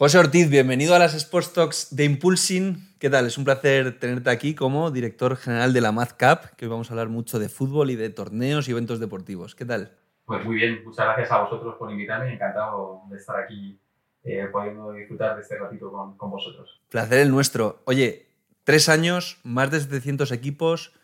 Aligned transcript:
José 0.00 0.16
Ortiz, 0.16 0.48
bienvenido 0.48 0.94
a 0.94 0.98
las 0.98 1.12
Sports 1.12 1.52
Talks 1.52 1.94
de 1.94 2.06
Impulsing. 2.06 2.96
¿Qué 2.98 3.10
tal? 3.10 3.26
Es 3.26 3.36
un 3.36 3.44
placer 3.44 3.98
tenerte 3.98 4.30
aquí 4.30 4.54
como 4.54 4.90
director 4.90 5.36
general 5.36 5.74
de 5.74 5.82
la 5.82 5.92
MazCap, 5.92 6.56
que 6.56 6.64
hoy 6.64 6.70
vamos 6.70 6.88
a 6.90 6.94
hablar 6.94 7.10
mucho 7.10 7.38
de 7.38 7.50
fútbol 7.50 7.90
y 7.90 7.96
de 7.96 8.08
torneos 8.08 8.66
y 8.66 8.70
eventos 8.70 8.98
deportivos. 8.98 9.54
¿Qué 9.54 9.66
tal? 9.66 9.92
Pues 10.24 10.42
muy 10.42 10.54
bien, 10.54 10.82
muchas 10.86 11.04
gracias 11.04 11.30
a 11.30 11.42
vosotros 11.42 11.74
por 11.78 11.90
invitarme. 11.90 12.32
Encantado 12.32 13.02
de 13.10 13.18
estar 13.18 13.38
aquí 13.44 13.78
eh, 14.24 14.48
pudiendo 14.50 14.90
disfrutar 14.92 15.36
de 15.36 15.42
este 15.42 15.58
ratito 15.58 15.92
con, 15.92 16.16
con 16.16 16.30
vosotros. 16.30 16.80
Placer 16.88 17.18
el 17.18 17.30
nuestro. 17.30 17.82
Oye, 17.84 18.26
tres 18.64 18.88
años, 18.88 19.38
más 19.44 19.70
de 19.70 19.80
700 19.80 20.32
equipos, 20.32 20.94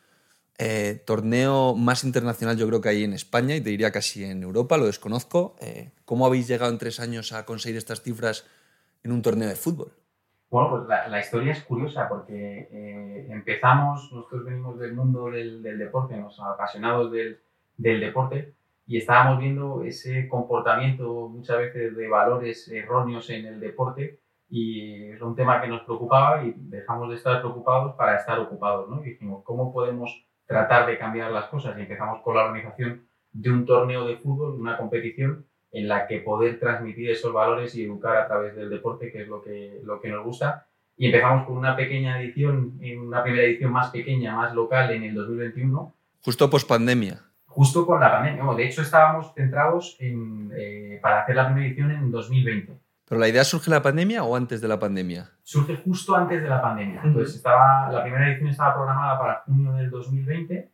eh, 0.57 1.03
torneo 1.05 1.75
más 1.75 2.03
internacional 2.03 2.57
yo 2.57 2.67
creo 2.67 2.81
que 2.81 2.89
hay 2.89 3.05
en 3.05 3.13
España 3.13 3.57
y 3.57 3.61
te 3.61 3.69
diría 3.69 3.93
casi 3.93 4.25
en 4.25 4.43
Europa, 4.43 4.79
lo 4.79 4.87
desconozco. 4.87 5.55
Eh, 5.61 5.91
¿Cómo 6.07 6.25
habéis 6.25 6.49
llegado 6.49 6.73
en 6.73 6.79
tres 6.79 6.99
años 6.99 7.33
a 7.33 7.45
conseguir 7.45 7.77
estas 7.77 8.01
cifras 8.01 8.47
en 9.07 9.12
un 9.12 9.23
torneo 9.23 9.48
de 9.48 9.54
fútbol? 9.54 9.93
Bueno, 10.50 10.70
pues 10.70 10.89
la, 10.89 11.08
la 11.08 11.21
historia 11.21 11.53
es 11.53 11.62
curiosa 11.64 12.08
porque 12.08 12.68
eh, 12.71 13.26
empezamos, 13.31 14.12
nosotros 14.12 14.44
venimos 14.44 14.79
del 14.79 14.94
mundo 14.94 15.31
del, 15.31 15.62
del 15.62 15.79
deporte, 15.79 16.17
nos 16.17 16.39
apasionados 16.40 17.11
del, 17.11 17.40
del, 17.76 18.00
deporte 18.00 18.54
y 18.86 18.98
estábamos 18.98 19.40
viendo 19.40 19.82
ese 19.82 20.29
comportamiento 20.29 21.29
muchas 21.29 21.58
veces 21.58 21.96
de 21.96 22.08
valores 22.08 22.68
erróneos 22.68 23.29
en 23.31 23.46
el 23.46 23.61
deporte 23.61 24.21
y 24.48 25.11
es 25.11 25.20
un 25.20 25.34
tema 25.34 25.61
que 25.61 25.67
nos 25.67 25.82
preocupaba 25.82 26.45
y 26.45 26.54
dejamos 26.57 27.09
de 27.09 27.17
estar 27.17 27.40
preocupados 27.40 27.96
para 27.96 28.17
estar 28.17 28.39
ocupados, 28.39 28.89
¿no? 28.89 29.04
Y 29.04 29.11
dijimos, 29.11 29.43
¿cómo 29.43 29.73
podemos 29.73 30.25
tratar 30.46 30.86
de 30.86 30.96
cambiar 30.98 31.32
las 31.32 31.46
cosas? 31.46 31.76
Y 31.76 31.81
empezamos 31.81 32.23
con 32.23 32.36
la 32.36 32.45
organización 32.45 33.09
de 33.33 33.50
un 33.50 33.67
torneo 33.67 34.06
de 34.06 34.17
fútbol, 34.19 34.61
una 34.61 34.77
competición 34.77 35.45
en 35.77 35.89
la 35.89 36.06
que 36.06 36.20
poder 36.20 36.58
transmitir 36.58 37.11
esos 37.11 37.34
valores 37.34 37.75
y 37.75 37.84
educar 37.84 38.17
a 38.17 38.27
través 38.27 38.56
del 38.56 38.70
deporte, 38.70 39.12
que 39.12 39.22
es 39.22 39.28
lo 39.28 39.42
que, 39.42 39.78
lo 39.84 40.00
que 40.00 40.08
nos 40.08 40.25
gusta. 40.25 40.67
Y 40.97 41.05
empezamos 41.05 41.47
con 41.47 41.58
una 41.58 41.77
pequeña 41.77 42.19
edición, 42.19 42.80
una 42.98 43.23
primera 43.23 43.45
edición 43.45 43.73
más 43.73 43.91
pequeña, 43.91 44.34
más 44.34 44.55
local 44.55 44.91
en 44.92 45.03
el 45.03 45.14
2021. 45.14 45.92
Justo 46.25 46.48
post 46.48 46.67
pandemia. 46.67 47.20
Justo 47.45 47.84
con 47.84 48.01
la 48.01 48.11
pandemia. 48.11 48.42
de 48.55 48.64
hecho, 48.64 48.81
estábamos 48.81 49.34
centrados 49.34 49.98
en, 50.01 50.51
eh, 50.56 50.98
para 51.03 51.20
hacer 51.20 51.36
la 51.36 51.45
primera 51.45 51.67
edición 51.67 51.91
en 51.91 52.11
2020. 52.11 52.73
¿Pero 53.06 53.20
la 53.20 53.29
idea 53.29 53.45
surge 53.45 53.69
en 53.69 53.75
la 53.75 53.83
pandemia 53.83 54.25
o 54.25 54.34
antes 54.34 54.62
de 54.62 54.69
la 54.69 54.79
pandemia? 54.79 55.31
Surge 55.42 55.77
justo 55.77 56.17
antes 56.17 56.42
de 56.42 56.48
la 56.48 56.62
pandemia. 56.62 57.03
Entonces, 57.05 57.36
estaba, 57.36 57.92
la 57.92 58.03
primera 58.03 58.31
edición 58.31 58.48
estaba 58.48 58.75
programada 58.75 59.19
para 59.19 59.42
junio 59.45 59.75
del 59.75 59.91
2020 59.91 60.70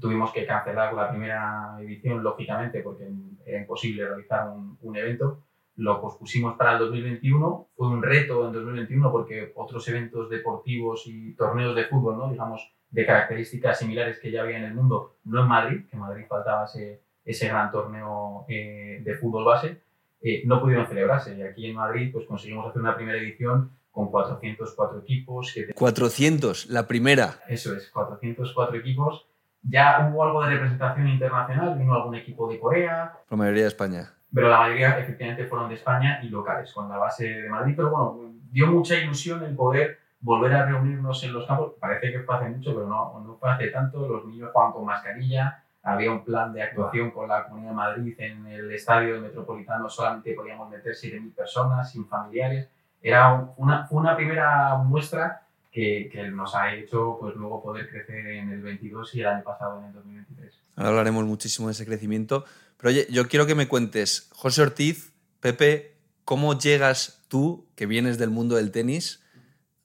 tuvimos 0.00 0.32
que 0.32 0.46
cancelar 0.46 0.94
la 0.94 1.10
primera 1.10 1.76
edición, 1.80 2.22
lógicamente, 2.22 2.80
porque 2.80 3.08
era 3.46 3.60
imposible 3.60 4.06
realizar 4.06 4.48
un, 4.48 4.78
un, 4.80 4.96
evento. 4.96 5.42
Lo 5.76 6.00
pospusimos 6.00 6.56
para 6.56 6.72
el 6.72 6.78
2021. 6.78 7.68
Fue 7.76 7.88
un 7.88 8.02
reto 8.02 8.46
en 8.46 8.52
2021 8.52 9.10
porque 9.10 9.52
otros 9.54 9.86
eventos 9.88 10.30
deportivos 10.30 11.06
y 11.06 11.34
torneos 11.34 11.74
de 11.74 11.84
fútbol, 11.84 12.18
¿no? 12.18 12.30
digamos, 12.30 12.72
de 12.90 13.06
características 13.06 13.78
similares 13.78 14.18
que 14.20 14.30
ya 14.30 14.42
había 14.42 14.58
en 14.58 14.64
el 14.64 14.74
mundo, 14.74 15.16
no 15.24 15.42
en 15.42 15.48
Madrid, 15.48 15.80
que 15.90 15.96
en 15.96 16.02
Madrid 16.02 16.26
faltaba 16.28 16.64
ese, 16.64 17.00
ese 17.24 17.48
gran 17.48 17.70
torneo 17.72 18.44
eh, 18.48 19.00
de 19.02 19.14
fútbol 19.16 19.44
base, 19.44 19.80
eh, 20.22 20.42
no 20.46 20.60
pudieron 20.60 20.86
celebrarse. 20.86 21.36
Y 21.36 21.42
aquí 21.42 21.66
en 21.66 21.76
Madrid 21.76 22.10
pues, 22.12 22.26
conseguimos 22.26 22.68
hacer 22.68 22.80
una 22.80 22.94
primera 22.94 23.18
edición 23.18 23.72
con 23.90 24.10
404 24.10 25.00
equipos. 25.00 25.52
Que 25.52 25.74
400, 25.74 26.66
la 26.66 26.86
primera. 26.86 27.40
Eso 27.48 27.74
es, 27.74 27.90
404 27.90 28.78
equipos 28.78 29.26
ya 29.68 30.08
hubo 30.10 30.24
algo 30.24 30.42
de 30.42 30.50
representación 30.50 31.08
internacional, 31.08 31.78
vino 31.78 31.94
algún 31.94 32.14
equipo 32.14 32.48
de 32.48 32.60
Corea. 32.60 33.12
La 33.30 33.36
mayoría 33.36 33.62
de 33.62 33.68
España. 33.68 34.10
Pero 34.32 34.48
la 34.48 34.58
mayoría 34.58 34.98
efectivamente 34.98 35.46
fueron 35.46 35.68
de 35.68 35.76
España 35.76 36.20
y 36.22 36.28
locales, 36.28 36.72
con 36.72 36.88
la 36.88 36.98
base 36.98 37.28
de 37.28 37.48
Madrid. 37.48 37.74
Pero 37.76 37.90
bueno, 37.90 38.34
dio 38.50 38.66
mucha 38.66 38.96
ilusión 38.96 39.42
el 39.44 39.54
poder 39.54 39.98
volver 40.20 40.54
a 40.54 40.66
reunirnos 40.66 41.22
en 41.24 41.32
los 41.32 41.46
campos. 41.46 41.74
Parece 41.80 42.12
que 42.12 42.20
fue 42.20 42.36
hace 42.36 42.48
mucho, 42.48 42.74
pero 42.74 42.86
no, 42.86 43.20
no 43.24 43.36
fue 43.36 43.50
hace 43.50 43.68
tanto. 43.68 44.06
Los 44.08 44.24
niños 44.26 44.50
jugaban 44.52 44.72
con 44.72 44.84
mascarilla. 44.84 45.62
Había 45.82 46.10
un 46.10 46.24
plan 46.24 46.52
de 46.52 46.62
actuación 46.62 47.10
con 47.10 47.28
la 47.28 47.44
Comunidad 47.44 47.70
de 47.70 47.76
Madrid 47.76 48.14
en 48.18 48.46
el 48.46 48.72
estadio 48.72 49.20
metropolitano. 49.20 49.88
Solamente 49.88 50.34
podíamos 50.34 50.68
meter 50.68 50.94
7.000 50.94 51.34
personas 51.34 51.92
sin 51.92 52.06
familiares. 52.06 52.70
Era 53.00 53.52
una, 53.56 53.86
fue 53.86 54.00
una 54.00 54.16
primera 54.16 54.76
muestra 54.76 55.43
que, 55.74 56.08
que, 56.10 56.22
nos 56.28 56.54
ha 56.54 56.72
hecho 56.72 57.18
pues 57.20 57.34
luego 57.34 57.60
poder 57.60 57.90
crecer 57.90 58.24
en 58.28 58.52
el 58.52 58.62
22 58.62 59.12
y 59.16 59.20
el 59.22 59.26
año 59.26 59.42
pasado 59.42 59.80
en 59.80 59.86
el 59.86 59.92
2023. 59.92 60.60
Ahora 60.76 60.90
hablaremos 60.90 61.24
muchísimo 61.24 61.66
de 61.66 61.72
ese 61.72 61.84
crecimiento. 61.84 62.44
Pero 62.76 62.90
oye, 62.90 63.08
yo 63.10 63.26
quiero 63.26 63.44
que 63.44 63.56
me 63.56 63.66
cuentes, 63.66 64.30
José 64.32 64.62
Ortiz, 64.62 65.12
Pepe, 65.40 65.96
¿cómo 66.24 66.56
llegas 66.56 67.24
tú, 67.26 67.66
que 67.74 67.86
vienes 67.86 68.18
del 68.18 68.30
mundo 68.30 68.54
del 68.54 68.70
tenis, 68.70 69.24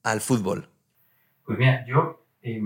al 0.04 0.22
fútbol? 0.22 0.70
Pues 1.44 1.58
mira, 1.58 1.84
yo, 1.88 2.24
eh, 2.44 2.62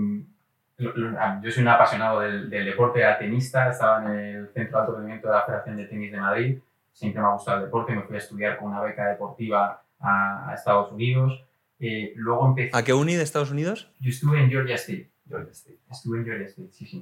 yo 0.76 1.50
soy 1.50 1.62
un 1.62 1.68
apasionado 1.68 2.20
del, 2.20 2.50
del, 2.50 2.66
deporte, 2.66 3.00
era 3.00 3.18
tenista, 3.18 3.70
estaba 3.70 4.04
en 4.04 4.18
el 4.18 4.48
Centro 4.52 4.76
de 4.76 4.82
Alto 4.82 4.96
Rendimiento 4.96 5.28
de 5.28 5.34
la 5.34 5.46
Federación 5.46 5.76
de 5.78 5.86
Tenis 5.86 6.12
de 6.12 6.20
Madrid, 6.20 6.58
siempre 6.92 7.22
me 7.22 7.28
ha 7.28 7.32
gustado 7.32 7.60
el 7.60 7.64
deporte, 7.64 7.94
me 7.94 8.02
fui 8.02 8.16
a 8.16 8.18
estudiar 8.18 8.58
con 8.58 8.68
una 8.68 8.82
beca 8.82 9.06
deportiva 9.08 9.82
a, 9.98 10.50
a 10.50 10.54
Estados 10.54 10.92
Unidos, 10.92 11.42
eh, 11.86 12.12
luego 12.16 12.48
empecé... 12.48 12.70
¿A 12.72 12.82
qué 12.82 12.92
uni 12.94 13.14
de 13.14 13.22
Estados 13.22 13.50
Unidos? 13.50 13.92
Yo 14.00 14.10
estuve 14.10 14.40
en 14.40 14.50
Georgia 14.50 14.76
State. 14.76 15.10
Georgia 15.28 15.52
State. 15.52 15.80
Estuve 15.90 16.18
en 16.18 16.24
Georgia 16.24 16.46
State, 16.46 16.72
sí, 16.72 16.86
sí. 16.86 17.00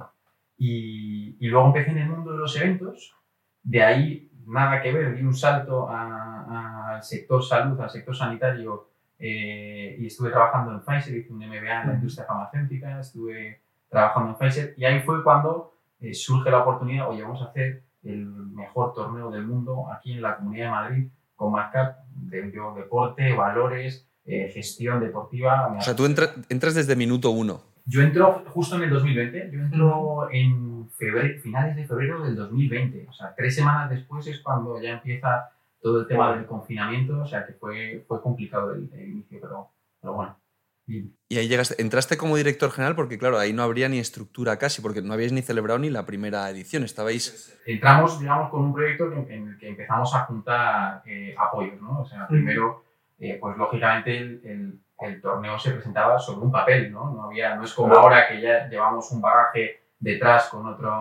Y, 0.58 1.36
y, 1.40 1.48
luego 1.48 1.68
empecé 1.68 1.90
en 1.90 1.98
el 1.98 2.08
mundo 2.08 2.32
de 2.32 2.38
los 2.38 2.56
eventos. 2.56 3.14
De 3.62 3.82
ahí, 3.82 4.30
nada 4.46 4.82
que 4.82 4.92
ver, 4.92 5.16
di 5.16 5.22
un 5.22 5.34
salto 5.34 5.88
al 5.88 7.02
sector 7.02 7.42
salud, 7.42 7.80
al 7.80 7.90
sector 7.90 8.14
sanitario, 8.14 8.88
eh, 9.18 9.96
y 9.98 10.06
estuve 10.06 10.30
trabajando 10.30 10.72
en 10.72 10.80
Pfizer, 10.80 11.16
hice 11.16 11.32
un 11.32 11.38
MBA 11.38 11.82
en 11.82 11.88
la 11.88 11.94
industria 11.94 12.26
farmacéutica, 12.26 12.98
estuve 12.98 13.62
trabajando 13.88 14.30
en 14.30 14.36
Pfizer, 14.36 14.74
y 14.76 14.84
ahí 14.84 15.00
fue 15.00 15.22
cuando 15.22 15.76
eh, 16.00 16.12
surge 16.12 16.50
la 16.50 16.62
oportunidad, 16.62 17.08
oye, 17.08 17.22
vamos 17.22 17.40
a 17.42 17.46
hacer 17.46 17.84
el 18.02 18.26
mejor 18.26 18.92
torneo 18.94 19.30
del 19.30 19.46
mundo 19.46 19.86
aquí 19.92 20.12
en 20.12 20.22
la 20.22 20.36
Comunidad 20.36 20.64
de 20.64 20.70
Madrid, 20.70 21.08
con 21.36 21.52
marca 21.52 21.98
de, 22.16 22.42
de 22.42 22.60
deporte, 22.76 23.32
valores, 23.32 24.08
eh, 24.24 24.50
gestión 24.52 25.00
deportiva. 25.00 25.74
O 25.76 25.80
sea, 25.80 25.96
tú 25.96 26.04
entra, 26.04 26.34
entras 26.48 26.74
desde 26.74 26.96
minuto 26.96 27.30
uno. 27.30 27.62
Yo 27.84 28.00
entro 28.00 28.44
justo 28.46 28.76
en 28.76 28.82
el 28.82 28.90
2020, 28.90 29.50
yo 29.52 29.60
entro 29.60 30.28
en 30.30 30.88
febrero, 30.90 31.40
finales 31.40 31.74
de 31.74 31.84
febrero 31.84 32.22
del 32.22 32.36
2020, 32.36 33.06
o 33.08 33.12
sea, 33.12 33.34
tres 33.36 33.56
semanas 33.56 33.90
después 33.90 34.24
es 34.28 34.38
cuando 34.38 34.80
ya 34.80 34.90
empieza 34.90 35.50
todo 35.80 36.02
el 36.02 36.06
tema 36.06 36.36
del 36.36 36.46
confinamiento, 36.46 37.18
o 37.18 37.26
sea, 37.26 37.44
que 37.44 37.54
fue, 37.54 38.04
fue 38.06 38.22
complicado 38.22 38.72
el, 38.72 38.88
el 38.94 39.08
inicio, 39.08 39.40
pero, 39.40 39.70
pero 40.00 40.14
bueno. 40.14 40.38
Y, 40.86 41.12
ahí 41.36 41.48
llegaste, 41.48 41.80
entraste 41.80 42.16
como 42.16 42.36
director 42.36 42.70
general 42.70 42.94
porque 42.94 43.16
claro, 43.16 43.38
ahí 43.38 43.52
no 43.52 43.62
habría 43.62 43.88
ni 43.88 43.98
estructura 43.98 44.58
casi, 44.58 44.82
porque 44.82 45.02
no 45.02 45.12
habíais 45.12 45.32
ni 45.32 45.42
celebrado 45.42 45.78
ni 45.78 45.90
la 45.90 46.06
primera 46.06 46.48
edición, 46.50 46.84
estabais... 46.84 47.58
Entramos, 47.66 48.20
digamos, 48.20 48.50
con 48.50 48.64
un 48.64 48.72
proyecto 48.72 49.12
en 49.12 49.48
el 49.48 49.58
que 49.58 49.68
empezamos 49.68 50.14
a 50.14 50.20
juntar 50.26 51.02
eh, 51.06 51.34
apoyos, 51.38 51.80
¿no? 51.80 52.00
O 52.00 52.06
sea, 52.06 52.28
primero 52.28 52.84
eh, 53.22 53.38
pues 53.40 53.56
lógicamente 53.56 54.18
el, 54.18 54.40
el, 54.44 54.80
el, 54.98 55.20
torneo 55.20 55.56
se 55.56 55.70
presentaba 55.70 56.18
sobre 56.18 56.44
un 56.44 56.50
papel, 56.50 56.90
¿no? 56.90 57.08
No, 57.12 57.24
había, 57.26 57.54
no 57.54 57.62
es 57.62 57.72
como 57.72 57.94
ahora 57.94 58.26
que 58.26 58.40
ya 58.40 58.68
llevamos 58.68 59.12
un 59.12 59.20
bagaje 59.20 59.80
detrás 60.00 60.48
con, 60.48 60.66
otro, 60.66 60.92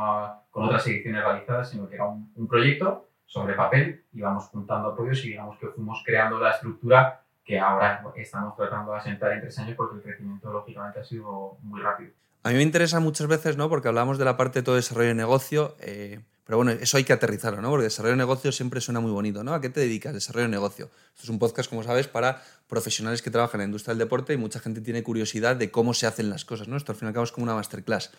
con 0.52 0.66
otras 0.66 0.86
ediciones 0.86 1.24
realizadas, 1.24 1.72
sino 1.72 1.90
que 1.90 1.96
era 1.96 2.06
un, 2.06 2.32
un 2.36 2.48
proyecto 2.48 3.08
sobre 3.26 3.56
papel, 3.56 4.04
íbamos 4.14 4.46
juntando 4.50 4.90
apoyos 4.90 5.26
y 5.26 5.30
digamos 5.30 5.58
que 5.58 5.68
fuimos 5.70 6.04
creando 6.06 6.38
la 6.38 6.52
estructura 6.52 7.24
que 7.44 7.58
ahora 7.60 8.04
estamos 8.16 8.56
tratando 8.56 8.92
de 8.92 9.00
asentar 9.00 9.32
en 9.32 9.42
tres 9.42 9.58
años 9.58 9.76
porque 9.76 9.96
el 9.96 10.04
crecimiento 10.04 10.52
lógicamente 10.52 11.00
ha 11.00 11.04
sido 11.04 11.58
muy 11.64 11.82
rápido. 11.82 12.12
A 12.44 12.50
mí 12.50 12.56
me 12.56 12.62
interesa 12.62 13.00
muchas 13.00 13.26
veces, 13.26 13.58
¿no? 13.58 13.68
Porque 13.68 13.88
hablamos 13.88 14.20
de 14.20 14.26
la 14.26 14.38
parte 14.38 14.60
de 14.60 14.64
todo 14.64 14.76
desarrollo 14.76 15.08
de 15.08 15.16
negocio, 15.16 15.76
eh, 15.80 16.20
pero 16.44 16.58
bueno, 16.58 16.72
eso 16.72 16.98
hay 16.98 17.04
que 17.04 17.14
aterrizarlo, 17.14 17.62
¿no? 17.62 17.70
Porque 17.70 17.84
desarrollo 17.84 18.14
de 18.14 18.18
negocio 18.18 18.52
siempre 18.52 18.82
suena 18.82 19.00
muy 19.00 19.12
bonito, 19.12 19.44
¿no? 19.44 19.54
¿A 19.54 19.62
qué 19.62 19.70
te 19.70 19.80
dedicas? 19.80 20.14
Desarrollo 20.14 20.46
de 20.46 20.52
negocio. 20.52 20.90
Esto 21.14 21.24
es 21.24 21.30
un 21.30 21.40
podcast, 21.40 21.70
como 21.70 21.84
sabes, 21.84 22.08
para 22.08 22.44
profesionales 22.68 23.22
que 23.22 23.30
trabajan 23.30 23.62
en 23.62 23.66
la 23.66 23.70
industria 23.70 23.94
del 23.94 24.00
deporte 24.00 24.34
y 24.34 24.38
mucha 24.38 24.60
gente 24.60 24.82
tiene 24.82 25.04
curiosidad 25.04 25.56
de 25.56 25.70
cómo 25.70 25.94
se 25.94 26.08
hacen 26.08 26.30
las 26.30 26.44
cosas, 26.44 26.68
¿no? 26.68 26.78
Esto 26.78 26.92
al 26.92 26.98
fin 26.98 27.08
y 27.08 27.10
al 27.10 27.14
cabo 27.14 27.28
como 27.32 27.44
una 27.44 27.56
masterclass. 27.56 28.12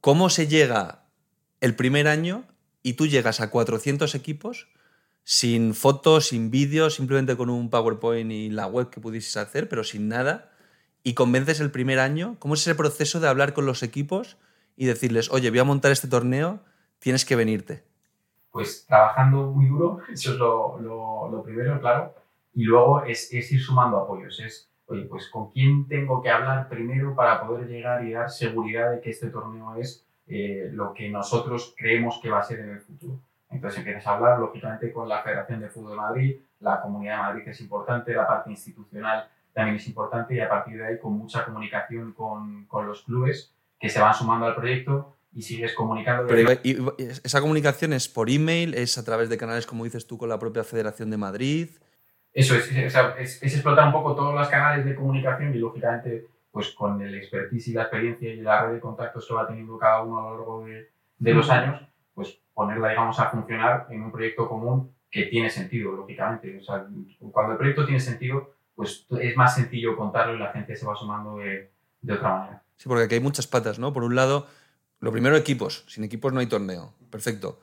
¿Cómo 0.00 0.30
se 0.30 0.46
llega 0.46 1.04
el 1.60 1.74
primer 1.74 2.08
año 2.08 2.44
y 2.82 2.94
tú 2.94 3.06
llegas 3.06 3.40
a 3.40 3.50
400 3.50 4.14
equipos 4.14 4.68
sin 5.24 5.74
fotos, 5.74 6.28
sin 6.28 6.50
vídeos, 6.50 6.94
simplemente 6.94 7.36
con 7.36 7.50
un 7.50 7.68
PowerPoint 7.70 8.32
y 8.32 8.48
la 8.48 8.66
web 8.66 8.90
que 8.90 9.00
pudieses 9.00 9.36
hacer, 9.36 9.68
pero 9.68 9.84
sin 9.84 10.08
nada, 10.08 10.50
y 11.02 11.14
convences 11.14 11.60
el 11.60 11.70
primer 11.70 11.98
año? 11.98 12.36
¿Cómo 12.38 12.54
es 12.54 12.62
ese 12.62 12.74
proceso 12.74 13.20
de 13.20 13.28
hablar 13.28 13.52
con 13.54 13.66
los 13.66 13.82
equipos 13.82 14.38
y 14.76 14.86
decirles, 14.86 15.30
oye, 15.30 15.50
voy 15.50 15.58
a 15.58 15.64
montar 15.64 15.92
este 15.92 16.08
torneo, 16.08 16.62
tienes 16.98 17.24
que 17.24 17.36
venirte? 17.36 17.84
Pues 18.50 18.86
trabajando 18.86 19.50
muy 19.50 19.66
duro, 19.66 20.00
eso 20.12 20.32
es 20.32 20.38
lo, 20.38 21.42
primero, 21.44 21.80
claro, 21.80 22.14
y 22.54 22.64
luego 22.64 23.04
es, 23.04 23.32
ir 23.32 23.60
sumando 23.60 23.98
apoyos, 23.98 24.40
es, 24.40 24.70
oye, 24.86 25.04
pues 25.04 25.28
con 25.28 25.50
quién 25.50 25.86
tengo 25.86 26.22
que 26.22 26.30
hablar 26.30 26.68
primero 26.68 27.14
para 27.14 27.46
poder 27.46 27.68
llegar 27.68 28.04
y 28.04 28.12
dar 28.12 28.30
seguridad 28.30 28.90
de 28.90 29.00
que 29.00 29.10
este 29.10 29.28
torneo 29.28 29.76
es 29.76 30.04
eh, 30.26 30.70
lo 30.72 30.92
que 30.92 31.08
nosotros 31.08 31.74
creemos 31.76 32.18
que 32.20 32.30
va 32.30 32.40
a 32.40 32.42
ser 32.42 32.60
en 32.60 32.70
el 32.70 32.80
futuro. 32.80 33.20
Entonces 33.50 33.78
empiezas 33.78 34.06
a 34.06 34.14
hablar, 34.14 34.38
lógicamente, 34.38 34.92
con 34.92 35.08
la 35.08 35.22
Federación 35.22 35.60
de 35.60 35.68
Fútbol 35.68 35.92
de 35.92 35.96
Madrid, 35.96 36.36
la 36.60 36.80
Comunidad 36.80 37.16
de 37.16 37.22
Madrid 37.22 37.48
es 37.48 37.60
importante, 37.60 38.12
la 38.12 38.26
parte 38.26 38.50
institucional 38.50 39.28
también 39.52 39.76
es 39.76 39.86
importante 39.86 40.34
y 40.34 40.40
a 40.40 40.48
partir 40.48 40.76
de 40.76 40.86
ahí 40.86 40.98
con 40.98 41.12
mucha 41.14 41.44
comunicación 41.44 42.12
con 42.12 42.86
los 42.86 43.02
clubes 43.02 43.54
que 43.78 43.88
se 43.88 44.00
van 44.00 44.14
sumando 44.14 44.46
al 44.46 44.54
proyecto 44.54 45.17
y 45.32 45.42
sigues 45.42 45.74
comunicando. 45.74 46.26
Pero, 46.26 46.52
y, 46.62 46.78
¿Esa 46.98 47.40
comunicación 47.40 47.92
es 47.92 48.08
por 48.08 48.30
email? 48.30 48.74
¿Es 48.74 48.98
a 48.98 49.04
través 49.04 49.28
de 49.28 49.36
canales, 49.36 49.66
como 49.66 49.84
dices 49.84 50.06
tú, 50.06 50.18
con 50.18 50.28
la 50.28 50.38
propia 50.38 50.64
Federación 50.64 51.10
de 51.10 51.16
Madrid? 51.16 51.68
Eso 52.32 52.54
es, 52.54 52.70
es, 52.70 53.42
explotar 53.42 53.86
un 53.86 53.92
poco 53.92 54.14
todos 54.14 54.34
los 54.34 54.48
canales 54.48 54.84
de 54.84 54.94
comunicación 54.94 55.54
y 55.54 55.58
lógicamente 55.58 56.26
pues 56.50 56.70
con 56.70 57.00
el 57.02 57.14
expertise 57.14 57.68
y 57.68 57.72
la 57.72 57.82
experiencia 57.82 58.32
y 58.32 58.40
la 58.40 58.66
red 58.66 58.74
de 58.74 58.80
contactos 58.80 59.26
que 59.26 59.34
va 59.34 59.46
teniendo 59.46 59.78
cada 59.78 60.02
uno 60.02 60.18
a 60.18 60.22
lo 60.22 60.36
largo 60.36 60.64
de, 60.66 60.90
de 61.18 61.34
los 61.34 61.48
años, 61.50 61.82
pues 62.14 62.40
ponerla, 62.54 62.88
digamos, 62.88 63.18
a 63.20 63.30
funcionar 63.30 63.86
en 63.90 64.02
un 64.02 64.10
proyecto 64.10 64.48
común 64.48 64.92
que 65.10 65.24
tiene 65.26 65.50
sentido, 65.50 65.92
lógicamente. 65.92 66.58
O 66.58 66.62
sea, 66.62 66.86
cuando 67.32 67.52
el 67.52 67.58
proyecto 67.58 67.84
tiene 67.84 68.00
sentido, 68.00 68.54
pues 68.74 69.06
es 69.20 69.36
más 69.36 69.54
sencillo 69.54 69.96
contarlo 69.96 70.34
y 70.34 70.38
la 70.38 70.52
gente 70.52 70.74
se 70.74 70.86
va 70.86 70.94
sumando 70.96 71.38
de, 71.38 71.70
de 72.00 72.12
otra 72.12 72.38
manera. 72.38 72.62
Sí, 72.76 72.88
porque 72.88 73.04
aquí 73.04 73.14
hay 73.14 73.20
muchas 73.20 73.46
patas, 73.46 73.78
¿no? 73.78 73.92
Por 73.92 74.04
un 74.04 74.14
lado, 74.14 74.46
lo 75.00 75.12
primero, 75.12 75.36
equipos. 75.36 75.84
Sin 75.86 76.04
equipos 76.04 76.32
no 76.32 76.40
hay 76.40 76.46
torneo. 76.46 76.94
Perfecto. 77.10 77.60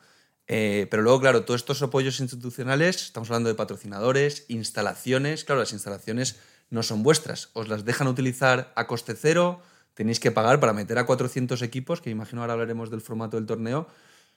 Eh, 0.48 0.88
pero 0.90 1.04
luego, 1.04 1.20
claro, 1.20 1.44
todos 1.44 1.62
estos 1.62 1.82
apoyos 1.82 2.20
institucionales, 2.20 3.04
estamos 3.04 3.30
hablando 3.30 3.50
de 3.50 3.56
patrocinadores, 3.56 4.46
instalaciones. 4.48 5.44
Claro, 5.44 5.60
las 5.60 5.74
instalaciones 5.74 6.40
no 6.70 6.84
son 6.84 7.04
vuestras. 7.04 7.50
Os 7.54 7.68
las 7.68 7.86
dejan 7.86 8.08
utilizar 8.08 8.72
a 8.76 8.88
coste 8.88 9.16
cero. 9.16 9.62
Tenéis 9.94 10.20
que 10.20 10.32
pagar 10.32 10.60
para 10.60 10.74
meter 10.74 10.98
a 10.98 11.06
400 11.06 11.62
equipos, 11.62 12.02
que 12.02 12.10
imagino 12.10 12.42
ahora 12.42 12.54
hablaremos 12.54 12.92
del 12.92 13.02
formato 13.02 13.38
del 13.38 13.46
torneo. 13.46 13.88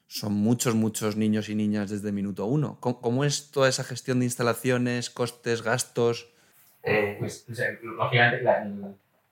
Son 0.06 0.32
muchos, 0.32 0.74
muchos 0.74 1.16
niños 1.16 1.48
y 1.48 1.54
niñas 1.54 1.90
desde 1.90 2.12
minuto 2.12 2.46
uno. 2.46 2.78
¿Cómo, 2.80 3.24
es 3.24 3.50
toda 3.50 3.68
esa 3.68 3.84
gestión 3.84 4.20
de 4.20 4.24
instalaciones, 4.24 5.10
costes, 5.10 5.62
gastos? 5.62 6.30
Eh, 6.82 7.16
pues, 7.18 7.44
lógicamente, 7.82 8.42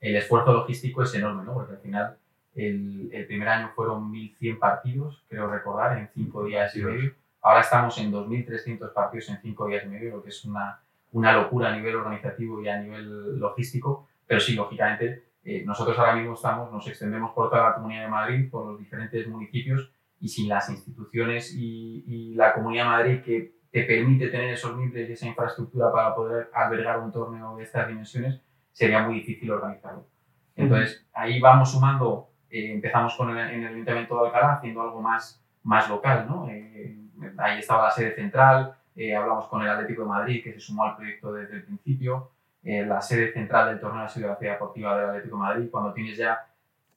el, 0.01 0.15
esfuerzo 0.15 0.53
logístico 0.53 1.01
es 1.01 1.13
enorme, 1.15 1.43
¿no? 1.43 1.53
Porque 1.53 1.73
al 1.73 1.79
final 1.79 2.17
el, 2.57 3.09
el, 3.13 3.27
primer 3.27 3.47
año 3.47 3.69
fueron 3.75 4.11
1.100 4.11 4.57
partidos, 4.57 5.23
creo 5.29 5.47
recordar, 5.47 5.97
en 5.97 6.09
cinco 6.13 6.43
días 6.43 6.75
y 6.75 6.83
medio. 6.83 7.13
Ahora 7.41 7.61
estamos 7.61 7.97
en 7.99 8.11
2.300 8.11 8.91
partidos 8.93 9.29
en 9.29 9.39
cinco 9.41 9.67
días 9.67 9.85
y 9.85 9.89
medio, 9.89 10.17
lo 10.17 10.23
que 10.23 10.29
es 10.29 10.43
una, 10.43 10.79
una 11.11 11.33
locura 11.33 11.69
a 11.69 11.75
nivel 11.75 11.95
organizativo 11.95 12.61
y 12.61 12.67
a 12.67 12.81
nivel 12.81 13.39
logístico. 13.39 14.07
Pero 14.25 14.39
sí, 14.39 14.55
lógicamente, 14.55 15.23
eh, 15.45 15.63
nosotros 15.65 15.97
ahora 15.99 16.15
mismo 16.15 16.33
estamos, 16.33 16.71
nos 16.71 16.87
extendemos 16.87 17.31
por 17.31 17.49
toda 17.49 17.69
la 17.69 17.75
Comunidad 17.75 18.03
de 18.03 18.09
Madrid, 18.09 18.49
por 18.49 18.65
los 18.65 18.79
diferentes 18.79 19.27
municipios, 19.27 19.91
y 20.19 20.27
sin 20.27 20.49
las 20.49 20.67
instituciones 20.69 21.53
y, 21.53 22.03
y 22.07 22.33
la 22.33 22.53
Comunidad 22.53 22.85
de 22.85 22.89
Madrid 22.89 23.21
que 23.21 23.57
te 23.71 23.83
permite 23.83 24.29
tener 24.29 24.49
esos 24.49 24.75
miembros 24.75 25.07
y 25.07 25.11
esa 25.11 25.27
infraestructura 25.27 25.91
para 25.91 26.15
poder 26.15 26.49
albergar 26.53 26.99
un 26.99 27.11
torneo 27.11 27.55
de 27.55 27.63
estas 27.63 27.87
dimensiones, 27.87 28.41
sería 28.71 29.03
muy 29.03 29.15
difícil 29.15 29.51
organizarlo. 29.51 30.07
Entonces, 30.55 31.05
ahí 31.13 31.39
vamos 31.39 31.71
sumando 31.71 32.31
eh, 32.49 32.73
empezamos 32.73 33.15
con 33.15 33.29
el, 33.29 33.37
en 33.49 33.63
el 33.63 33.73
Ayuntamiento 33.73 34.19
de 34.19 34.27
Alcalá 34.27 34.53
haciendo 34.53 34.81
algo 34.81 35.01
más, 35.01 35.41
más 35.63 35.89
local, 35.89 36.25
¿no? 36.29 36.47
Eh, 36.49 36.97
ahí 37.37 37.59
estaba 37.59 37.85
la 37.85 37.91
sede 37.91 38.15
central, 38.15 38.75
eh, 38.95 39.15
hablamos 39.15 39.47
con 39.47 39.61
el 39.61 39.69
Atlético 39.69 40.03
de 40.03 40.07
Madrid 40.07 40.43
que 40.43 40.53
se 40.53 40.59
sumó 40.59 40.85
al 40.85 40.95
proyecto 40.95 41.33
desde 41.33 41.55
el 41.55 41.63
principio, 41.63 42.31
la 42.63 43.01
sede 43.01 43.31
central 43.31 43.69
del 43.69 43.79
torneo 43.79 44.03
ha 44.03 44.09
sido 44.09 44.27
la 44.27 44.35
ciudad 44.35 44.53
deportiva 44.53 44.99
del 44.99 45.09
Atlético 45.09 45.37
de 45.37 45.41
Madrid, 45.41 45.69
cuando 45.71 45.93
tienes 45.93 46.17
ya... 46.17 46.37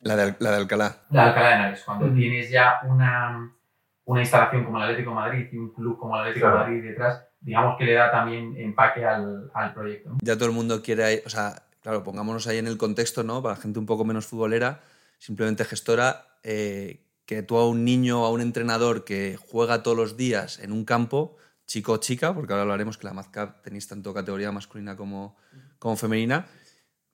La 0.01 0.17
de, 0.17 0.35
la 0.41 0.51
de 0.51 0.57
Alcalá. 0.57 0.97
La 1.11 1.23
de 1.23 1.29
Alcalá 1.29 1.49
de 1.49 1.55
Henares, 1.55 1.85
cuando 1.85 2.13
tienes 2.13 2.51
ya 2.51 2.81
una, 2.89 3.53
una 4.05 4.21
instalación 4.21 4.65
como 4.65 4.79
el 4.79 4.85
Atlético 4.85 5.11
de 5.11 5.17
Madrid 5.17 5.49
y 5.53 5.57
un 5.59 5.69
club 5.73 5.97
como 5.97 6.17
el 6.17 6.23
Atlético 6.23 6.49
de 6.49 6.55
Madrid 6.55 6.83
detrás, 6.83 7.25
digamos 7.41 7.79
que 7.79 7.85
le 7.85 7.93
da 7.93 8.11
también 8.11 8.57
empaque 8.57 9.05
al, 9.05 9.51
al 9.55 9.73
proyecto. 9.73 10.17
Ya 10.23 10.35
todo 10.35 10.47
el 10.47 10.55
mundo 10.55 10.83
quiere, 10.83 11.23
o 11.25 11.31
sea, 11.31 11.63
claro, 11.83 12.03
pongámonos 12.03 12.49
ahí 12.49 12.59
en 12.59 12.67
el 12.67 12.77
contexto, 12.77 13.23
¿no? 13.23 13.41
Para 13.41 13.55
gente 13.57 13.79
un 13.79 13.87
poco 13.87 14.05
menos 14.05 14.27
futbolera, 14.27 14.81
simplemente 15.21 15.65
gestora, 15.65 16.27
eh, 16.43 17.07
que 17.25 17.45
tú 17.45 17.59
a 17.59 17.69
un 17.69 17.85
niño, 17.85 18.25
a 18.25 18.31
un 18.31 18.41
entrenador 18.41 19.05
que 19.05 19.39
juega 19.39 19.85
todos 19.85 19.97
los 19.97 20.17
días 20.17 20.59
en 20.59 20.73
un 20.73 20.85
campo, 20.85 21.37
chico 21.67 21.93
o 21.93 21.99
chica, 21.99 22.35
porque 22.35 22.53
ahora 22.53 22.63
hablaremos 22.63 22.99
que 22.99 23.07
la 23.07 23.13
Mazcap 23.13 23.63
tenéis 23.63 23.87
tanto 23.87 24.13
categoría 24.13 24.51
masculina 24.51 24.97
como, 24.97 25.37
como 25.79 25.97
femenina, 25.97 26.49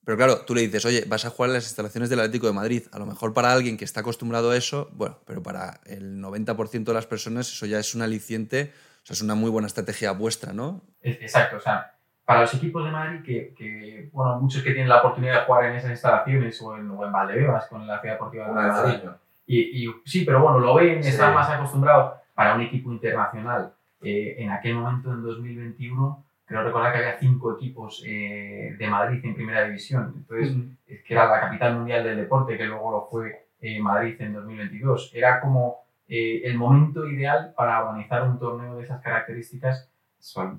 pero 0.06 0.16
claro, 0.16 0.44
tú 0.46 0.54
le 0.54 0.60
dices, 0.62 0.84
oye, 0.84 1.04
vas 1.06 1.24
a 1.24 1.30
jugar 1.30 1.50
en 1.50 1.54
las 1.54 1.64
instalaciones 1.64 2.08
del 2.08 2.20
Atlético 2.20 2.46
de 2.46 2.52
Madrid. 2.52 2.84
A 2.92 2.98
lo 3.00 3.06
mejor 3.06 3.34
para 3.34 3.52
alguien 3.52 3.76
que 3.76 3.84
está 3.84 4.00
acostumbrado 4.00 4.52
a 4.52 4.56
eso, 4.56 4.88
bueno, 4.92 5.20
pero 5.26 5.42
para 5.42 5.80
el 5.84 6.22
90% 6.22 6.84
de 6.84 6.94
las 6.94 7.06
personas 7.06 7.48
eso 7.48 7.66
ya 7.66 7.80
es 7.80 7.92
un 7.96 8.02
aliciente, 8.02 8.72
o 9.02 9.06
sea, 9.06 9.14
es 9.14 9.20
una 9.20 9.34
muy 9.34 9.50
buena 9.50 9.66
estrategia 9.66 10.12
vuestra, 10.12 10.52
¿no? 10.52 10.86
Exacto, 11.00 11.56
o 11.56 11.60
sea, 11.60 11.95
para 12.26 12.40
los 12.40 12.52
equipos 12.54 12.84
de 12.84 12.90
Madrid, 12.90 13.22
que, 13.24 13.54
que, 13.54 14.10
bueno, 14.12 14.40
muchos 14.40 14.62
que 14.62 14.72
tienen 14.72 14.88
la 14.88 14.98
oportunidad 14.98 15.40
de 15.40 15.46
jugar 15.46 15.66
en 15.66 15.76
esas 15.76 15.92
instalaciones 15.92 16.60
o 16.60 16.76
en, 16.76 16.90
o 16.90 17.06
en 17.06 17.12
Valdebebas 17.12 17.68
con 17.68 17.86
la 17.86 18.00
Ciudad 18.00 18.14
Deportiva 18.16 18.48
de 18.48 18.52
Madrid. 18.52 19.10
Y, 19.46 19.86
y, 19.86 19.94
sí, 20.04 20.24
pero 20.24 20.42
bueno, 20.42 20.58
lo 20.58 20.74
ven, 20.74 20.98
están 20.98 21.32
más 21.32 21.48
acostumbrados 21.48 22.14
para 22.34 22.56
un 22.56 22.62
equipo 22.62 22.90
internacional. 22.90 23.72
Eh, 24.02 24.34
en 24.38 24.50
aquel 24.50 24.74
momento, 24.74 25.12
en 25.12 25.22
2021, 25.22 26.24
creo 26.44 26.62
recordar 26.64 26.92
que 26.92 26.98
había 26.98 27.16
cinco 27.16 27.54
equipos 27.54 28.02
eh, 28.04 28.74
de 28.76 28.86
Madrid 28.88 29.24
en 29.24 29.34
primera 29.36 29.64
división. 29.64 30.12
Entonces, 30.16 30.56
es 30.88 31.04
que 31.04 31.14
era 31.14 31.28
la 31.28 31.40
capital 31.40 31.76
mundial 31.76 32.02
del 32.02 32.16
deporte, 32.16 32.58
que 32.58 32.64
luego 32.64 32.90
lo 32.90 33.06
fue 33.08 33.46
eh, 33.60 33.80
Madrid 33.80 34.20
en 34.20 34.32
2022. 34.32 35.12
Era 35.14 35.40
como 35.40 35.86
el 36.08 36.56
momento 36.56 37.08
ideal 37.08 37.52
para 37.56 37.84
organizar 37.84 38.22
un 38.22 38.38
torneo 38.38 38.76
de 38.76 38.84
esas 38.84 39.00
características 39.00 39.90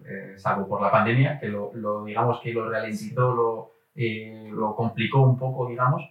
eh, 0.06 0.33
salvo 0.38 0.68
por 0.68 0.81
la 0.81 0.92
pandemia, 0.92 1.39
que 1.39 1.48
lo, 1.48 1.71
lo, 1.74 2.06
digamos 2.06 2.39
que 2.42 2.54
lo 2.54 2.69
ralentizó, 2.69 3.33
lo, 3.33 3.71
eh, 3.95 4.50
lo 4.51 4.75
complicó 4.75 5.21
un 5.21 5.38
poco, 5.38 5.68
digamos, 5.68 6.04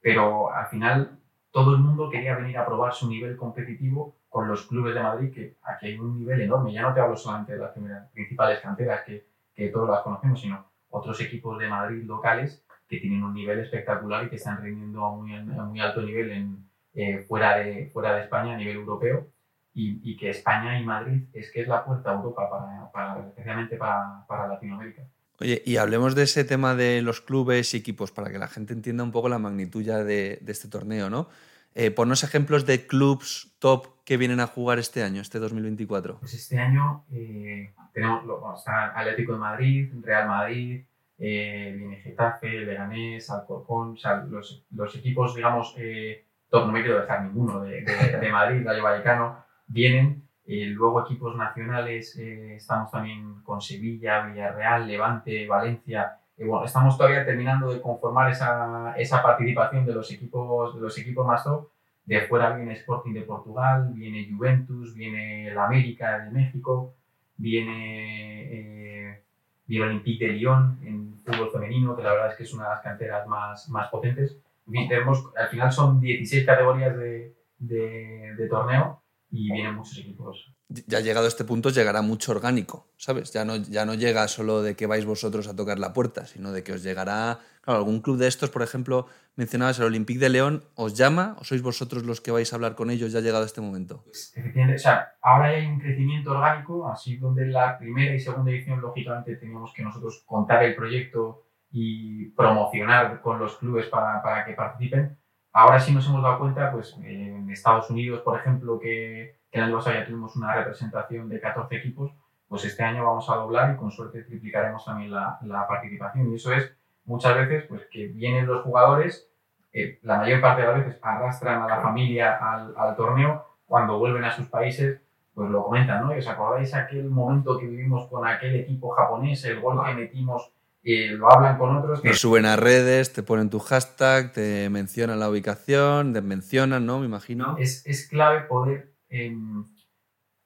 pero 0.00 0.52
al 0.52 0.66
final 0.66 1.18
todo 1.50 1.74
el 1.74 1.80
mundo 1.80 2.08
quería 2.08 2.36
venir 2.36 2.58
a 2.58 2.66
probar 2.66 2.92
su 2.92 3.08
nivel 3.08 3.36
competitivo 3.36 4.16
con 4.28 4.46
los 4.46 4.66
clubes 4.66 4.94
de 4.94 5.02
Madrid, 5.02 5.32
que 5.32 5.56
aquí 5.62 5.86
hay 5.86 5.98
un 5.98 6.20
nivel 6.20 6.40
enorme. 6.40 6.72
Ya 6.72 6.82
no 6.82 6.94
te 6.94 7.00
hablo 7.00 7.16
solamente 7.16 7.52
de 7.52 7.58
las 7.58 7.72
principales 8.12 8.60
canteras 8.60 9.02
que, 9.04 9.26
que 9.54 9.68
todos 9.68 9.90
las 9.90 10.02
conocemos, 10.02 10.40
sino 10.40 10.64
otros 10.90 11.20
equipos 11.20 11.58
de 11.58 11.68
Madrid 11.68 12.04
locales 12.04 12.64
que 12.88 12.98
tienen 12.98 13.22
un 13.22 13.34
nivel 13.34 13.60
espectacular 13.60 14.24
y 14.24 14.28
que 14.28 14.36
están 14.36 14.62
rindiendo 14.62 15.04
a 15.04 15.16
muy, 15.16 15.34
a 15.34 15.42
muy 15.42 15.80
alto 15.80 16.02
nivel 16.02 16.30
en, 16.30 16.70
eh, 16.94 17.24
fuera, 17.28 17.56
de, 17.56 17.88
fuera 17.92 18.14
de 18.14 18.22
España 18.22 18.54
a 18.54 18.56
nivel 18.56 18.76
europeo 18.76 19.28
y, 19.72 20.16
que 20.16 20.30
España 20.30 20.78
y 20.78 20.84
Madrid 20.84 21.22
es 21.32 21.50
que 21.50 21.62
es 21.62 21.68
la 21.68 21.84
puerta 21.84 22.10
a 22.10 22.14
Europa, 22.14 22.50
para, 22.50 22.90
para 22.92 23.28
especialmente 23.28 23.76
para, 23.76 24.24
para, 24.26 24.48
Latinoamérica. 24.48 25.02
Oye, 25.40 25.62
y 25.64 25.76
hablemos 25.76 26.14
de 26.14 26.24
ese 26.24 26.44
tema 26.44 26.74
de 26.74 27.00
los 27.02 27.20
clubes 27.20 27.72
y 27.72 27.78
equipos 27.78 28.10
para 28.12 28.30
que 28.30 28.38
la 28.38 28.48
gente 28.48 28.74
entienda 28.74 29.04
un 29.04 29.12
poco 29.12 29.28
la 29.28 29.38
magnitud 29.38 29.82
ya 29.82 30.04
de, 30.04 30.38
de 30.42 30.52
este 30.52 30.68
torneo, 30.68 31.08
¿no? 31.08 31.28
Eh, 31.74 31.92
ponnos 31.92 32.24
ejemplos 32.24 32.66
de 32.66 32.86
clubs 32.86 33.54
top 33.60 34.02
que 34.04 34.16
vienen 34.16 34.40
a 34.40 34.48
jugar 34.48 34.80
este 34.80 35.04
año, 35.04 35.22
este 35.22 35.38
2024. 35.38 36.18
Pues 36.18 36.34
este 36.34 36.58
año 36.58 37.04
eh, 37.12 37.72
tenemos 37.92 38.26
bueno, 38.26 38.56
está 38.56 38.98
Atlético 38.98 39.34
de 39.34 39.38
Madrid, 39.38 39.92
Real 40.02 40.26
Madrid, 40.26 40.84
eh, 41.16 41.74
viene 41.76 41.96
Getafe, 41.98 42.48
Leganés, 42.48 43.30
Alcorcón, 43.30 43.92
o 43.92 43.96
sea, 43.96 44.16
los, 44.16 44.64
los 44.74 44.96
equipos, 44.96 45.36
digamos, 45.36 45.74
eh, 45.78 46.24
top, 46.48 46.66
no 46.66 46.72
me 46.72 46.82
quiero 46.82 47.00
dejar 47.00 47.22
ninguno, 47.22 47.60
de, 47.60 47.82
de, 47.82 48.18
de 48.18 48.32
Madrid, 48.32 48.66
Rayo 48.66 48.82
Vallecano, 48.82 49.44
vienen. 49.70 50.22
Eh, 50.46 50.66
luego 50.66 51.02
equipos 51.04 51.36
nacionales, 51.36 52.16
eh, 52.18 52.56
estamos 52.56 52.90
también 52.90 53.40
con 53.44 53.60
Sevilla, 53.60 54.26
Villarreal, 54.26 54.86
Levante, 54.86 55.46
Valencia. 55.46 56.18
Eh, 56.36 56.44
bueno, 56.44 56.64
estamos 56.64 56.98
todavía 56.98 57.24
terminando 57.24 57.72
de 57.72 57.80
conformar 57.80 58.30
esa, 58.30 58.94
esa, 58.96 59.22
participación 59.22 59.86
de 59.86 59.94
los 59.94 60.10
equipos, 60.10 60.74
de 60.74 60.80
los 60.80 60.98
equipos 60.98 61.26
más 61.26 61.44
top. 61.44 61.68
De 62.04 62.22
fuera 62.22 62.56
viene 62.56 62.72
Sporting 62.72 63.12
de 63.12 63.22
Portugal, 63.22 63.92
viene 63.94 64.28
Juventus, 64.28 64.94
viene 64.94 65.48
el 65.48 65.58
América 65.58 66.18
de 66.18 66.30
México, 66.32 66.94
viene, 67.36 69.22
viene 69.66 69.86
Olympique 69.86 70.26
de 70.26 70.32
Lyon 70.32 70.78
en 70.82 71.20
fútbol 71.24 71.52
femenino, 71.52 71.94
que 71.94 72.02
la 72.02 72.12
verdad 72.12 72.30
es 72.32 72.36
que 72.36 72.42
es 72.42 72.52
una 72.52 72.64
de 72.64 72.70
las 72.70 72.80
canteras 72.80 73.28
más, 73.28 73.68
más 73.68 73.88
potentes. 73.90 74.36
Tenemos, 74.66 75.30
al 75.36 75.48
final 75.48 75.70
son 75.70 76.00
16 76.00 76.44
categorías 76.44 76.96
de, 76.96 77.36
de, 77.58 78.34
de 78.36 78.48
torneo 78.48 78.99
y 79.30 79.52
vienen 79.52 79.74
muchos 79.74 79.98
equipos. 79.98 80.52
Ya 80.86 81.00
llegado 81.00 81.26
a 81.26 81.28
este 81.28 81.44
punto 81.44 81.70
llegará 81.70 82.00
mucho 82.00 82.32
orgánico, 82.32 82.92
¿sabes? 82.96 83.32
Ya 83.32 83.44
no, 83.44 83.56
ya 83.56 83.84
no 83.84 83.94
llega 83.94 84.26
solo 84.28 84.62
de 84.62 84.76
que 84.76 84.86
vais 84.86 85.04
vosotros 85.04 85.48
a 85.48 85.56
tocar 85.56 85.78
la 85.78 85.92
puerta, 85.92 86.26
sino 86.26 86.52
de 86.52 86.62
que 86.62 86.72
os 86.72 86.82
llegará... 86.82 87.40
Claro, 87.62 87.80
algún 87.80 88.00
club 88.00 88.16
de 88.16 88.26
estos, 88.26 88.48
por 88.48 88.62
ejemplo, 88.62 89.06
mencionabas 89.36 89.78
el 89.78 89.84
Olympique 89.84 90.18
de 90.18 90.30
León, 90.30 90.64
¿os 90.76 90.94
llama 90.94 91.36
o 91.38 91.44
sois 91.44 91.60
vosotros 91.60 92.04
los 92.04 92.22
que 92.22 92.30
vais 92.30 92.50
a 92.52 92.56
hablar 92.56 92.74
con 92.74 92.90
ellos 92.90 93.12
ya 93.12 93.20
llegado 93.20 93.42
a 93.42 93.46
este 93.46 93.60
momento? 93.60 94.02
Pues, 94.04 94.32
efectivamente, 94.34 94.76
o 94.76 94.82
sea, 94.82 95.12
ahora 95.20 95.48
hay 95.48 95.66
un 95.66 95.78
crecimiento 95.78 96.30
orgánico, 96.30 96.88
así 96.88 97.18
donde 97.18 97.42
en 97.42 97.52
la 97.52 97.78
primera 97.78 98.14
y 98.14 98.20
segunda 98.20 98.50
edición, 98.50 98.80
lógicamente, 98.80 99.36
teníamos 99.36 99.74
que 99.74 99.82
nosotros 99.82 100.22
contar 100.24 100.64
el 100.64 100.74
proyecto 100.74 101.48
y 101.70 102.30
promocionar 102.30 103.20
con 103.20 103.38
los 103.38 103.58
clubes 103.58 103.86
para, 103.88 104.22
para 104.22 104.46
que 104.46 104.54
participen, 104.54 105.18
Ahora 105.52 105.80
sí 105.80 105.92
nos 105.92 106.06
hemos 106.08 106.22
dado 106.22 106.38
cuenta, 106.38 106.70
pues 106.70 106.96
en 107.02 107.50
Estados 107.50 107.90
Unidos, 107.90 108.20
por 108.22 108.38
ejemplo, 108.38 108.78
que, 108.78 109.36
que 109.50 109.58
el 109.58 109.64
año 109.64 109.76
pasado 109.76 109.96
ya 109.96 110.06
tuvimos 110.06 110.36
una 110.36 110.54
representación 110.54 111.28
de 111.28 111.40
14 111.40 111.74
equipos, 111.76 112.12
pues 112.48 112.64
este 112.64 112.82
año 112.82 113.04
vamos 113.04 113.28
a 113.30 113.36
doblar 113.36 113.74
y 113.74 113.76
con 113.76 113.90
suerte 113.90 114.22
triplicaremos 114.22 114.84
también 114.84 115.12
la, 115.12 115.38
la 115.42 115.66
participación. 115.66 116.30
Y 116.30 116.36
eso 116.36 116.52
es 116.52 116.76
muchas 117.04 117.36
veces 117.36 117.64
pues, 117.68 117.86
que 117.90 118.08
vienen 118.08 118.46
los 118.46 118.62
jugadores, 118.62 119.30
eh, 119.72 119.98
la 120.02 120.18
mayor 120.18 120.40
parte 120.40 120.62
de 120.62 120.68
las 120.68 120.76
veces 120.78 120.98
arrastran 121.02 121.62
a 121.62 121.68
la 121.68 121.80
familia 121.80 122.36
al, 122.36 122.74
al, 122.76 122.96
torneo, 122.96 123.46
cuando 123.66 123.98
vuelven 123.98 124.24
a 124.24 124.32
sus 124.32 124.48
países, 124.48 125.00
pues 125.34 125.48
lo 125.48 125.64
comentan, 125.64 126.04
¿no? 126.04 126.14
¿Y 126.14 126.18
os 126.18 126.26
acordáis 126.26 126.74
aquel 126.74 127.08
momento 127.08 127.56
que 127.58 127.66
vivimos 127.66 128.08
con 128.08 128.26
aquel 128.26 128.56
equipo 128.56 128.90
japonés, 128.90 129.44
el 129.44 129.60
gol 129.60 129.84
que 129.84 129.94
metimos? 129.94 130.52
Eh, 130.82 131.08
lo 131.10 131.30
hablan 131.30 131.58
con 131.58 131.76
otros. 131.76 132.00
Que... 132.00 132.14
suben 132.14 132.46
a 132.46 132.56
redes, 132.56 133.12
te 133.12 133.22
ponen 133.22 133.50
tu 133.50 133.58
hashtag, 133.58 134.32
te 134.32 134.68
mencionan 134.70 135.20
la 135.20 135.28
ubicación, 135.28 136.12
te 136.12 136.22
mencionan, 136.22 136.86
¿no? 136.86 137.00
Me 137.00 137.06
imagino. 137.06 137.56
Es, 137.58 137.86
es 137.86 138.08
clave 138.08 138.42
poder, 138.42 138.94
eh, 139.10 139.36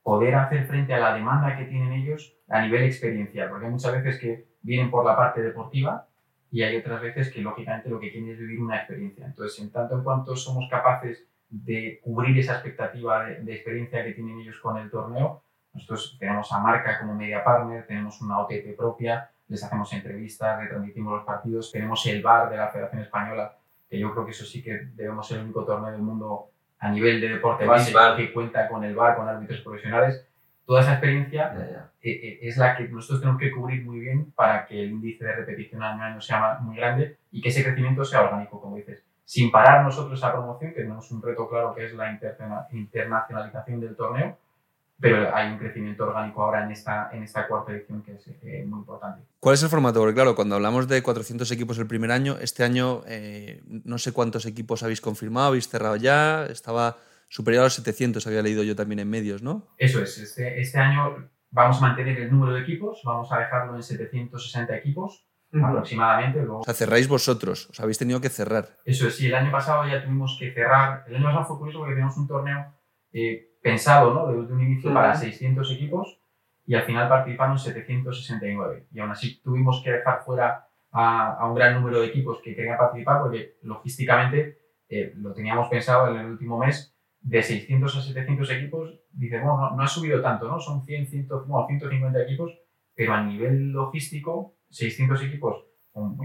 poder 0.02 0.34
hacer 0.34 0.66
frente 0.66 0.92
a 0.92 0.98
la 0.98 1.14
demanda 1.14 1.56
que 1.56 1.64
tienen 1.64 1.92
ellos 1.92 2.36
a 2.48 2.62
nivel 2.62 2.82
experiencial, 2.82 3.48
porque 3.48 3.66
hay 3.66 3.72
muchas 3.72 3.92
veces 3.92 4.20
que 4.20 4.48
vienen 4.62 4.90
por 4.90 5.04
la 5.04 5.16
parte 5.16 5.40
deportiva 5.40 6.08
y 6.50 6.62
hay 6.62 6.76
otras 6.76 7.00
veces 7.00 7.32
que 7.32 7.40
lógicamente 7.40 7.88
lo 7.88 8.00
que 8.00 8.10
quieren 8.10 8.30
es 8.30 8.38
vivir 8.38 8.60
una 8.60 8.76
experiencia. 8.76 9.26
Entonces, 9.26 9.60
en 9.60 9.70
tanto 9.70 9.96
en 9.96 10.04
cuanto 10.04 10.36
somos 10.36 10.68
capaces 10.68 11.26
de 11.48 12.00
cubrir 12.02 12.36
esa 12.38 12.54
expectativa 12.54 13.24
de, 13.24 13.40
de 13.40 13.54
experiencia 13.54 14.04
que 14.04 14.12
tienen 14.12 14.40
ellos 14.40 14.58
con 14.60 14.76
el 14.78 14.90
torneo, 14.90 15.44
nosotros 15.72 16.16
tenemos 16.18 16.52
a 16.52 16.60
Marca 16.60 17.00
como 17.00 17.14
media 17.14 17.42
partner, 17.44 17.86
tenemos 17.86 18.20
una 18.20 18.40
OTP 18.40 18.76
propia, 18.76 19.30
les 19.54 19.62
hacemos 19.64 19.92
entrevistas, 19.92 20.58
retransmitimos 20.60 21.14
los 21.14 21.24
partidos, 21.24 21.70
tenemos 21.70 22.04
el 22.06 22.22
VAR 22.22 22.50
de 22.50 22.56
la 22.56 22.68
Federación 22.68 23.02
Española, 23.02 23.56
que 23.88 23.98
yo 23.98 24.10
creo 24.12 24.24
que 24.24 24.32
eso 24.32 24.44
sí 24.44 24.62
que 24.62 24.88
debemos 24.94 25.26
ser 25.26 25.38
el 25.38 25.44
único 25.44 25.64
torneo 25.64 25.92
del 25.92 26.02
mundo 26.02 26.50
a 26.80 26.90
nivel 26.90 27.20
de 27.20 27.28
deporte 27.28 27.64
base 27.64 27.92
que 28.16 28.32
cuenta 28.32 28.68
con 28.68 28.82
el 28.84 28.94
VAR, 28.94 29.16
con 29.16 29.28
árbitros 29.28 29.60
profesionales. 29.60 30.26
Toda 30.66 30.80
esa 30.80 30.92
experiencia 30.94 31.52
Ya, 31.54 31.70
ya. 31.70 31.90
eh, 32.02 32.10
eh, 32.10 32.38
es 32.42 32.56
la 32.56 32.74
que 32.76 32.88
nosotros 32.88 33.20
tenemos 33.20 33.38
que 33.40 33.50
cubrir 33.52 33.84
muy 33.84 34.00
bien 34.00 34.32
para 34.32 34.66
que 34.66 34.82
el 34.82 34.90
índice 34.90 35.24
de 35.24 35.34
repetición 35.36 35.82
año 35.82 36.02
a 36.02 36.06
año 36.06 36.20
sea 36.20 36.58
muy 36.60 36.76
grande 36.76 37.16
y 37.30 37.40
que 37.40 37.50
ese 37.50 37.62
crecimiento 37.62 38.04
sea 38.04 38.22
orgánico, 38.22 38.60
como 38.60 38.76
dices. 38.76 39.04
Sin 39.26 39.50
parar 39.50 39.84
nosotros 39.84 40.18
esa 40.18 40.32
promoción, 40.32 40.72
que 40.72 40.80
tenemos 40.82 41.10
un 41.12 41.22
reto 41.22 41.48
claro 41.48 41.74
que 41.74 41.84
es 41.84 41.94
la 41.94 42.10
interna- 42.10 42.66
internacionalización 42.72 43.80
del 43.80 43.94
torneo, 43.96 44.36
pero 45.04 45.36
hay 45.36 45.52
un 45.52 45.58
crecimiento 45.58 46.04
orgánico 46.04 46.42
ahora 46.42 46.64
en 46.64 46.70
esta, 46.70 47.10
en 47.12 47.22
esta 47.22 47.46
cuarta 47.46 47.72
edición 47.72 48.02
que 48.02 48.14
es 48.14 48.26
eh, 48.26 48.64
muy 48.66 48.78
importante. 48.78 49.22
¿Cuál 49.38 49.52
es 49.52 49.62
el 49.62 49.68
formato? 49.68 50.00
Porque 50.00 50.14
claro, 50.14 50.34
cuando 50.34 50.54
hablamos 50.54 50.88
de 50.88 51.02
400 51.02 51.50
equipos 51.50 51.76
el 51.78 51.86
primer 51.86 52.10
año, 52.10 52.38
este 52.40 52.64
año 52.64 53.02
eh, 53.06 53.60
no 53.66 53.98
sé 53.98 54.12
cuántos 54.12 54.46
equipos 54.46 54.82
habéis 54.82 55.02
confirmado, 55.02 55.48
habéis 55.48 55.68
cerrado 55.68 55.96
ya, 55.96 56.46
estaba 56.46 56.96
superior 57.28 57.60
a 57.60 57.64
los 57.64 57.74
700, 57.74 58.26
había 58.26 58.40
leído 58.40 58.62
yo 58.62 58.74
también 58.74 58.98
en 58.98 59.10
medios, 59.10 59.42
¿no? 59.42 59.68
Eso 59.76 60.02
es, 60.02 60.16
este, 60.16 60.58
este 60.58 60.78
año 60.78 61.28
vamos 61.50 61.76
a 61.76 61.80
mantener 61.82 62.18
el 62.20 62.30
número 62.30 62.54
de 62.54 62.62
equipos, 62.62 63.02
vamos 63.04 63.30
a 63.30 63.40
dejarlo 63.40 63.76
en 63.76 63.82
760 63.82 64.74
equipos 64.74 65.28
aproximadamente. 65.52 66.38
Luego, 66.38 66.60
O 66.60 66.64
sea, 66.64 66.72
cerráis 66.72 67.08
vosotros, 67.08 67.68
os 67.68 67.78
habéis 67.78 67.98
tenido 67.98 68.22
que 68.22 68.30
cerrar. 68.30 68.78
Eso 68.86 69.06
es, 69.08 69.16
sí, 69.16 69.26
el 69.26 69.34
año 69.34 69.52
pasado 69.52 69.86
ya 69.86 70.02
tuvimos 70.02 70.38
que 70.40 70.50
cerrar. 70.54 71.04
El 71.06 71.16
año 71.16 71.26
pasado 71.26 71.44
fue 71.44 71.58
curioso 71.58 71.80
porque 71.80 71.92
teníamos 71.92 72.16
un 72.16 72.26
torneo 72.26 72.72
eh, 73.12 73.53
pensado 73.64 74.12
¿no? 74.12 74.26
desde 74.26 74.52
un 74.52 74.60
inicio 74.60 74.92
para 74.92 75.12
Ujú. 75.12 75.20
600 75.20 75.72
equipos 75.72 76.20
y 76.66 76.74
al 76.74 76.82
final 76.82 77.08
participaron 77.08 77.58
769. 77.58 78.88
Y 78.92 79.00
aún 79.00 79.10
así 79.10 79.40
tuvimos 79.42 79.82
que 79.82 79.90
dejar 79.90 80.22
fuera 80.22 80.68
a, 80.92 81.32
a 81.32 81.48
un 81.48 81.54
gran 81.54 81.74
número 81.74 82.00
de 82.00 82.08
equipos 82.08 82.40
que 82.44 82.54
querían 82.54 82.76
participar 82.76 83.22
porque 83.22 83.56
logísticamente 83.62 84.58
eh, 84.90 85.14
lo 85.16 85.32
teníamos 85.32 85.68
pensado 85.68 86.10
en 86.10 86.20
el 86.20 86.26
último 86.26 86.58
mes. 86.58 86.94
De 87.22 87.42
600 87.42 87.96
a 87.96 88.02
700 88.02 88.50
equipos, 88.50 89.00
dices, 89.10 89.42
bueno, 89.42 89.58
no, 89.58 89.76
no 89.76 89.82
ha 89.82 89.86
subido 89.86 90.20
tanto, 90.20 90.46
¿no? 90.46 90.60
Son 90.60 90.84
100, 90.84 91.06
100, 91.06 91.28
bueno, 91.46 91.66
150 91.66 92.22
equipos, 92.22 92.52
pero 92.94 93.14
a 93.14 93.22
nivel 93.24 93.72
logístico, 93.72 94.56
600 94.68 95.22
equipos 95.22 95.64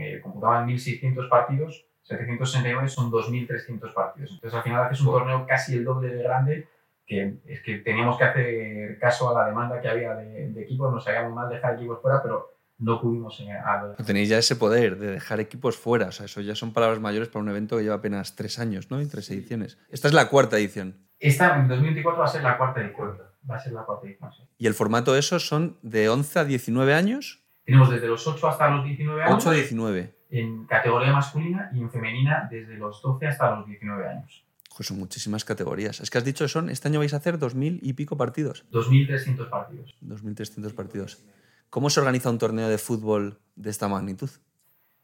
eh, 0.02 0.20
computaban 0.22 0.68
1.600 0.68 1.30
partidos, 1.30 1.86
769 2.02 2.90
son 2.90 3.10
2.300 3.10 3.94
partidos. 3.94 4.32
Entonces 4.34 4.58
al 4.58 4.64
final 4.64 4.84
haces 4.84 5.00
un 5.00 5.08
torneo 5.08 5.46
casi 5.48 5.76
el 5.78 5.86
doble 5.86 6.14
de 6.14 6.24
grande, 6.24 6.68
que 7.10 7.40
es 7.48 7.62
que 7.64 7.80
teníamos 7.80 8.18
que 8.18 8.24
hacer 8.24 9.00
caso 9.00 9.30
a 9.36 9.42
la 9.42 9.48
demanda 9.50 9.82
que 9.82 9.90
había 9.90 10.14
de, 10.16 10.52
de 10.52 10.62
equipos, 10.62 10.94
nos 10.94 11.04
sabía 11.04 11.24
muy 11.24 11.34
mal 11.34 11.50
dejar 11.50 11.74
equipos 11.76 12.00
fuera, 12.02 12.22
pero 12.22 12.56
no 12.78 13.02
pudimos 13.02 13.38
eh, 13.42 13.52
a- 13.52 13.96
Tenéis 14.06 14.30
ya 14.30 14.38
ese 14.38 14.56
poder 14.56 14.98
de 15.00 15.08
dejar 15.12 15.40
equipos 15.40 15.76
fuera, 15.76 16.06
o 16.08 16.12
sea, 16.12 16.28
eso 16.28 16.40
ya 16.40 16.54
son 16.56 16.72
palabras 16.72 17.00
mayores 17.02 17.28
para 17.28 17.42
un 17.44 17.50
evento 17.50 17.76
que 17.78 17.84
lleva 17.84 17.96
apenas 17.96 18.36
tres 18.36 18.60
años, 18.60 18.90
¿no? 18.92 19.02
Y 19.02 19.08
tres 19.08 19.30
ediciones. 19.32 19.78
Esta 19.90 20.08
es 20.08 20.14
la 20.14 20.30
cuarta 20.30 20.58
edición. 20.58 20.96
Esta 21.20 21.56
en 21.60 21.68
2024 21.68 22.20
va 22.20 22.26
a 22.26 22.30
ser 22.30 22.44
la 22.44 22.58
cuarta 22.58 22.80
edición. 22.80 23.18
Va 23.50 23.56
a 23.56 23.60
ser 23.60 23.74
la 23.74 23.84
cuarta 23.84 24.06
edición, 24.08 24.32
sí. 24.32 24.44
Y 24.60 24.68
el 24.68 24.74
formato 24.76 25.12
de 25.14 25.20
esos 25.20 25.48
son 25.48 25.78
de 25.82 26.08
11 26.10 26.40
a 26.40 26.46
19 26.46 26.94
años, 26.94 27.44
Tenemos 27.66 27.90
desde 27.90 28.08
los 28.08 28.26
8 28.28 28.48
hasta 28.48 28.70
los 28.70 28.86
19 28.86 29.24
años 29.24 29.36
8 29.36 29.50
a 29.50 29.54
19. 29.54 30.16
en 30.30 30.66
categoría 30.68 31.12
masculina 31.12 31.70
y 31.74 31.82
en 31.82 31.90
femenina 31.90 32.48
desde 32.50 32.76
los 32.78 33.02
12 33.02 33.26
hasta 33.28 33.56
los 33.56 33.66
19 33.68 34.08
años. 34.08 34.46
Pues 34.80 34.88
son 34.88 34.98
muchísimas 34.98 35.44
categorías. 35.44 36.00
Es 36.00 36.10
que 36.10 36.20
has 36.20 36.24
dicho 36.24 36.46
que 36.46 36.48
son, 36.48 36.70
este 36.70 36.88
año 36.88 37.00
vais 37.00 37.14
a 37.14 37.18
hacer 37.18 37.38
2.000 37.38 37.80
y 37.82 37.92
pico 37.92 38.16
partidos. 38.16 38.64
2.300 38.72 39.50
partidos. 39.50 39.94
2.300 40.02 40.74
partidos. 40.74 41.22
¿Cómo 41.70 41.90
se 41.90 42.00
organiza 42.00 42.30
un 42.30 42.38
torneo 42.38 42.70
de 42.70 42.78
fútbol 42.78 43.42
de 43.58 43.72
esta 43.72 43.90
magnitud? 43.90 44.30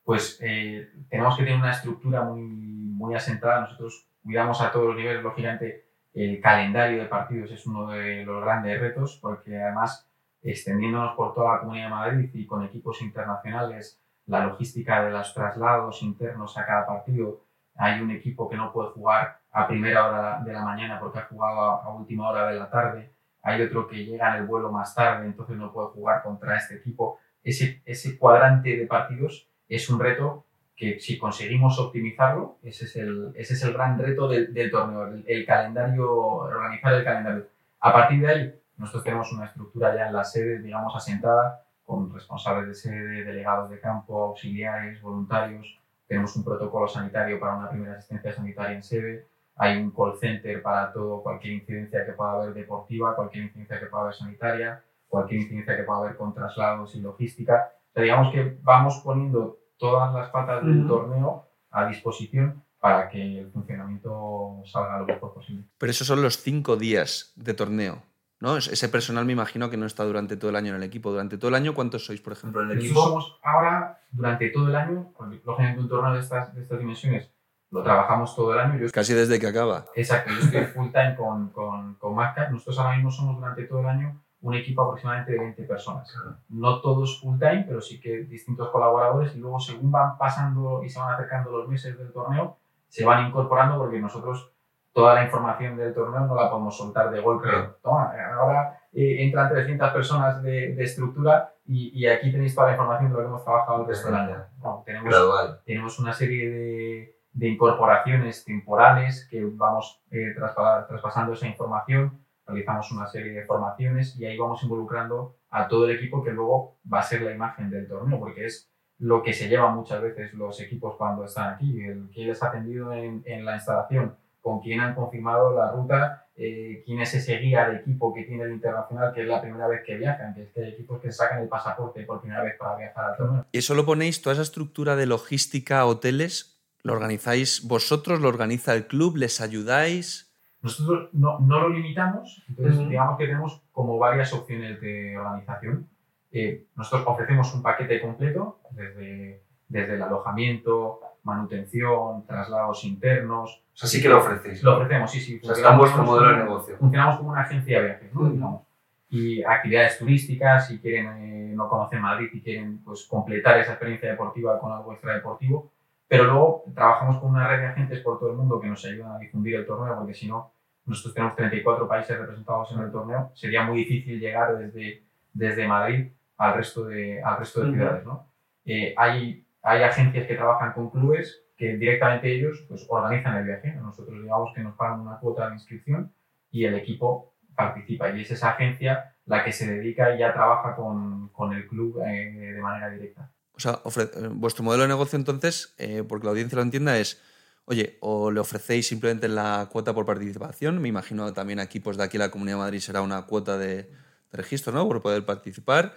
Pues 0.05 0.39
eh, 0.41 0.93
tenemos 1.09 1.35
que 1.35 1.43
tener 1.43 1.59
una 1.59 1.73
estructura 1.73 2.23
muy, 2.23 2.39
muy 2.39 3.15
asentada. 3.15 3.59
Nosotros 3.59 4.07
cuidamos 4.23 4.61
a 4.61 4.71
todos 4.71 4.87
los 4.87 4.95
niveles, 4.95 5.21
lógicamente, 5.21 5.89
el 6.13 6.39
calendario 6.39 6.99
de 6.99 7.09
partidos 7.09 7.51
es 7.51 7.67
uno 7.67 7.89
de 7.89 8.23
los 8.23 8.41
grandes 8.41 8.79
retos, 8.79 9.19
porque 9.21 9.61
además, 9.61 10.09
extendiéndonos 10.41 11.17
por 11.17 11.33
toda 11.33 11.55
la 11.55 11.59
Comunidad 11.59 11.87
de 11.87 11.89
Madrid 11.89 12.29
y 12.33 12.45
con 12.45 12.63
equipos 12.63 13.01
internacionales, 13.01 14.01
la 14.25 14.45
logística 14.45 15.03
de 15.03 15.11
los 15.11 15.33
traslados 15.33 16.01
internos 16.01 16.57
a 16.57 16.65
cada 16.65 16.87
partido, 16.87 17.44
hay 17.75 18.01
un 18.01 18.11
equipo 18.11 18.49
que 18.49 18.57
no 18.57 18.71
puede 18.71 18.89
jugar 18.91 19.39
a 19.51 19.67
primera 19.67 20.07
hora 20.07 20.41
de 20.43 20.53
la 20.53 20.63
mañana 20.63 20.99
porque 20.99 21.19
ha 21.19 21.25
jugado 21.25 21.59
a, 21.59 21.93
última 21.93 22.29
hora 22.29 22.47
de 22.47 22.59
la 22.59 22.69
tarde, 22.69 23.11
hay 23.41 23.61
otro 23.61 23.87
que 23.87 24.05
llega 24.05 24.29
en 24.29 24.41
el 24.41 24.47
vuelo 24.47 24.71
más 24.71 24.95
tarde, 24.95 25.25
entonces 25.25 25.55
no 25.57 25.71
puede 25.71 25.89
jugar 25.89 26.23
contra 26.23 26.57
este 26.57 26.75
equipo. 26.75 27.19
Ese, 27.43 27.81
ese 27.85 28.17
cuadrante 28.17 28.75
de 28.75 28.87
partidos 28.87 29.47
es 29.69 29.89
un 29.89 29.99
reto 29.99 30.45
que 30.75 30.99
si 30.99 31.17
conseguimos 31.17 31.79
optimizarlo, 31.79 32.57
ese 32.63 32.85
es 32.85 32.95
el, 32.97 33.31
ese 33.35 33.53
es 33.53 33.63
el 33.63 33.73
gran 33.73 33.97
reto 33.97 34.27
del, 34.27 34.53
del 34.53 34.71
torneo, 34.71 35.07
el, 35.07 35.23
el 35.27 35.45
calendario, 35.45 36.11
organizar 36.11 36.93
el 36.93 37.03
calendario. 37.03 37.47
A 37.79 37.93
partir 37.93 38.21
de 38.21 38.27
ahí, 38.27 38.59
nosotros 38.77 39.03
tenemos 39.03 39.31
una 39.31 39.45
estructura 39.45 39.95
ya 39.95 40.07
en 40.07 40.13
la 40.13 40.23
sede, 40.23 40.59
digamos, 40.59 40.93
asentada, 40.95 41.63
con 41.85 42.11
responsables 42.13 42.67
de 42.67 42.73
sede, 42.73 43.23
delegados 43.23 43.69
de 43.69 43.79
campo, 43.79 44.23
auxiliares, 44.23 45.01
voluntarios. 45.01 45.79
Tenemos 46.07 46.35
un 46.35 46.43
protocolo 46.43 46.87
sanitario 46.87 47.39
para 47.39 47.57
una 47.57 47.69
primera 47.69 47.93
asistencia 47.93 48.33
sanitaria 48.33 48.75
en 48.75 48.83
sede. 48.83 49.27
Hay 49.57 49.77
un 49.77 49.91
call 49.91 50.17
center 50.19 50.61
para 50.61 50.91
todo, 50.91 51.23
cualquier 51.23 51.53
incidencia 51.55 52.05
que 52.05 52.11
pueda 52.11 52.33
haber 52.33 52.53
deportiva, 52.53 53.15
cualquier 53.15 53.45
incidencia 53.45 53.79
que 53.79 53.85
pueda 53.85 54.03
haber 54.03 54.15
sanitaria, 54.15 54.83
cualquier 55.07 55.41
incidencia 55.41 55.77
que 55.77 55.83
pueda 55.83 55.99
haber 55.99 56.15
con 56.17 56.33
traslados 56.33 56.93
y 56.95 57.01
logística. 57.01 57.71
O 57.89 57.93
sea, 57.93 58.03
digamos 58.03 58.33
que 58.33 58.57
vamos 58.61 59.01
poniendo 59.03 59.57
todas 59.77 60.13
las 60.13 60.29
patas 60.29 60.63
del 60.65 60.79
Ujú. 60.79 60.87
torneo 60.87 61.47
a 61.71 61.87
disposición 61.87 62.63
para 62.79 63.09
que 63.09 63.39
el 63.39 63.51
funcionamiento 63.51 64.61
salga 64.65 64.99
lo 64.99 65.05
mejor 65.05 65.33
posible. 65.33 65.63
Pero 65.77 65.89
esos 65.91 66.05
son 66.05 66.21
los 66.21 66.37
cinco 66.37 66.75
días 66.75 67.33
de 67.35 67.53
torneo, 67.53 68.03
¿no? 68.45 68.57
Es- 68.57 68.67
Ese 68.69 68.87
personal 68.89 69.25
me 69.25 69.33
imagino 69.33 69.69
que 69.69 69.77
no 69.77 69.85
está 69.85 70.03
durante 70.03 70.37
todo 70.37 70.49
el 70.51 70.55
año 70.55 70.69
en 70.69 70.75
el 70.77 70.83
equipo. 70.83 71.11
¿Durante 71.11 71.37
todo 71.37 71.49
el 71.49 71.55
año 71.55 71.73
cuántos 71.73 72.05
sois, 72.05 72.21
por 72.21 72.33
ejemplo? 72.33 72.61
en 72.61 72.71
el 72.71 72.77
equipo, 72.77 73.01
somos 73.01 73.39
ahora, 73.43 73.99
durante 74.11 74.49
todo 74.49 74.67
el 74.69 74.75
año, 74.75 75.11
lógicamente 75.43 75.81
un 75.81 75.89
torneo 75.89 76.13
de 76.13 76.19
estas, 76.19 76.53
de 76.55 76.61
estas 76.61 76.79
dimensiones 76.79 77.31
lo 77.71 77.83
trabajamos 77.83 78.33
todo 78.35 78.53
el 78.53 78.59
año. 78.59 78.79
Yo 78.79 78.87
Casi 78.93 79.13
desde 79.13 79.37
que 79.39 79.47
acaba. 79.47 79.85
Exacto, 79.95 80.31
yo 80.31 80.39
estoy 80.45 80.63
full 80.65 80.91
time 80.91 81.15
con, 81.17 81.49
con, 81.49 81.95
con 81.95 82.15
Magcat. 82.15 82.49
Nosotros 82.51 82.79
ahora 82.79 82.95
mismo 82.95 83.11
somos 83.11 83.35
durante 83.35 83.63
todo 83.65 83.79
el 83.81 83.87
año 83.87 84.21
un 84.41 84.53
equipo 84.53 84.83
aproximadamente 84.83 85.31
de 85.33 85.39
20 85.39 85.63
personas. 85.63 86.07
No 86.49 86.79
todos 86.79 87.19
full 87.19 87.37
time, 87.39 87.65
pero 87.67 87.81
sí 87.81 87.99
que 87.99 88.19
distintos 88.25 88.69
colaboradores 88.69 89.35
y 89.35 89.39
luego 89.39 89.59
según 89.59 89.91
van 89.91 90.17
pasando 90.17 90.83
y 90.83 90.89
se 90.89 90.99
van 90.99 91.15
acercando 91.15 91.49
los 91.51 91.67
meses 91.67 91.97
del 91.97 92.13
torneo, 92.13 92.57
se 92.87 93.03
van 93.03 93.27
incorporando 93.27 93.77
porque 93.79 93.99
nosotros 93.99 94.51
toda 94.95 95.13
la 95.13 95.23
información 95.25 95.75
del 95.75 95.93
torneo 95.93 96.21
no 96.21 96.35
la 96.35 96.49
podemos 96.49 96.77
soltar 96.77 97.11
de 97.11 97.19
golpe. 97.19 97.49
Claro. 97.49 97.75
Toma, 97.83 98.13
ahora 98.39 98.79
eh, 98.93 99.17
entran 99.25 99.49
300 99.51 99.89
personas 99.91 100.41
de, 100.41 100.73
de 100.73 100.83
estructura 100.83 101.53
y, 101.65 101.91
y 101.99 102.07
aquí 102.07 102.31
tenéis 102.31 102.55
toda 102.55 102.67
la 102.67 102.73
información 102.73 103.09
de 103.11 103.13
lo 103.17 103.19
que 103.21 103.27
hemos 103.27 103.43
trabajado 103.43 103.81
el 103.81 103.87
resto 103.87 104.07
del 104.07 104.15
año. 104.15 104.37
No, 104.63 104.83
tenemos 104.85 105.09
gradual. 105.09 105.59
tenemos 105.65 105.99
una 105.99 106.13
serie 106.13 106.49
de, 106.49 107.17
de 107.33 107.47
incorporaciones 107.49 108.45
temporales 108.45 109.27
que 109.29 109.43
vamos 109.45 110.01
eh, 110.11 110.33
traspa- 110.33 110.87
traspasando 110.87 111.33
esa 111.33 111.47
información, 111.47 112.21
realizamos 112.47 112.89
una 112.93 113.05
serie 113.07 113.33
de 113.33 113.43
formaciones 113.43 114.17
y 114.17 114.25
ahí 114.25 114.37
vamos 114.37 114.63
involucrando 114.63 115.35
a 115.49 115.67
todo 115.67 115.89
el 115.89 115.97
equipo 115.97 116.23
que 116.23 116.31
luego 116.31 116.77
va 116.91 116.99
a 116.99 117.03
ser 117.03 117.21
la 117.21 117.31
imagen 117.33 117.69
del 117.69 117.85
torneo, 117.87 118.17
porque 118.17 118.45
es 118.45 118.71
lo 118.99 119.21
que 119.23 119.33
se 119.33 119.49
llevan 119.49 119.75
muchas 119.75 120.01
veces 120.01 120.33
los 120.35 120.61
equipos 120.61 120.95
cuando 120.95 121.25
están 121.25 121.55
aquí, 121.55 121.83
el 121.83 122.09
quién 122.13 122.29
les 122.29 122.41
ha 122.41 122.47
atendido 122.47 122.93
en, 122.93 123.23
en 123.25 123.43
la 123.43 123.55
instalación, 123.55 124.15
con 124.45 124.59
quién 124.59 124.79
han 124.79 124.93
confirmado 124.93 125.55
la 125.55 125.71
ruta 125.71 126.25
eh, 126.37 126.83
quién 126.85 126.99
es 126.99 127.15
ese 127.15 127.37
guía 127.39 127.67
de 127.67 127.77
equipo 127.77 128.13
que 128.13 128.23
tiene 128.23 128.43
el 128.43 128.51
internacional 128.51 129.11
que 129.11 129.21
es 129.23 129.27
la 129.27 129.41
primera 129.41 129.67
vez 129.67 129.81
que 129.83 129.95
viajan, 129.95 130.35
que 130.35 130.43
es 130.43 130.49
que 130.51 130.61
hay 130.61 130.69
equipos 130.73 131.01
que 131.01 131.11
sacan 131.11 131.41
el 131.41 131.47
pasaporte 131.47 132.03
por 132.03 132.21
primera 132.21 132.43
vez 132.43 132.55
para 132.59 132.77
viajar 132.77 133.05
al 133.05 133.17
torneo. 133.17 133.45
¿Y 133.51 133.57
eso 133.57 133.73
lo 133.73 133.85
ponéis, 133.85 134.21
toda 134.21 134.33
esa 134.33 134.43
estructura 134.43 134.95
de 134.95 135.07
logística, 135.07 135.83
hoteles, 135.85 136.61
lo 136.83 136.93
organizáis 136.93 137.67
vosotros, 137.67 138.21
lo 138.21 138.27
organiza 138.27 138.75
el 138.75 138.85
club, 138.85 139.17
les 139.17 139.41
ayudáis? 139.41 140.31
Nosotros 140.61 141.09
no, 141.13 141.39
no 141.39 141.61
lo 141.61 141.69
limitamos, 141.69 142.43
entonces 142.47 142.87
digamos 142.87 143.17
que 143.17 143.25
tenemos 143.25 143.63
como 143.71 143.97
varias 143.97 144.31
opciones 144.31 144.79
de 144.79 145.17
organización. 145.17 145.87
Eh, 146.31 146.67
nosotros 146.75 147.07
ofrecemos 147.07 147.51
un 147.55 147.63
paquete 147.63 147.99
completo, 147.99 148.59
desde, 148.69 149.41
desde 149.69 149.95
el 149.95 150.03
alojamiento, 150.03 150.99
manutención, 151.25 152.25
traslados 152.25 152.83
internos. 152.85 153.63
O 153.73 153.77
sea, 153.77 153.89
sí 153.89 154.01
que 154.01 154.07
lo 154.07 154.19
ofrecéis. 154.19 154.63
Lo 154.63 154.77
ofrecemos, 154.77 155.11
sí, 155.11 155.19
sí. 155.19 155.39
O 155.41 155.45
sea, 155.45 155.55
está 155.55 155.71
en 155.73 155.77
vuestro 155.79 156.03
modelo 156.03 156.29
de 156.29 156.43
negocio. 156.43 156.77
Funcionamos 156.77 157.17
como 157.17 157.31
una 157.31 157.41
agencia 157.41 157.79
de 157.79 157.85
viajes, 157.85 158.13
¿no? 158.13 158.65
Y 159.09 159.43
actividades 159.43 159.99
turísticas, 159.99 160.67
si 160.67 160.79
quieren, 160.79 161.07
eh, 161.17 161.53
no 161.55 161.67
conocen 161.69 162.01
Madrid 162.01 162.29
y 162.33 162.41
quieren 162.41 162.79
pues, 162.83 163.05
completar 163.05 163.59
esa 163.59 163.71
experiencia 163.71 164.09
deportiva 164.09 164.59
con 164.59 164.71
algo 164.71 164.93
extradeportivo. 164.93 165.71
Pero 166.07 166.25
luego 166.25 166.63
trabajamos 166.73 167.17
con 167.17 167.31
una 167.31 167.47
red 167.47 167.59
de 167.59 167.67
agentes 167.67 167.99
por 168.01 168.19
todo 168.19 168.29
el 168.31 168.37
mundo 168.37 168.59
que 168.59 168.67
nos 168.67 168.83
ayudan 168.85 169.13
a 169.13 169.19
difundir 169.19 169.55
el 169.55 169.65
torneo, 169.65 169.97
porque 169.97 170.13
si 170.13 170.27
no, 170.27 170.51
nosotros 170.85 171.13
tenemos 171.13 171.35
34 171.35 171.87
países 171.87 172.17
representados 172.17 172.71
en 172.71 172.79
el 172.81 172.91
torneo, 172.91 173.31
sería 173.33 173.63
muy 173.63 173.79
difícil 173.79 174.19
llegar 174.19 174.57
desde, 174.57 175.03
desde 175.33 175.67
Madrid 175.67 176.11
al 176.37 176.53
resto 176.53 176.85
de, 176.85 177.23
al 177.23 177.37
resto 177.39 177.63
de 177.63 177.71
ciudades. 177.71 178.05
¿no? 178.05 178.27
Eh, 178.65 178.93
hay, 178.97 179.44
hay 179.65 179.83
agencias 179.83 180.27
que 180.27 180.35
trabajan 180.35 180.73
con 180.73 180.89
clubes 180.89 181.43
que 181.57 181.77
directamente 181.77 182.31
ellos 182.31 182.65
pues, 182.67 182.85
organizan 182.89 183.37
el 183.37 183.45
viaje. 183.45 183.73
Nosotros 183.75 184.21
digamos 184.21 184.51
que 184.53 184.61
nos 184.61 184.75
pagan 184.75 185.01
una 185.01 185.19
cuota 185.19 185.47
de 185.47 185.55
inscripción 185.55 186.13
y 186.51 186.65
el 186.65 186.75
equipo 186.75 187.33
participa. 187.55 188.09
Y 188.11 188.21
es 188.21 188.31
esa 188.31 188.51
agencia 188.51 189.15
la 189.25 189.43
que 189.43 189.51
se 189.51 189.65
dedica 189.65 190.13
y 190.13 190.19
ya 190.19 190.33
trabaja 190.33 190.75
con, 190.75 191.29
con 191.29 191.53
el 191.53 191.67
club 191.67 192.01
eh, 192.05 192.53
de 192.53 192.61
manera 192.61 192.89
directa. 192.89 193.31
O 193.53 193.59
sea, 193.59 193.79
eh, 193.85 194.29
vuestro 194.31 194.63
modelo 194.63 194.83
de 194.83 194.89
negocio 194.89 195.17
entonces, 195.17 195.75
porque 196.07 196.25
la 196.25 196.31
audiencia 196.31 196.57
lo 196.57 196.61
entienda, 196.61 196.97
es 196.97 197.21
oye, 197.65 197.97
o 198.01 198.29
le 198.29 198.39
ofrecéis 198.39 198.87
simplemente 198.87 199.27
la 199.27 199.69
cuota 199.71 199.93
por 199.93 200.05
participación, 200.05 200.79
me 200.81 200.89
imagino 200.89 201.33
también 201.33 201.59
aquí, 201.59 201.79
pues 201.79 201.97
de 201.97 202.03
aquí 202.03 202.17
la 202.17 202.29
Comunidad 202.29 202.57
de 202.57 202.63
Madrid 202.63 202.79
será 202.79 203.01
una 203.01 203.23
cuota 203.23 203.57
de, 203.57 203.89
registro, 204.35 204.73
¿no? 204.73 204.87
Por 204.87 205.01
poder 205.01 205.25
participar. 205.25 205.95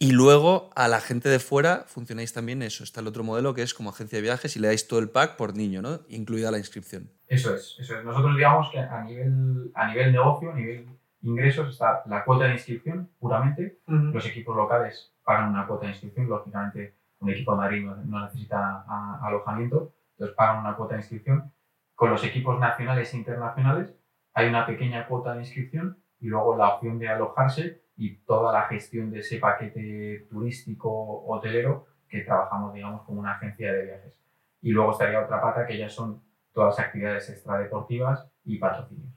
Y 0.00 0.12
luego 0.12 0.70
a 0.76 0.86
la 0.86 1.00
gente 1.00 1.28
de 1.28 1.40
fuera 1.40 1.84
funcionáis 1.86 2.32
también 2.32 2.62
eso. 2.62 2.84
Está 2.84 3.00
el 3.00 3.08
otro 3.08 3.24
modelo 3.24 3.54
que 3.54 3.62
es 3.62 3.74
como 3.74 3.90
agencia 3.90 4.18
de 4.18 4.22
viajes 4.22 4.56
y 4.56 4.60
le 4.60 4.68
dais 4.68 4.86
todo 4.86 5.00
el 5.00 5.10
pack 5.10 5.36
por 5.36 5.56
niño, 5.56 5.82
¿no? 5.82 6.00
Incluida 6.08 6.52
la 6.52 6.58
inscripción. 6.58 7.10
Eso 7.26 7.54
es, 7.54 7.76
eso 7.80 7.98
es. 7.98 8.04
Nosotros 8.04 8.36
digamos 8.36 8.70
que 8.70 8.78
a 8.78 9.02
nivel, 9.02 9.72
a 9.74 9.88
nivel 9.88 10.12
negocio, 10.12 10.52
a 10.52 10.54
nivel 10.54 10.86
ingresos, 11.22 11.70
está 11.70 12.02
la 12.06 12.24
cuota 12.24 12.44
de 12.44 12.52
inscripción 12.52 13.10
puramente. 13.18 13.80
Los 13.86 14.24
equipos 14.24 14.56
locales 14.56 15.12
pagan 15.24 15.50
una 15.50 15.66
cuota 15.66 15.86
de 15.86 15.92
inscripción. 15.92 16.28
Lógicamente, 16.28 16.94
un 17.18 17.30
equipo 17.30 17.52
de 17.52 17.58
Madrid 17.58 17.84
no, 17.84 18.24
necesita 18.24 18.84
alojamiento 19.20 19.94
entonces 20.18 20.36
pagan 20.36 20.60
una 20.60 20.74
cuota 20.74 20.94
de 20.94 21.00
inscripción. 21.00 21.52
Con 21.94 22.10
los 22.10 22.24
equipos 22.24 22.58
nacionales 22.58 23.14
e 23.14 23.16
internacionales 23.16 23.94
hay 24.34 24.48
una 24.48 24.66
pequeña 24.66 25.06
cuota 25.06 25.34
de 25.34 25.40
inscripción 25.40 26.02
y 26.18 26.26
luego 26.26 26.56
la 26.56 26.74
opción 26.74 26.98
de 26.98 27.08
alojarse 27.08 27.82
y 27.98 28.16
toda 28.18 28.52
la 28.52 28.62
gestión 28.68 29.10
de 29.10 29.18
ese 29.18 29.38
paquete 29.38 30.28
turístico 30.30 31.24
hotelero 31.26 31.86
que 32.08 32.20
trabajamos, 32.20 32.72
digamos, 32.72 33.02
como 33.02 33.18
una 33.20 33.32
agencia 33.32 33.72
de 33.72 33.84
viajes. 33.84 34.14
Y 34.62 34.70
luego 34.70 34.92
estaría 34.92 35.20
otra 35.20 35.42
pata 35.42 35.66
que 35.66 35.76
ya 35.76 35.88
son 35.88 36.22
todas 36.52 36.78
las 36.78 36.86
actividades 36.86 37.28
extradeportivas 37.28 38.26
y 38.44 38.58
patrocinios. 38.58 39.12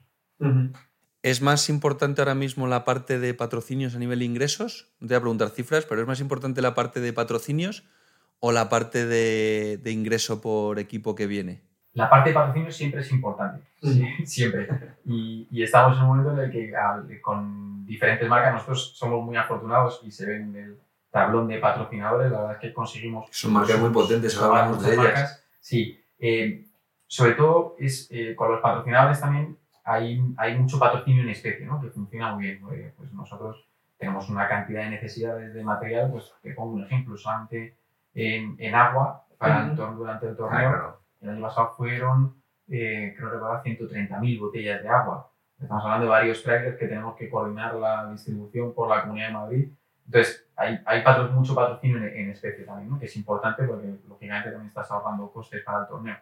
¿Es 1.22 1.40
más 1.40 1.68
importante 1.68 2.20
ahora 2.20 2.34
mismo 2.34 2.66
la 2.66 2.84
parte 2.84 3.20
de 3.20 3.32
patrocinios 3.32 3.94
a 3.94 4.00
nivel 4.00 4.18
de 4.18 4.24
ingresos? 4.24 4.92
No 4.98 5.06
te 5.06 5.14
voy 5.14 5.18
a 5.18 5.20
preguntar 5.20 5.50
cifras, 5.50 5.86
pero 5.86 6.00
¿es 6.00 6.06
más 6.08 6.20
importante 6.20 6.60
la 6.60 6.74
parte 6.74 7.00
de 7.00 7.12
patrocinios 7.12 7.84
o 8.40 8.50
la 8.50 8.68
parte 8.68 9.06
de, 9.06 9.80
ingreso 9.86 10.40
por 10.40 10.80
equipo 10.80 11.14
que 11.14 11.28
viene? 11.28 11.62
La 11.94 12.08
parte 12.08 12.30
de 12.30 12.34
patrocinio 12.34 12.70
siempre 12.70 13.00
es 13.00 13.12
importante, 13.12 13.62
siempre. 14.24 14.68
Y, 15.04 15.62
estamos 15.62 15.96
en 15.96 16.04
un 16.04 16.08
momento 16.08 16.32
en 16.32 16.38
el 16.38 16.50
que 16.50 17.20
con 17.20 17.84
diferentes 17.84 18.28
marcas 18.28 18.54
nosotros 18.54 18.92
somos 18.96 19.24
muy 19.24 19.36
afortunados 19.36 20.00
y 20.02 20.10
se 20.10 20.26
ven 20.26 20.42
en 20.42 20.56
el 20.56 20.78
tablón 21.10 21.46
de 21.46 21.58
patrocinadores, 21.58 22.32
la 22.32 22.38
verdad 22.38 22.54
es 22.54 22.58
que 22.60 22.72
conseguimos... 22.72 23.26
Son 23.30 23.52
marcas 23.52 23.78
muy 23.78 23.90
potentes, 23.90 24.36
ahora 24.38 24.62
hablamos 24.62 24.82
de 24.82 24.94
ellas. 24.94 25.44
Sí, 25.60 26.02
eh, 26.18 26.64
sobre 27.06 27.32
todo 27.32 27.76
es, 27.78 28.08
eh, 28.10 28.34
con 28.34 28.50
los 28.50 28.60
patrocinadores 28.60 29.20
también 29.20 29.58
hay, 29.84 30.22
hay 30.38 30.56
mucho 30.56 30.78
patrocinio 30.78 31.22
en 31.22 31.28
especie, 31.28 31.66
¿no? 31.66 31.80
que 31.80 31.90
funciona 31.90 32.34
muy 32.34 32.44
bien. 32.46 32.60
Pues 32.96 33.12
nosotros 33.12 33.66
tenemos 33.98 34.30
una 34.30 34.48
cantidad 34.48 34.84
de 34.84 34.90
necesidades 34.90 35.52
de 35.52 35.62
material, 35.62 36.10
pues 36.10 36.32
te 36.42 36.52
pongo 36.54 36.72
un 36.72 36.84
ejemplo, 36.84 37.16
solamente 37.18 37.76
en, 38.14 38.56
en 38.58 38.74
agua 38.74 39.26
para 39.36 39.66
el 39.66 39.76
durante 39.76 40.28
el 40.28 40.36
torneo. 40.36 41.01
El 41.22 41.30
año 41.30 41.42
pasado 41.42 41.72
fueron, 41.76 42.34
eh, 42.68 43.14
creo 43.16 43.30
recordar, 43.30 43.62
130.000 43.62 44.40
botellas 44.40 44.82
de 44.82 44.88
agua. 44.88 45.30
Estamos 45.60 45.84
hablando 45.84 46.06
de 46.06 46.10
varios 46.10 46.42
trailers 46.42 46.76
que 46.76 46.88
tenemos 46.88 47.16
que 47.16 47.30
coordinar 47.30 47.74
la 47.76 48.10
distribución 48.10 48.74
por 48.74 48.88
la 48.88 49.02
Comunidad 49.02 49.28
de 49.28 49.32
Madrid. 49.32 49.68
Entonces, 50.06 50.44
hay, 50.56 50.80
hay 50.84 51.02
mucho 51.32 51.54
patrocinio 51.54 51.98
en, 51.98 52.30
especie 52.30 52.64
también, 52.64 52.90
¿no? 52.90 52.98
que 52.98 53.06
es 53.06 53.16
importante 53.16 53.62
porque 53.62 53.86
lógicamente 54.08 54.50
también 54.50 54.68
estás 54.68 54.90
ahorrando 54.90 55.30
costes 55.30 55.62
para 55.62 55.82
el 55.82 55.88
torneo. 55.88 56.16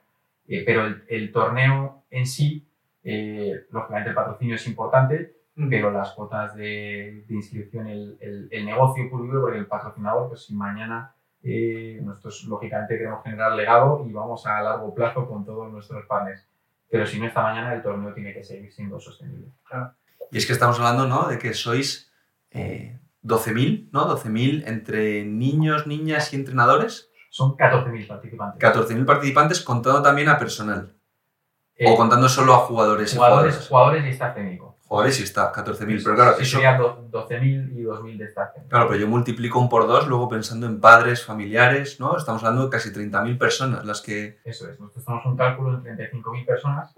Eh, 0.46 0.62
pero 0.66 0.84
el, 0.84 1.04
el, 1.08 1.32
torneo 1.32 2.04
en 2.10 2.26
sí, 2.26 2.68
eh, 3.02 3.66
lógicamente 3.70 4.10
el 4.10 4.14
patrocinio 4.14 4.56
es 4.56 4.66
importante, 4.66 5.34
pero 5.68 5.90
las 5.90 6.12
cuotas 6.12 6.54
de, 6.54 7.24
de 7.26 7.34
inscripción, 7.34 7.86
el, 7.86 8.16
el, 8.20 8.48
el, 8.50 8.64
negocio 8.64 9.08
puro 9.10 9.40
porque 9.42 9.58
el 9.58 9.66
patrocinador, 9.66 10.28
pues 10.28 10.44
si 10.44 10.54
mañana 10.54 11.14
eh, 11.42 12.00
nosotros, 12.02 12.44
lógicamente, 12.44 12.98
queremos 12.98 13.22
generar 13.22 13.52
legado 13.52 14.04
y 14.06 14.12
vamos 14.12 14.46
a 14.46 14.60
largo 14.60 14.94
plazo 14.94 15.26
con 15.26 15.44
todos 15.44 15.70
nuestros 15.72 16.04
partners. 16.06 16.46
Pero 16.90 17.06
si 17.06 17.18
no, 17.18 17.26
esta 17.26 17.42
mañana 17.42 17.72
el 17.74 17.82
torneo 17.82 18.12
tiene 18.12 18.34
que 18.34 18.42
seguir 18.42 18.72
siendo 18.72 18.98
sostenible. 18.98 19.46
Y 20.30 20.38
es 20.38 20.46
que 20.46 20.52
estamos 20.52 20.78
hablando 20.78 21.06
¿no? 21.06 21.28
de 21.28 21.38
que 21.38 21.54
sois 21.54 22.12
eh, 22.50 22.98
12.000, 23.24 23.90
¿no? 23.92 24.16
12.000 24.16 24.64
entre 24.66 25.24
niños, 25.24 25.86
niñas 25.86 26.32
y 26.32 26.36
entrenadores. 26.36 27.10
Son 27.30 27.56
14.000 27.56 28.08
participantes. 28.08 28.60
14.000 28.60 29.06
participantes 29.06 29.60
contando 29.60 30.02
también 30.02 30.28
a 30.28 30.38
personal. 30.38 30.94
o 31.78 31.92
eh, 31.92 31.96
contando 31.96 32.28
solo 32.28 32.54
a 32.54 32.58
jugadores. 32.58 33.14
Jugadores, 33.14 33.60
y 33.64 33.68
jugadores 33.68 34.04
y 34.04 34.08
staff 34.10 34.34
técnico. 34.34 34.69
Joder, 34.90 35.12
sí 35.12 35.22
está, 35.22 35.52
14.000. 35.52 36.02
Pero 36.02 36.16
claro, 36.16 36.32
eso. 36.32 36.56
Sería 36.56 36.76
12.000 36.76 37.76
y 37.76 37.84
2.000 37.84 38.16
de 38.16 38.24
esta 38.24 38.52
Claro, 38.68 38.88
pero 38.88 38.98
yo 38.98 39.06
multiplico 39.06 39.60
un 39.60 39.68
por 39.68 39.86
dos, 39.86 40.08
luego 40.08 40.28
pensando 40.28 40.66
en 40.66 40.80
padres, 40.80 41.24
familiares, 41.24 42.00
¿no? 42.00 42.16
Estamos 42.16 42.42
hablando 42.42 42.64
de 42.64 42.70
casi 42.70 42.90
30.000 42.90 43.38
personas 43.38 43.84
las 43.84 44.00
que. 44.00 44.40
Eso 44.44 44.68
es, 44.68 44.80
nosotros 44.80 45.02
estamos 45.02 45.24
un 45.26 45.36
cálculo 45.36 45.80
de 45.80 46.10
35.000 46.10 46.44
personas. 46.44 46.92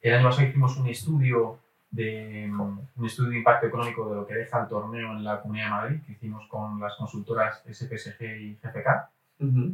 El 0.00 0.14
año 0.14 0.28
pasado 0.28 0.48
hicimos 0.48 0.76
un 0.78 0.88
estudio 0.88 1.60
de 1.92 2.50
un 2.52 3.06
estudio 3.06 3.30
de 3.30 3.38
impacto 3.38 3.68
económico 3.68 4.08
de 4.08 4.16
lo 4.16 4.26
que 4.26 4.34
deja 4.34 4.60
el 4.60 4.66
torneo 4.66 5.12
en 5.12 5.22
la 5.22 5.40
Comunidad 5.40 5.66
de 5.66 5.70
Madrid, 5.70 6.02
que 6.04 6.12
hicimos 6.14 6.44
con 6.48 6.80
las 6.80 6.96
consultoras 6.96 7.62
SPSG 7.70 8.20
y 8.20 8.58
GFK. 8.60 9.10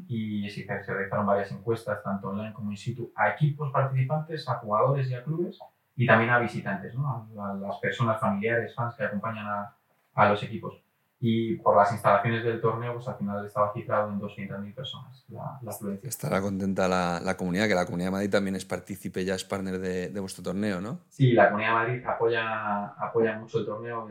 Y 0.08 0.50
se 0.50 0.66
realizaron 0.66 1.24
varias 1.24 1.50
encuestas, 1.50 2.02
tanto 2.02 2.28
online 2.28 2.52
como 2.52 2.70
in 2.70 2.76
situ, 2.76 3.10
a 3.16 3.30
equipos 3.30 3.72
participantes, 3.72 4.46
a 4.50 4.56
jugadores 4.56 5.08
y 5.08 5.14
a 5.14 5.24
clubes 5.24 5.58
y 5.96 6.06
también 6.06 6.30
a 6.30 6.38
visitantes, 6.38 6.94
¿no? 6.94 7.28
a, 7.38 7.54
las 7.54 7.78
personas 7.78 8.20
familiares, 8.20 8.74
fans 8.74 8.94
que 8.96 9.04
acompañan 9.04 9.46
a, 9.46 9.76
a, 10.14 10.28
los 10.28 10.42
equipos. 10.42 10.80
Y 11.20 11.56
por 11.56 11.76
las 11.76 11.90
instalaciones 11.92 12.44
del 12.44 12.60
torneo, 12.60 12.94
pues 12.94 13.08
al 13.08 13.16
final 13.16 13.46
estaba 13.46 13.72
cifrado 13.72 14.10
en 14.10 14.20
200.000 14.20 14.74
personas 14.74 15.24
la, 15.28 15.58
la 15.62 15.70
afluencia. 15.70 16.08
Estará 16.08 16.40
contenta 16.40 16.88
la, 16.88 17.20
la, 17.24 17.36
comunidad, 17.36 17.68
que 17.68 17.74
la 17.74 17.86
Comunidad 17.86 18.08
de 18.08 18.12
Madrid 18.12 18.30
también 18.30 18.56
es 18.56 18.64
partícipe, 18.64 19.24
ya 19.24 19.34
es 19.34 19.44
partner 19.44 19.78
de, 19.78 20.10
de, 20.10 20.20
vuestro 20.20 20.42
torneo, 20.42 20.80
¿no? 20.80 21.00
Sí, 21.08 21.32
la 21.32 21.46
Comunidad 21.46 21.70
de 21.70 21.74
Madrid 21.74 22.06
apoya, 22.06 22.86
apoya 22.98 23.38
mucho 23.38 23.60
el 23.60 23.66
torneo 23.66 24.06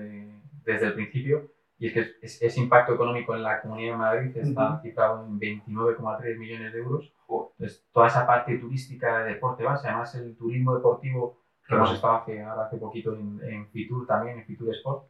desde 0.66 0.88
el 0.88 0.94
principio. 0.94 1.52
Y 1.78 1.88
es 1.88 1.94
que 1.94 2.06
ese 2.22 2.60
impacto 2.62 2.94
económico 2.94 3.36
en 3.36 3.44
la 3.44 3.62
Comunidad 3.62 3.94
de 3.94 3.98
Madrid 3.98 4.38
está 4.38 4.80
cifrado 4.82 5.26
en 5.26 5.38
29,3 5.40 6.38
millones 6.38 6.72
de 6.72 6.80
euros. 6.80 7.14
Entonces, 7.28 7.84
toda 7.92 8.08
esa 8.08 8.26
parte 8.26 8.58
turística 8.58 9.20
de 9.20 9.34
deporte 9.34 9.64
base, 9.64 9.88
además 9.88 10.16
el 10.16 10.36
turismo 10.38 10.76
deportivo 10.76 11.43
que 11.68 11.76
hemos 11.76 11.94
estado 11.94 12.16
hace, 12.18 12.42
ahora 12.42 12.66
hace 12.66 12.78
poquito 12.78 13.14
en, 13.16 13.40
en 13.44 13.68
Fitur 13.70 14.06
también, 14.06 14.40
en 14.40 14.46
Fitur 14.46 14.74
Sport, 14.76 15.06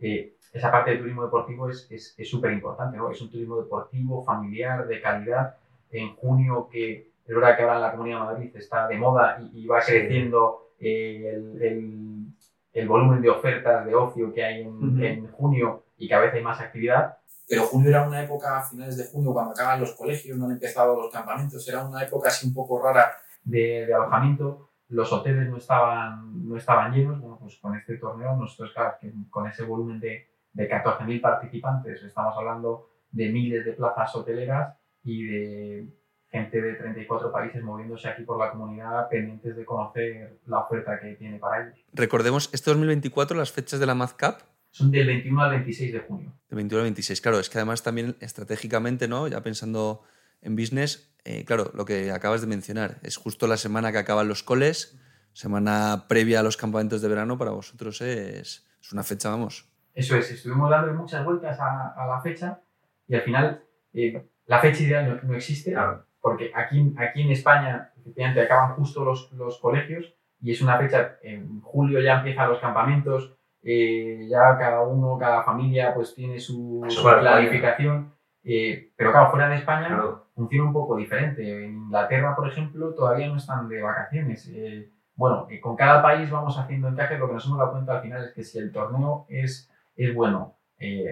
eh, 0.00 0.34
esa 0.52 0.70
parte 0.70 0.92
de 0.92 0.98
turismo 0.98 1.24
deportivo 1.24 1.68
es 1.68 1.88
súper 2.24 2.50
es, 2.50 2.56
importante, 2.56 2.96
¿no? 2.96 3.10
Es 3.10 3.20
un 3.20 3.30
turismo 3.30 3.60
deportivo, 3.60 4.24
familiar, 4.24 4.86
de 4.86 5.00
calidad. 5.00 5.56
En 5.90 6.14
junio, 6.16 6.68
que 6.70 7.10
es 7.26 7.34
verdad 7.34 7.56
que 7.56 7.62
ahora 7.62 7.76
en 7.76 7.82
la 7.82 7.90
Comunidad 7.92 8.20
de 8.20 8.24
Madrid 8.24 8.56
está 8.56 8.86
de 8.88 8.96
moda 8.96 9.38
y, 9.52 9.66
va 9.66 9.80
creciendo 9.80 10.70
eh, 10.78 11.32
el, 11.34 11.62
el, 11.62 12.26
el, 12.72 12.88
volumen 12.88 13.20
de 13.20 13.30
ofertas 13.30 13.84
de 13.84 13.94
ocio 13.94 14.32
que 14.32 14.44
hay 14.44 14.62
en, 14.62 15.02
en, 15.02 15.26
junio 15.32 15.84
y 15.98 16.08
cada 16.08 16.22
vez 16.22 16.34
hay 16.34 16.42
más 16.42 16.60
actividad. 16.60 17.18
Pero 17.46 17.64
junio 17.64 17.90
era 17.90 18.06
una 18.06 18.22
época, 18.22 18.58
a 18.58 18.62
finales 18.62 18.96
de 18.96 19.04
junio, 19.04 19.32
cuando 19.32 19.52
acaban 19.52 19.80
los 19.80 19.94
colegios, 19.94 20.38
no 20.38 20.46
han 20.46 20.52
empezado 20.52 20.96
los 20.96 21.12
campamentos, 21.12 21.66
era 21.68 21.84
una 21.84 22.02
época 22.02 22.28
así 22.28 22.46
un 22.46 22.54
poco 22.54 22.80
rara 22.80 23.12
de, 23.44 23.86
de 23.86 23.94
alojamiento 23.94 24.67
los 24.88 25.12
hoteles 25.12 25.48
no 25.48 25.58
estaban, 25.58 26.48
no 26.48 26.56
estaban 26.56 26.92
llenos, 26.92 27.20
bueno, 27.20 27.38
pues 27.40 27.56
con 27.58 27.76
este 27.76 27.96
torneo 27.98 28.36
nosotros, 28.36 28.72
claro, 28.72 28.96
que 29.00 29.12
con 29.30 29.46
ese 29.46 29.64
volumen 29.64 30.00
de, 30.00 30.28
de 30.52 30.70
14.000 30.70 31.20
participantes, 31.20 32.02
estamos 32.02 32.34
hablando 32.36 32.90
de 33.10 33.28
miles 33.30 33.64
de 33.64 33.72
plazas 33.72 34.14
hoteleras 34.14 34.76
y 35.02 35.24
de 35.24 35.88
gente 36.30 36.60
de 36.60 36.74
34 36.74 37.32
países 37.32 37.62
moviéndose 37.62 38.08
aquí 38.08 38.22
por 38.22 38.38
la 38.38 38.50
comunidad 38.50 39.08
pendientes 39.08 39.56
de 39.56 39.64
conocer 39.64 40.40
la 40.46 40.60
oferta 40.60 41.00
que 41.00 41.14
tiene 41.14 41.38
para 41.38 41.62
ellos. 41.62 41.78
Recordemos, 41.92 42.50
este 42.52 42.70
2024 42.70 43.36
las 43.36 43.52
fechas 43.52 43.80
de 43.80 43.86
la 43.86 43.94
MazCap 43.94 44.40
son 44.70 44.90
del 44.90 45.06
21 45.06 45.42
al 45.42 45.50
26 45.50 45.92
de 45.92 46.00
junio. 46.00 46.32
Del 46.48 46.56
21 46.56 46.80
al 46.80 46.84
26, 46.84 47.20
claro, 47.20 47.40
es 47.40 47.48
que 47.48 47.58
además 47.58 47.82
también 47.82 48.16
estratégicamente, 48.20 49.08
¿no? 49.08 49.26
Ya 49.26 49.42
pensando 49.42 50.02
en 50.42 50.56
business, 50.56 51.10
eh, 51.30 51.44
claro, 51.44 51.70
lo 51.74 51.84
que 51.84 52.10
acabas 52.10 52.40
de 52.40 52.46
mencionar, 52.46 52.96
es 53.02 53.18
justo 53.18 53.46
la 53.46 53.58
semana 53.58 53.92
que 53.92 53.98
acaban 53.98 54.28
los 54.28 54.42
coles, 54.42 54.98
semana 55.34 56.06
previa 56.08 56.40
a 56.40 56.42
los 56.42 56.56
campamentos 56.56 57.02
de 57.02 57.08
verano, 57.08 57.36
para 57.36 57.50
vosotros 57.50 58.00
es, 58.00 58.66
es 58.80 58.92
una 58.92 59.02
fecha, 59.02 59.28
vamos. 59.28 59.68
Eso 59.92 60.16
es, 60.16 60.30
estuvimos 60.30 60.70
dando 60.70 60.94
muchas 60.94 61.22
vueltas 61.26 61.60
a, 61.60 61.88
a 61.88 62.06
la 62.06 62.22
fecha 62.22 62.62
y 63.06 63.14
al 63.14 63.20
final 63.20 63.62
eh, 63.92 64.26
la 64.46 64.58
fecha 64.60 64.82
ideal 64.82 65.06
no, 65.22 65.28
no 65.28 65.34
existe, 65.36 65.72
claro. 65.72 66.06
porque 66.18 66.50
aquí, 66.54 66.94
aquí 66.96 67.20
en 67.20 67.32
España, 67.32 67.92
efectivamente, 68.00 68.40
acaban 68.40 68.74
justo 68.76 69.04
los, 69.04 69.30
los 69.32 69.58
colegios 69.58 70.14
y 70.40 70.52
es 70.52 70.62
una 70.62 70.78
fecha, 70.78 71.18
en 71.22 71.60
julio 71.60 72.00
ya 72.00 72.20
empiezan 72.20 72.48
los 72.48 72.60
campamentos, 72.60 73.36
eh, 73.62 74.26
ya 74.30 74.56
cada 74.56 74.82
uno, 74.82 75.18
cada 75.18 75.42
familia 75.42 75.92
pues 75.94 76.14
tiene 76.14 76.40
su, 76.40 76.86
planificación, 77.20 78.14
eh, 78.48 78.92
pero 78.96 79.12
claro, 79.12 79.30
fuera 79.30 79.48
de 79.48 79.56
España 79.56 80.00
funciona 80.34 80.64
un 80.64 80.72
poco 80.72 80.96
diferente. 80.96 81.64
En 81.64 81.74
Inglaterra, 81.74 82.34
por 82.34 82.48
ejemplo, 82.48 82.94
todavía 82.94 83.28
no 83.28 83.36
están 83.36 83.68
de 83.68 83.82
vacaciones. 83.82 84.48
Eh, 84.52 84.90
bueno, 85.14 85.46
con 85.60 85.76
cada 85.76 86.02
país 86.02 86.30
vamos 86.30 86.58
haciendo 86.58 86.88
encajes, 86.88 87.18
lo 87.18 87.28
que 87.28 87.34
nos 87.34 87.46
hemos 87.46 87.58
dado 87.58 87.72
cuenta 87.72 87.96
al 87.96 88.02
final 88.02 88.24
es 88.24 88.32
que 88.32 88.44
si 88.44 88.58
el 88.58 88.72
torneo 88.72 89.26
es, 89.28 89.70
es 89.96 90.14
bueno, 90.14 90.56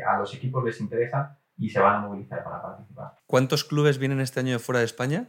a 0.06 0.18
los 0.18 0.32
equipos 0.32 0.64
les 0.64 0.80
interesa, 0.80 1.38
y 1.58 1.70
se 1.70 1.80
van 1.80 1.96
a 1.96 2.06
movilizar 2.06 2.44
para 2.44 2.62
participar. 2.62 3.14
¿Cuántos 3.26 3.64
clubes 3.64 3.98
vienen 3.98 4.20
este 4.20 4.40
año 4.40 4.52
de 4.52 4.58
fuera 4.58 4.80
de 4.80 4.86
España? 4.86 5.28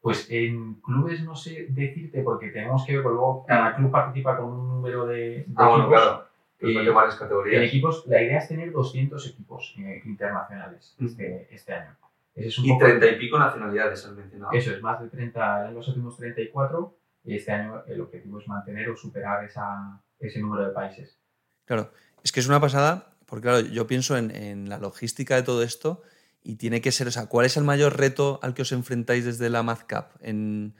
Pues 0.00 0.28
en 0.30 0.80
clubes 0.80 1.22
no 1.22 1.36
sé 1.36 1.68
decirte 1.70 2.22
porque 2.22 2.48
tenemos 2.48 2.84
que 2.84 2.96
ver, 2.96 3.04
luego 3.04 3.44
cada 3.46 3.76
club 3.76 3.90
participa 3.90 4.36
con 4.36 4.46
un 4.46 4.68
número 4.68 5.06
de, 5.06 5.46
ah, 5.56 5.70
equipos. 5.70 5.88
claro. 5.88 6.26
Eh, 6.62 6.90
varias 6.90 7.16
categorías. 7.16 7.62
En 7.62 7.68
equipos, 7.68 8.04
la 8.06 8.22
idea 8.22 8.38
es 8.38 8.48
tener 8.48 8.72
200 8.72 9.26
equipos 9.28 9.74
eh, 9.78 10.02
internacionales 10.04 10.96
este, 11.00 11.48
este, 11.50 11.74
año. 11.74 11.96
es 12.34 12.58
un 12.58 12.66
y 12.66 12.78
30 12.78 13.06
y 13.06 13.18
pico 13.18 13.38
nacionalidades, 13.38 14.04
has 14.06 14.12
mencionado. 14.12 14.52
Eso 14.52 14.72
es, 14.72 14.80
más 14.80 15.00
de 15.00 15.08
30 15.08 15.68
en 15.68 15.74
los 15.74 15.88
últimos 15.88 16.16
34 16.16 16.96
y 17.24 17.36
este 17.36 17.52
año 17.52 17.82
el 17.86 18.00
objetivo 18.00 18.38
es 18.38 18.48
mantener 18.48 18.88
o 18.90 18.96
superar 18.96 19.44
esa, 19.44 20.00
ese 20.18 20.40
número 20.40 20.66
de 20.66 20.72
países. 20.72 21.18
Claro, 21.64 21.92
es 22.22 22.32
que 22.32 22.40
es 22.40 22.48
una 22.48 22.60
pasada 22.60 23.12
porque 23.32 23.48
claro, 23.48 23.60
yo 23.60 23.86
pienso 23.86 24.14
en, 24.18 24.68
la 24.68 24.76
logística 24.76 25.36
de 25.36 25.42
todo 25.42 25.62
esto 25.62 26.02
y 26.44 26.56
tiene 26.56 26.82
que 26.82 26.92
ser, 26.92 27.06
o 27.06 27.10
sea, 27.10 27.28
¿cuál 27.28 27.46
es 27.46 27.56
el 27.56 27.64
mayor 27.64 27.96
reto 27.96 28.38
al 28.42 28.52
que 28.52 28.60
os 28.60 28.72
enfrentáis 28.72 29.24
desde 29.24 29.48
la 29.48 29.62
MazCap? 29.62 30.12
En, 30.20 30.74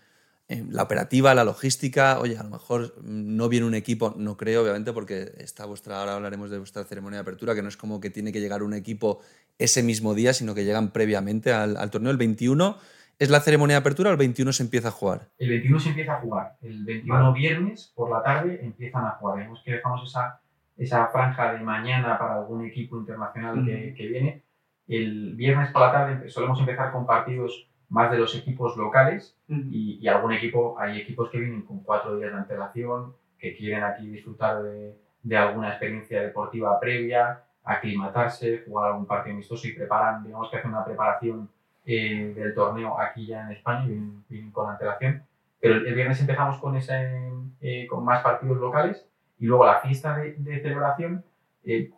en, 0.48 0.72
la 0.72 0.82
operativa, 0.82 1.34
la 1.34 1.44
logística, 1.44 2.18
oye, 2.18 2.36
a 2.36 2.42
lo 2.42 2.50
mejor 2.50 2.94
no 3.02 3.48
viene 3.48 3.66
un 3.66 3.74
equipo, 3.74 4.14
no 4.16 4.36
creo, 4.36 4.62
obviamente, 4.62 4.92
porque 4.92 5.32
está 5.38 5.66
vuestra, 5.66 6.00
ahora 6.00 6.14
hablaremos 6.14 6.50
de 6.50 6.58
vuestra 6.58 6.84
ceremonia 6.84 7.18
de 7.18 7.22
apertura, 7.22 7.54
que 7.54 7.62
no 7.62 7.68
es 7.68 7.76
como 7.76 8.00
que 8.00 8.10
tiene 8.10 8.32
que 8.32 8.40
llegar 8.40 8.62
un 8.62 8.74
equipo 8.74 9.20
ese 9.58 9.82
mismo 9.82 10.14
día, 10.14 10.32
sino 10.32 10.54
que 10.54 10.64
llegan 10.64 10.90
previamente 10.90 11.52
al, 11.52 11.90
torneo. 11.90 12.10
El 12.10 12.18
21 12.18 12.76
¿Es 13.18 13.30
la 13.30 13.40
ceremonia 13.40 13.76
de 13.76 13.80
apertura 13.80 14.10
o 14.10 14.12
el 14.12 14.18
21 14.18 14.52
se 14.52 14.64
empieza 14.64 14.88
a 14.88 14.90
jugar? 14.90 15.28
El 15.38 15.50
21 15.50 15.78
se 15.78 15.88
empieza 15.90 16.14
a 16.14 16.20
jugar. 16.20 16.56
El 16.60 16.84
21 16.84 17.32
viernes 17.34 17.92
por 17.94 18.10
la 18.10 18.20
tarde 18.20 18.58
empiezan 18.64 19.04
a 19.04 19.10
jugar. 19.10 19.38
Vemos 19.38 19.62
que 19.64 19.72
dejamos 19.72 20.08
esa 20.08 20.40
esa 20.76 21.08
franja 21.08 21.52
de 21.52 21.60
mañana 21.60 22.18
para 22.18 22.36
algún 22.36 22.64
equipo 22.64 22.98
internacional 22.98 23.64
que, 23.64 23.94
que, 23.94 24.06
viene. 24.06 24.42
El 24.88 25.34
viernes 25.36 25.70
por 25.70 25.82
la 25.82 25.92
tarde 25.92 26.28
solemos 26.28 26.58
empezar 26.58 26.92
con 26.92 27.06
partidos 27.06 27.68
más 27.92 28.10
de 28.10 28.18
los 28.18 28.34
equipos 28.34 28.76
locales 28.76 29.36
y, 29.48 29.98
y, 30.00 30.08
algún 30.08 30.32
equipo, 30.32 30.76
hay 30.78 30.98
equipos 30.98 31.28
que 31.28 31.38
vienen 31.38 31.62
con 31.62 31.80
cuatro 31.80 32.16
días 32.16 32.32
de 32.32 32.38
antelación, 32.38 33.14
que 33.38 33.54
quieren 33.54 33.84
aquí 33.84 34.08
disfrutar 34.08 34.62
de, 34.62 34.96
de 35.22 35.36
alguna 35.36 35.68
experiencia 35.68 36.22
deportiva 36.22 36.80
previa, 36.80 37.42
aclimatarse, 37.64 38.64
jugar 38.66 38.92
algún 38.92 39.06
partido 39.06 39.34
amistoso 39.34 39.68
y 39.68 39.72
preparan, 39.72 40.24
digamos 40.24 40.50
que 40.50 40.56
hacen 40.56 40.70
una 40.70 40.84
preparación 40.84 41.50
eh, 41.84 42.32
del 42.34 42.54
torneo 42.54 42.98
aquí 42.98 43.26
ya 43.26 43.42
en 43.42 43.52
España 43.52 43.84
y 43.84 43.88
vienen, 44.28 44.50
con 44.50 44.70
antelación. 44.70 45.22
Pero 45.60 45.74
el, 45.74 45.94
viernes 45.94 46.18
empezamos 46.20 46.58
con, 46.58 46.76
ese, 46.76 47.30
eh, 47.60 47.86
con 47.88 48.04
más 48.04 48.22
partidos 48.22 48.58
locales 48.58 49.06
y 49.38 49.46
luego 49.46 49.66
la 49.66 49.80
fiesta 49.80 50.16
de, 50.16 50.60
celebración, 50.62 51.24
eh, 51.64 51.90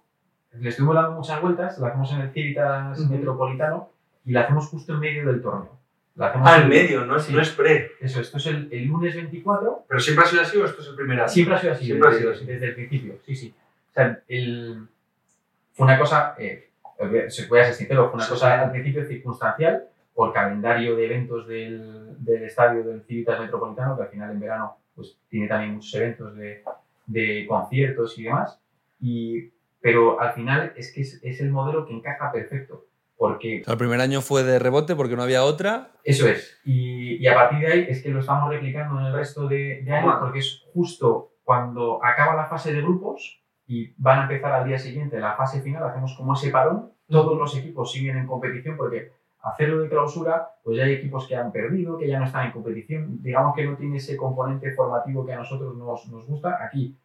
le 0.53 0.69
estuvimos 0.69 0.97
dando 0.97 1.13
muchas 1.13 1.41
vueltas, 1.41 1.79
la 1.79 1.89
hacemos 1.89 2.13
en 2.13 2.21
el 2.21 2.33
Civitas 2.33 2.99
Metropolitano 3.09 3.91
y 4.25 4.33
la 4.33 4.43
hacemos 4.43 4.69
justo 4.69 4.95
en 4.95 5.01
medio 5.01 5.27
del 5.27 5.41
torneo. 5.41 5.79
Ah, 6.17 6.61
en 6.63 6.69
medio, 6.69 7.05
no, 7.05 7.17
no 7.17 7.41
es 7.41 7.51
pre. 7.51 7.91
Eso, 8.01 8.21
esto 8.21 8.37
es 8.37 8.47
el, 8.47 8.69
el, 8.71 8.87
lunes 8.87 9.17
24. 9.17 9.87
¿Pero 9.89 10.01
siempre 10.01 10.25
ha 10.25 10.29
sido 10.29 10.43
así 10.43 10.57
o 10.59 10.65
esto 10.65 10.81
es 10.81 10.89
el 10.89 10.95
primer 10.95 11.19
año? 11.19 11.29
Siempre 11.29 11.55
ha 11.57 11.59
sido 11.59 11.73
así, 11.73 11.85
siempre 11.87 12.11
desde, 12.11 12.19
ha 12.19 12.21
sido 12.21 12.33
así. 12.33 12.45
desde 12.47 12.67
el 12.67 12.75
principio, 12.75 13.19
sí, 13.27 13.35
sí. 13.35 13.55
O 13.91 13.93
sea, 13.93 14.23
el, 14.29 14.87
fue 15.73 15.87
una 15.87 15.99
cosa, 15.99 16.37
eh, 16.39 16.71
se 17.29 17.45
puede 17.45 17.65
ser 17.65 17.75
sincero, 17.75 18.11
fue 18.11 18.21
una 18.21 18.29
cosa 18.29 18.63
al 18.63 18.71
principio 18.71 19.05
circunstancial 19.07 19.89
por 20.15 20.33
calendario 20.33 20.95
de 20.95 21.07
eventos 21.07 21.49
del, 21.49 22.15
del 22.25 22.45
estadio 22.45 22.85
del 22.85 23.03
Civitas 23.03 23.41
Metropolitano, 23.41 23.97
que 23.97 24.05
al 24.05 24.09
final 24.09 24.31
en 24.31 24.41
verano 24.41 24.77
pues, 24.95 25.19
tiene 25.29 25.49
también 25.49 25.75
muchos 25.75 25.93
eventos 25.95 26.37
de, 26.37 26.63
de 27.07 27.45
conciertos 27.49 28.17
y 28.19 28.23
demás. 28.23 28.61
Y, 29.01 29.51
pero 29.81 30.21
al 30.21 30.33
final 30.33 30.73
es 30.77 30.93
que 30.93 31.01
es, 31.01 31.21
es 31.25 31.41
el 31.41 31.51
modelo 31.51 31.85
que 31.85 31.93
encaja 31.93 32.31
perfecto. 32.31 32.87
Porque, 33.17 33.63
el 33.67 33.77
primer 33.77 34.01
año 34.01 34.21
fue 34.21 34.43
de 34.43 34.59
rebote 34.59 34.97
porque 34.97 35.17
no 35.17 35.23
había 35.23 35.45
otra. 35.45 35.93
Eso 36.03 36.29
es. 36.29 36.61
Y, 36.65 37.17
y, 37.17 37.27
a 37.27 37.35
partir 37.35 37.61
de 37.61 37.67
ahí 37.73 37.87
es 37.89 38.03
que 38.03 38.11
lo 38.11 38.21
estamos 38.21 38.51
replicando 38.51 38.99
en 38.99 39.07
el 39.07 39.13
resto 39.13 39.47
de, 39.47 39.83
de 39.83 39.93
años 39.93 40.17
porque 40.21 40.41
es 40.41 40.65
justo 40.73 41.35
cuando 41.45 42.05
acaba 42.05 42.35
la 42.35 42.47
fase 42.47 42.73
de 42.73 42.83
grupos 42.83 43.45
y 43.67 43.95
van 43.97 44.21
a 44.21 44.23
empezar 44.23 44.53
al 44.53 44.67
día 44.67 44.79
siguiente 44.79 45.21
la 45.21 45.37
fase 45.37 45.63
final, 45.63 45.85
hacemos 45.85 46.15
como 46.17 46.35
ese 46.35 46.51
parón, 46.51 46.93
todos 47.09 47.39
los 47.39 47.57
equipos 47.57 47.93
siguen 47.93 48.17
en 48.17 48.27
competición 48.27 48.77
porque 48.77 49.13
hacerlo 49.43 49.83
de 49.83 49.89
clausura, 49.89 50.49
pues 50.63 50.79
ya 50.79 50.85
hay 50.85 50.95
equipos 50.95 51.29
que 51.29 51.37
han 51.37 51.53
perdido, 51.53 51.99
que 51.99 52.09
ya 52.09 52.19
no 52.19 52.25
están 52.25 52.47
en 52.47 52.53
competición, 52.53 53.23
digamos 53.23 53.55
que 53.55 53.65
no 53.65 53.77
tiene 53.77 53.99
ese 53.99 54.17
componente 54.17 54.73
formativo 54.73 55.25
que 55.25 55.35
a 55.35 55.37
nosotros 55.37 55.77
nos, 55.77 56.09
nos 56.09 56.27
gusta. 56.27 56.59
Aquí 56.65 56.99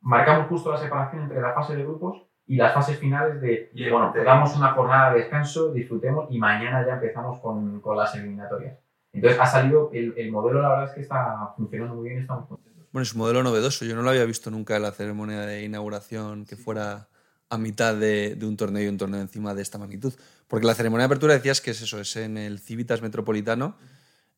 marcamos 0.00 0.48
justo 0.48 0.70
la 0.70 0.78
separación 0.78 1.22
entre 1.22 1.40
la 1.40 1.54
fase 1.54 1.76
de 1.76 1.82
grupos 1.82 2.27
y 2.48 2.56
las 2.56 2.72
fases 2.72 2.98
finales 2.98 3.42
de, 3.42 3.70
bueno, 3.90 4.10
te 4.10 4.24
damos 4.24 4.56
una 4.56 4.72
jornada 4.72 5.12
de 5.12 5.20
descanso, 5.20 5.70
disfrutemos 5.70 6.28
y 6.30 6.38
mañana 6.38 6.84
ya 6.84 6.94
empezamos 6.94 7.40
con, 7.40 7.80
con 7.82 7.94
las 7.96 8.14
eliminatorias. 8.14 8.78
Entonces 9.12 9.38
ha 9.38 9.46
salido, 9.46 9.90
el, 9.92 10.14
el, 10.16 10.32
modelo 10.32 10.62
la 10.62 10.70
verdad 10.70 10.84
es 10.86 10.92
que 10.92 11.00
está 11.02 11.52
funcionando 11.56 11.96
muy 11.96 12.08
bien, 12.08 12.22
estamos 12.22 12.48
contentos. 12.48 12.88
Bueno, 12.90 13.02
es 13.02 13.12
un 13.12 13.18
modelo 13.18 13.42
novedoso, 13.42 13.84
yo 13.84 13.94
no 13.94 14.00
lo 14.00 14.08
había 14.08 14.24
visto 14.24 14.50
nunca 14.50 14.76
en 14.76 14.82
la 14.82 14.92
ceremonia 14.92 15.42
de 15.42 15.62
inauguración 15.62 16.46
que 16.46 16.56
fuera 16.56 17.08
a 17.50 17.58
mitad 17.58 17.94
de, 17.94 18.34
de, 18.34 18.46
un 18.46 18.56
torneo 18.56 18.82
y 18.82 18.88
un 18.88 18.96
torneo 18.96 19.20
encima 19.20 19.54
de 19.54 19.60
esta 19.60 19.76
magnitud. 19.76 20.14
Porque 20.46 20.66
la 20.66 20.74
ceremonia 20.74 21.02
de 21.02 21.06
apertura 21.06 21.34
decías 21.34 21.60
que 21.60 21.72
es 21.72 21.82
eso, 21.82 22.00
es 22.00 22.16
en 22.16 22.38
el 22.38 22.60
Civitas 22.60 23.02
Metropolitano. 23.02 23.76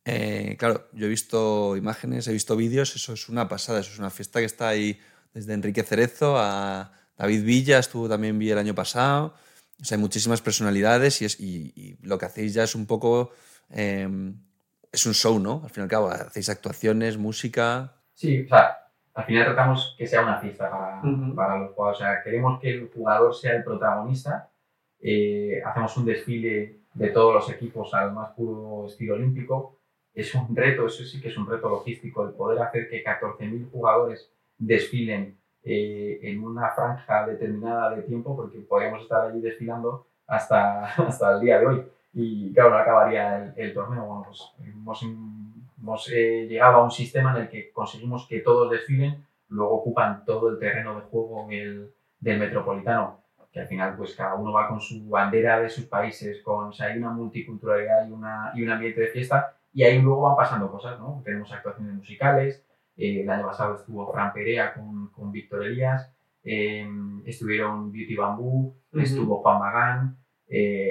Eh, 0.05 0.57
claro, 0.59 0.89
yo 0.93 1.07
he 1.07 1.09
visto 1.09 1.77
imágenes, 1.77 2.27
he 2.27 2.33
visto 2.33 2.57
vídeos, 2.57 2.97
eso 2.97 3.13
es 3.13 3.29
una 3.29 3.49
pasada, 3.49 3.79
eso 3.79 3.93
es 3.93 3.99
una 4.01 4.11
fiesta 4.11 4.41
que 4.41 4.47
está 4.47 4.69
ahí 4.69 4.99
desde 5.33 5.55
Enrique 5.55 5.85
Cerezo 5.85 6.37
a 6.39 6.93
David 7.21 7.45
Villa, 7.45 7.79
estuvo 7.79 8.09
también 8.09 8.39
vi 8.39 8.51
el 8.51 8.57
año 8.57 8.75
pasado. 8.75 9.35
O 9.79 9.85
sea, 9.85 9.97
hay 9.97 10.01
muchísimas 10.01 10.41
personalidades 10.41 11.21
y, 11.21 11.27
es, 11.27 11.39
y, 11.39 11.99
lo 12.03 12.17
que 12.17 12.25
hacéis 12.25 12.55
ya 12.55 12.65
es 12.65 12.75
un 12.75 12.87
poco... 12.87 13.33
Eh, 13.69 14.09
es 14.91 15.07
un 15.07 15.13
show, 15.13 15.39
¿no? 15.39 15.61
Al 15.63 15.71
fin 15.71 15.83
y 15.83 15.85
al 15.85 15.91
cabo, 15.91 16.09
hacéis 16.09 16.49
actuaciones, 16.49 17.19
música... 17.19 17.93
Sí, 18.15 18.43
o 18.43 18.49
sea, 18.49 18.89
al 19.15 19.25
final 19.25 19.45
tratamos 19.45 19.95
que 19.99 20.07
sea 20.07 20.23
una 20.23 20.39
fiesta 20.39 20.71
para, 20.71 21.03
para 21.37 21.59
los 21.59 21.75
jugadores. 21.75 22.01
O 22.01 22.03
sea, 22.03 22.23
queremos 22.25 22.59
que 22.59 22.71
el 22.71 22.89
jugador 22.89 23.35
sea 23.35 23.53
el 23.53 23.65
protagonista. 23.65 24.51
Eh, 24.99 25.61
hacemos 25.65 25.97
un 25.99 26.07
desfile 26.07 26.81
de 26.95 27.09
todos 27.11 27.35
los 27.35 27.51
equipos 27.51 27.93
al 27.93 28.13
más 28.13 28.31
puro 28.31 28.87
estilo 28.87 29.15
olímpico. 29.15 29.79
Es 30.15 30.35
un 30.35 30.57
reto, 30.57 30.87
eso 30.87 31.05
sí 31.05 31.21
que 31.21 31.29
es 31.29 31.37
un 31.37 31.49
reto 31.49 31.69
logístico, 31.69 32.27
el 32.27 32.35
poder 32.35 32.63
hacer 32.63 32.89
que 32.89 33.05
14.000 33.05 33.71
jugadores 33.71 34.33
desfilen 34.59 35.40
eh, 35.65 36.21
en 36.23 36.43
una 36.43 36.71
franja 36.71 37.27
determinada 37.27 37.95
de 37.95 38.03
tiempo, 38.03 38.37
porque 38.37 38.59
podríamos 38.61 39.03
estar 39.03 39.27
allí 39.27 39.41
desfilando 39.41 40.07
hasta, 40.27 40.85
hasta 41.07 41.35
el 41.35 41.41
día 41.41 41.59
de 41.59 41.67
hoy. 41.67 41.87
Y 42.13 42.53
claro, 42.53 42.71
no 42.71 42.77
acabaría 42.77 43.53
el, 43.57 43.73
torneo. 43.73 44.05
Bueno, 44.05 44.25
pues 44.27 44.53
hemos 44.67 45.03
hemos 45.81 46.11
eh, 46.13 46.47
llegado 46.49 46.77
a 46.77 46.85
un 46.85 46.91
sistema 46.91 47.35
en 47.35 47.43
el 47.43 47.49
que 47.49 47.71
conseguimos 47.73 48.27
que 48.29 48.41
todos 48.41 48.71
desfilen, 48.71 49.25
luego 49.49 49.77
ocupan 49.77 50.25
todo 50.25 50.51
el 50.51 50.59
terreno 50.59 50.95
de 50.95 51.03
juego 51.03 51.47
del, 51.49 51.93
del 52.19 52.39
metropolitano, 52.39 53.21
que 53.51 53.61
al 53.61 53.67
final 53.67 53.97
pues 53.97 54.15
cada 54.15 54.35
uno 54.35 54.53
va 54.53 54.69
con 54.69 54.81
su 54.81 55.09
bandera 55.09 55.61
de 55.61 55.71
sus 55.71 55.87
países, 55.87 56.43
con, 56.43 56.69
o 56.69 56.73
sea, 56.73 56.87
hay 56.89 56.99
una 56.99 57.11
multiculturalidad 57.11 58.07
y, 58.09 58.13
una, 58.13 58.53
y 58.55 58.63
un 58.63 58.71
ambiente 58.71 59.01
de 59.01 59.09
fiesta, 59.09 59.57
y 59.73 59.83
ahí 59.83 60.01
luego 60.01 60.23
van 60.23 60.37
pasando 60.37 60.71
cosas, 60.71 60.99
¿no? 60.99 61.23
Tenemos 61.25 61.51
actuaciones 61.53 61.95
musicales, 61.95 62.63
el 63.01 63.31
año 63.31 63.47
pasado 63.47 63.77
estuvo 63.77 64.13
Fran 64.13 64.33
Perea 64.33 64.75
con, 64.75 65.09
con 65.09 65.33
Víctor 65.33 65.65
Elías, 65.65 66.13
estuvieron 66.45 67.93
Beauty 67.93 68.17
Bambú, 68.17 68.75
estuvo 68.93 69.43
Juan 69.43 69.59
Magán, 69.59 70.17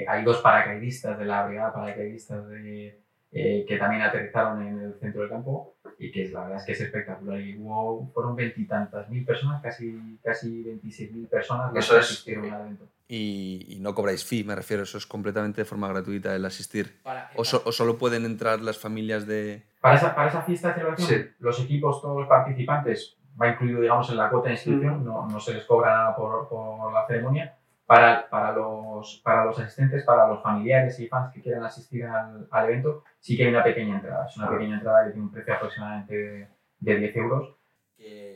hay 0.08 0.24
dos 0.24 0.38
paracaidistas 0.38 1.18
de 1.18 1.24
la 1.24 1.46
brigada 1.46 1.72
paracaidistas 1.72 2.48
de, 2.48 3.00
que 3.30 3.76
también 3.78 4.02
aterrizaron 4.02 4.66
en 4.66 4.80
el 4.80 4.94
centro 4.94 5.22
del 5.22 5.30
campo 5.30 5.76
y 5.98 6.10
que 6.10 6.28
la 6.28 6.40
verdad 6.42 6.58
es 6.58 6.64
que 6.64 6.72
es 6.72 6.80
espectacular. 6.80 7.40
Y 7.40 7.58
hubo, 7.58 8.10
fueron 8.12 8.34
veintitantas 8.34 9.08
mil 9.08 9.24
personas, 9.24 9.62
casi, 9.62 10.18
casi 10.22 10.62
26 10.62 11.12
mil 11.12 11.26
personas 11.28 11.72
las 11.72 11.88
que 11.88 11.96
asistieron 11.96 12.50
al 12.50 12.62
evento. 12.62 12.88
Y, 13.12 13.78
no 13.80 13.92
cobráis 13.92 14.24
fee, 14.24 14.44
me 14.44 14.54
refiero, 14.54 14.84
eso 14.84 14.96
es 14.96 15.04
completamente 15.04 15.62
de 15.62 15.64
forma 15.64 15.88
gratuita 15.88 16.32
el 16.36 16.44
asistir. 16.44 17.00
o, 17.34 17.44
solo 17.44 17.98
pueden 17.98 18.24
entrar 18.24 18.60
las 18.60 18.78
familias 18.78 19.26
de...? 19.26 19.66
Para 19.80 19.96
esa, 19.96 20.14
para 20.14 20.28
esa 20.28 20.42
fiesta 20.42 20.68
de 20.68 20.74
celebración, 20.74 21.34
los 21.40 21.58
equipos, 21.60 22.00
todos 22.00 22.20
los 22.20 22.28
participantes, 22.28 23.16
va 23.40 23.48
incluido, 23.48 23.80
digamos, 23.80 24.08
en 24.10 24.16
la 24.16 24.30
cuota 24.30 24.48
de 24.48 24.54
inscripción, 24.54 25.04
no, 25.04 25.26
no, 25.26 25.40
se 25.40 25.54
les 25.54 25.64
cobra 25.64 25.90
nada 25.90 26.14
por, 26.14 26.48
por 26.48 26.92
la 26.92 27.04
ceremonia. 27.08 27.56
Para, 27.84 28.30
para, 28.30 28.52
los, 28.52 29.20
para 29.24 29.44
los 29.46 29.58
asistentes, 29.58 30.04
para 30.04 30.28
los 30.28 30.40
familiares 30.40 31.00
y 31.00 31.08
fans 31.08 31.34
que 31.34 31.42
quieran 31.42 31.64
asistir 31.64 32.04
al, 32.04 32.46
al 32.48 32.68
evento, 32.68 33.02
sí 33.18 33.36
que 33.36 33.42
hay 33.42 33.48
una 33.48 33.64
pequeña 33.64 33.96
entrada. 33.96 34.26
Es 34.28 34.36
una 34.36 34.48
pequeña 34.48 34.76
entrada 34.76 35.06
que 35.06 35.10
tiene 35.10 35.26
un 35.26 35.32
precio 35.32 35.54
aproximadamente 35.54 36.48
de, 36.78 36.96
10 36.96 37.16
euros. 37.16 37.56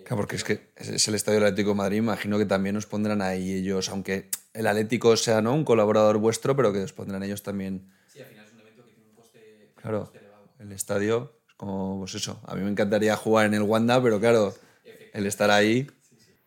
Claro, 0.04 0.16
porque 0.16 0.34
es 0.34 0.42
que 0.42 0.72
es 0.74 1.06
el 1.06 1.14
Estadio 1.14 1.38
Atlético 1.38 1.70
de 1.70 1.76
Madrid, 1.76 1.98
imagino 1.98 2.36
que 2.38 2.46
también 2.46 2.76
os 2.76 2.86
pondrán 2.86 3.22
ahí 3.22 3.54
ellos, 3.54 3.88
aunque 3.88 4.28
el 4.54 4.66
Atlético 4.68 5.16
sea 5.16 5.42
¿no? 5.42 5.52
un 5.52 5.64
colaborador 5.64 6.18
vuestro, 6.18 6.56
pero 6.56 6.72
que 6.72 6.82
os 6.82 6.92
pondrán 6.92 7.22
ellos 7.22 7.42
también. 7.42 7.90
Sí, 8.06 8.20
al 8.20 8.26
final 8.26 8.46
es 8.46 8.52
un 8.52 8.60
evento 8.60 8.84
que 8.84 8.92
tiene 8.92 9.10
un 9.10 9.16
coste, 9.16 9.72
claro, 9.74 10.12
El 10.58 10.72
estadio 10.72 11.40
es 11.46 11.54
como, 11.54 11.98
pues 11.98 12.14
eso, 12.14 12.40
a 12.46 12.54
mí 12.54 12.62
me 12.62 12.70
encantaría 12.70 13.16
jugar 13.16 13.46
en 13.46 13.54
el 13.54 13.62
Wanda, 13.62 14.00
pero 14.02 14.18
claro, 14.20 14.54
el 15.12 15.26
estar 15.26 15.50
ahí. 15.50 15.86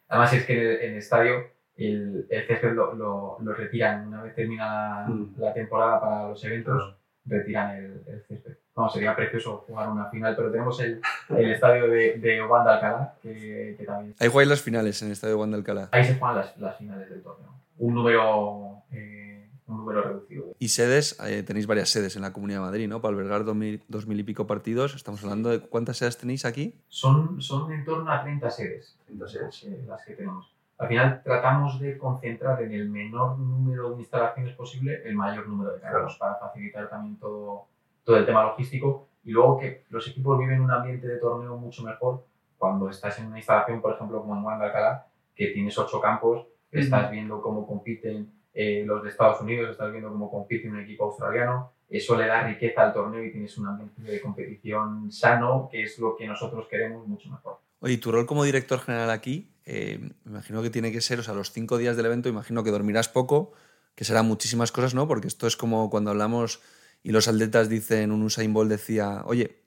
Además 0.08 0.34
es 0.34 0.46
que 0.46 0.86
en 0.86 0.92
el, 0.94 0.98
estadio 0.98 1.52
el, 1.76 2.28
el 2.30 2.48
césped 2.48 2.72
lo, 2.72 2.96
lo, 2.96 3.38
lo, 3.42 3.54
retiran 3.54 4.08
una 4.08 4.24
vez 4.24 4.34
termina 4.34 4.66
la, 4.66 5.08
mm. 5.08 5.36
la 5.38 5.54
temporada 5.54 6.00
para 6.00 6.30
los 6.30 6.44
eventos 6.46 6.96
retiran 7.26 7.76
el, 7.76 8.04
el 8.08 8.24
césped. 8.26 8.58
No, 8.78 8.88
sería 8.90 9.16
precioso 9.16 9.66
jugar 9.68 9.90
una 9.90 10.10
final, 10.10 10.36
pero 10.36 10.52
tenemos 10.52 10.80
el, 10.80 11.02
el 11.30 11.52
estadio 11.52 11.88
de, 11.88 12.20
de 12.20 12.44
Wanda 12.46 12.76
Alcalá, 12.76 13.16
que, 13.22 13.76
que, 13.78 13.84
también... 13.84 14.16
Ahí 14.20 14.30
jugáis 14.30 14.48
las 14.48 14.62
finales 14.62 15.02
en 15.02 15.08
el 15.08 15.14
estadio 15.14 15.34
de 15.34 15.40
Wanda 15.40 15.58
Alcalá. 15.58 15.90
Ahí 15.92 16.06
se 16.06 16.16
juegan 16.16 16.38
las, 16.38 16.58
las 16.58 16.78
finales 16.78 17.10
del 17.10 17.24
torneo. 17.24 17.57
Un 17.78 17.94
número, 17.94 18.84
eh, 18.92 19.50
un 19.68 19.78
número 19.78 20.02
reducido. 20.02 20.56
Y 20.60 20.70
sedes, 20.70 21.20
eh, 21.26 21.44
tenéis 21.44 21.68
varias 21.68 21.90
sedes 21.90 22.16
en 22.16 22.22
la 22.22 22.34
Comunidad 22.34 22.60
de 22.60 22.66
Madrid, 22.66 22.88
¿no? 22.88 23.02
Para 23.02 23.14
albergar 23.16 23.46
dos 23.46 23.56
mil, 23.56 23.84
dos 23.88 24.08
mil 24.08 24.20
y 24.20 24.24
pico 24.24 24.48
partidos. 24.48 24.96
Estamos 24.96 25.24
hablando 25.24 25.50
de 25.50 25.60
cuántas 25.60 25.98
sedes 25.98 26.18
tenéis 26.18 26.46
aquí. 26.46 26.76
Son, 26.88 27.42
son 27.42 27.72
en 27.72 27.86
torno 27.86 28.12
a 28.12 28.24
30 28.24 28.50
sedes, 28.50 28.98
30 29.06 29.28
sedes. 29.28 29.64
Eh, 29.64 29.84
las 29.88 30.04
que 30.06 30.14
tenemos 30.14 30.58
al 30.78 30.88
final 30.88 31.22
tratamos 31.24 31.80
de 31.80 31.98
concentrar 31.98 32.62
en 32.62 32.72
el 32.72 32.90
menor 32.90 33.38
número 33.40 33.92
de 33.92 34.00
instalaciones 34.00 34.56
posible 34.56 35.02
el 35.06 35.16
mayor 35.16 35.48
número 35.48 35.74
de 35.74 35.80
carros 35.80 36.18
para 36.18 36.36
facilitar 36.36 36.88
también 36.88 37.18
todo, 37.18 37.66
todo 38.04 38.18
el 38.18 38.26
tema 38.26 38.44
logístico 38.44 39.08
y 39.24 39.32
luego 39.32 39.58
que 39.58 39.86
los 39.90 40.08
equipos 40.08 40.38
viven 40.38 40.62
un 40.62 40.72
ambiente 40.72 41.08
de 41.08 41.18
torneo 41.18 41.58
mucho 41.58 41.84
mejor 41.84 42.24
cuando 42.58 42.90
estás 42.90 43.18
en 43.20 43.28
una 43.28 43.38
instalación, 43.38 43.82
por 43.82 43.94
ejemplo, 43.94 44.22
como 44.22 44.36
en 44.36 44.44
Wanda 44.44 44.66
Alcalá, 44.66 45.08
que 45.36 45.48
tienes 45.48 45.78
ocho 45.78 46.00
campos, 46.00 46.48
estás 46.72 47.12
viendo 47.12 47.42
cómo 47.42 47.68
compiten 47.68 48.32
eh, 48.54 48.84
los 48.86 49.04
de 49.04 49.10
Estados 49.10 49.42
Unidos, 49.42 49.72
estás 49.72 49.92
viendo 49.92 50.10
cómo 50.10 50.32
compite 50.32 50.70
un 50.70 50.80
equipo 50.80 51.06
australiano, 51.06 51.74
eso 51.90 52.18
le 52.18 52.28
da 52.28 52.46
riqueza 52.48 52.84
al 52.84 52.94
torneo 52.94 53.24
y 53.24 53.32
tienes 53.32 53.58
un 53.58 53.68
ambiente 53.68 54.02
de 54.02 54.22
competición 54.22 55.12
sano, 55.12 55.70
que 55.72 55.84
es 55.84 55.98
lo 56.00 56.16
que 56.18 56.28
nosotros 56.28 56.68
queremos 56.70 57.08
mucho 57.08 57.30
mejor. 57.30 57.60
Oye, 57.80 57.98
tu 57.98 58.12
rol 58.12 58.26
como 58.26 58.44
director 58.44 58.80
general 58.80 59.12
aquí, 59.12 59.52
eh, 59.66 60.00
me 60.24 60.32
imagino 60.32 60.62
que 60.62 60.70
tiene 60.70 60.92
que 60.92 61.02
ser, 61.02 61.20
o 61.20 61.24
sea, 61.24 61.34
los 61.34 61.52
cinco 61.52 61.78
días 61.78 61.96
del 61.96 62.08
evento, 62.08 62.30
imagino 62.30 62.64
que 62.64 62.72
dormirás 62.72 63.10
poco, 63.10 63.54
que 63.96 64.04
serán 64.04 64.26
muchísimas 64.28 64.72
cosas, 64.72 64.96
¿no? 64.96 65.08
Porque 65.08 65.28
esto 65.28 65.48
es 65.48 65.56
como 65.56 65.90
cuando 65.90 66.12
hablamos 66.12 66.62
y 67.04 67.12
los 67.12 67.28
atletas 67.28 67.70
dicen, 67.70 68.12
un 68.12 68.24
Usain 68.24 68.54
Bolt 68.54 68.70
decía, 68.70 69.24
oye, 69.26 69.62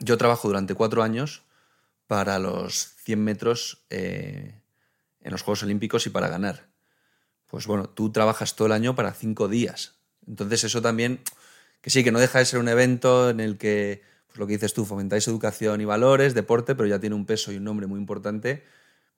yo 0.00 0.18
trabajo 0.18 0.48
durante 0.48 0.74
cuatro 0.74 1.02
años 1.02 1.44
para 2.06 2.38
los 2.38 2.94
100 3.04 3.24
metros 3.24 3.86
eh, 3.90 4.57
en 5.28 5.32
los 5.32 5.42
Juegos 5.42 5.62
Olímpicos 5.62 6.06
y 6.06 6.10
para 6.10 6.28
ganar. 6.28 6.70
Pues 7.48 7.66
bueno, 7.66 7.90
tú 7.90 8.10
trabajas 8.10 8.56
todo 8.56 8.64
el 8.64 8.72
año 8.72 8.94
para 8.94 9.12
cinco 9.12 9.46
días. 9.46 9.98
Entonces 10.26 10.64
eso 10.64 10.80
también, 10.80 11.20
que 11.82 11.90
sí, 11.90 12.02
que 12.02 12.10
no 12.10 12.18
deja 12.18 12.38
de 12.38 12.46
ser 12.46 12.58
un 12.60 12.68
evento 12.68 13.28
en 13.28 13.40
el 13.40 13.58
que 13.58 14.00
pues 14.26 14.38
lo 14.38 14.46
que 14.46 14.54
dices 14.54 14.72
tú, 14.72 14.86
fomentáis 14.86 15.28
educación 15.28 15.82
y 15.82 15.84
valores, 15.84 16.32
deporte, 16.32 16.74
pero 16.74 16.88
ya 16.88 16.98
tiene 16.98 17.14
un 17.14 17.26
peso 17.26 17.52
y 17.52 17.58
un 17.58 17.64
nombre 17.64 17.86
muy 17.86 18.00
importante. 18.00 18.64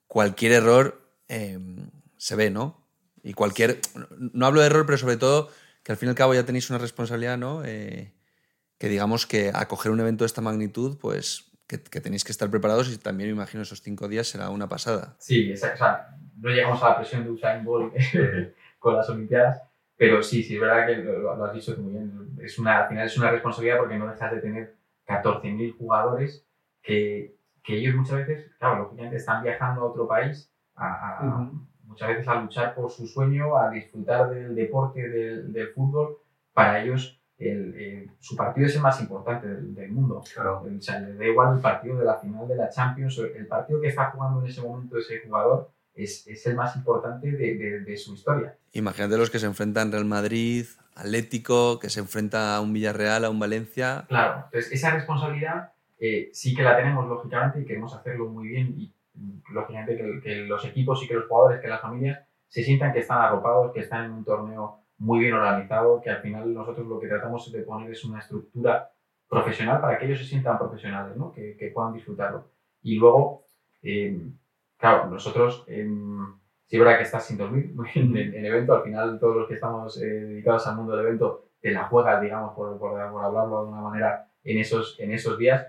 Cualquier 0.07 0.51
error 0.51 1.01
em, 1.29 1.89
se 2.17 2.35
ve, 2.35 2.49
¿no? 2.49 2.85
Y 3.23 3.31
cualquier. 3.31 3.79
No 4.17 4.45
hablo 4.45 4.59
de 4.59 4.67
error, 4.67 4.85
pero 4.85 4.97
sobre 4.97 5.15
todo 5.15 5.49
que 5.81 5.93
al 5.93 5.97
fin 5.97 6.07
y 6.07 6.09
al 6.09 6.15
cabo 6.15 6.33
ya 6.33 6.45
tenéis 6.45 6.69
una 6.69 6.79
responsabilidad, 6.79 7.37
¿no? 7.37 7.63
Eh, 7.63 8.13
que 8.77 8.89
digamos 8.89 9.25
que 9.25 9.49
acoger 9.53 9.93
un 9.93 10.01
evento 10.01 10.25
de 10.25 10.27
esta 10.27 10.41
magnitud, 10.41 10.97
pues 10.97 11.50
que, 11.79 12.01
tenéis 12.01 12.23
que 12.23 12.31
estar 12.31 12.49
preparados 12.49 12.91
y 12.91 12.97
también 12.97 13.29
me 13.29 13.35
imagino 13.35 13.63
esos 13.63 13.81
cinco 13.81 14.07
días 14.07 14.27
será 14.27 14.49
una 14.49 14.67
pasada. 14.67 15.15
Sí, 15.19 15.51
o 15.53 15.57
sea, 15.57 16.17
no 16.37 16.49
llegamos 16.49 16.81
a 16.83 16.89
la 16.89 16.97
presión 16.97 17.23
de 17.23 17.31
Usain 17.31 17.63
Bolt 17.63 17.93
con 18.79 18.95
las 18.95 19.09
Olimpiadas, 19.09 19.61
pero 19.95 20.21
sí, 20.21 20.43
sí, 20.43 20.55
es 20.55 20.61
verdad 20.61 20.87
que 20.87 20.95
lo, 20.97 21.45
has 21.45 21.53
dicho 21.53 21.75
muy 21.77 21.93
bien. 21.93 22.37
Es 22.41 22.59
una, 22.59 22.79
al 22.79 22.89
final 22.89 23.05
es 23.05 23.17
una 23.17 23.31
responsabilidad 23.31 23.77
porque 23.77 23.97
no 23.97 24.07
dejas 24.07 24.31
de 24.31 24.41
tener 24.41 24.75
14.000 25.07 25.77
jugadores 25.77 26.45
que, 26.81 27.37
que, 27.63 27.77
ellos 27.77 27.95
muchas 27.95 28.25
veces, 28.27 28.51
claro, 28.57 28.83
lógicamente 28.83 29.17
están 29.17 29.43
viajando 29.43 29.81
a 29.81 29.85
otro 29.85 30.07
país 30.07 30.51
a, 30.75 31.49
muchas 31.83 32.09
veces 32.09 32.27
a 32.27 32.41
luchar 32.41 32.73
por 32.73 32.89
su 32.89 33.07
sueño, 33.07 33.55
a 33.55 33.69
disfrutar 33.69 34.29
del 34.29 34.55
deporte, 34.55 35.07
del, 35.07 35.53
del 35.53 35.67
fútbol. 35.69 36.17
Para 36.53 36.81
ellos 36.81 37.20
el, 37.41 38.11
su 38.19 38.35
partido 38.35 38.67
es 38.67 38.75
el 38.75 38.81
más 38.81 38.99
importante 39.01 39.47
del, 39.47 39.91
mundo. 39.91 40.23
Claro. 40.33 40.63
O 40.63 40.81
sea, 40.81 40.99
les 40.99 41.17
da 41.17 41.25
igual 41.25 41.55
el 41.55 41.61
partido 41.61 41.97
de 41.97 42.05
la 42.05 42.17
final 42.17 42.47
de 42.47 42.55
la 42.55 42.69
Champions, 42.69 43.17
el 43.17 43.47
partido 43.47 43.81
que 43.81 43.87
está 43.87 44.11
jugando 44.11 44.41
en 44.41 44.47
ese 44.47 44.61
momento 44.61 44.97
ese 44.97 45.21
jugador 45.21 45.71
es, 45.93 46.25
es 46.27 46.45
el 46.45 46.55
más 46.55 46.75
importante 46.75 47.31
de, 47.31 47.55
de, 47.55 47.79
de, 47.81 47.97
su 47.97 48.13
historia. 48.13 48.55
Imagínate 48.73 49.17
los 49.17 49.29
que 49.29 49.39
se 49.39 49.45
enfrentan 49.45 49.91
Real 49.91 50.05
Madrid, 50.05 50.65
Atlético, 50.95 51.79
que 51.79 51.89
se 51.89 51.99
enfrenta 51.99 52.55
a 52.55 52.61
un 52.61 52.73
Villarreal, 52.73 53.25
a 53.25 53.29
un 53.29 53.39
Valencia. 53.39 54.05
Claro, 54.07 54.45
entonces 54.45 54.71
esa 54.71 54.91
responsabilidad 54.91 55.71
eh, 55.99 56.29
sí 56.33 56.55
que 56.55 56.63
la 56.63 56.75
tenemos 56.75 57.07
lógicamente 57.07 57.61
y 57.61 57.65
queremos 57.65 57.93
hacerlo 57.93 58.27
muy 58.27 58.47
bien 58.47 58.73
y 58.77 58.93
lógicamente 59.51 59.97
que, 60.23 60.35
los 60.45 60.63
equipos 60.65 61.03
y 61.03 61.07
que 61.07 61.13
los 61.13 61.27
jugadores, 61.27 61.61
que 61.61 61.67
las 61.67 61.81
familias 61.81 62.19
se 62.47 62.63
sientan 62.63 62.91
que 62.91 62.99
están 62.99 63.19
arropados, 63.19 63.71
que 63.71 63.81
están 63.81 64.05
en 64.05 64.11
un 64.11 64.25
torneo 64.25 64.80
muy 65.01 65.19
bien 65.19 65.33
organizado, 65.33 65.99
que 65.99 66.11
al 66.11 66.21
final 66.21 66.53
nosotros 66.53 66.85
lo 66.87 66.99
que 66.99 67.07
tratamos 67.07 67.51
de 67.51 67.63
poner 67.63 67.89
es 67.91 68.05
una 68.05 68.19
estructura 68.19 68.91
profesional 69.27 69.81
para 69.81 69.97
que 69.97 70.05
ellos 70.05 70.19
se 70.19 70.25
sientan 70.25 70.59
profesionales, 70.59 71.17
¿no? 71.17 71.31
que, 71.31 71.57
que 71.57 71.71
puedan 71.71 71.93
disfrutarlo. 71.93 72.51
Y 72.83 72.95
luego, 72.97 73.45
eh, 73.81 74.21
claro, 74.77 75.09
nosotros... 75.09 75.65
Eh, 75.67 75.89
sí 76.67 76.77
es 76.77 76.79
verdad 76.79 76.97
que 76.99 77.03
estás 77.03 77.25
sin 77.25 77.37
dormir 77.37 77.73
en 77.95 78.45
evento, 78.45 78.75
al 78.75 78.83
final 78.83 79.19
todos 79.19 79.35
los 79.35 79.47
que 79.49 79.55
estamos 79.55 80.01
eh, 80.01 80.05
dedicados 80.05 80.65
al 80.67 80.77
mundo 80.77 80.95
del 80.95 81.07
evento 81.07 81.49
te 81.59 81.71
la 81.71 81.83
juegas, 81.83 82.21
digamos, 82.21 82.55
por, 82.55 82.79
por, 82.79 82.97
hablarlo 82.97 83.65
de 83.65 83.71
una 83.71 83.81
manera, 83.81 84.31
en 84.43 84.57
esos, 84.57 84.97
en 84.99 85.11
esos 85.11 85.37
días, 85.37 85.67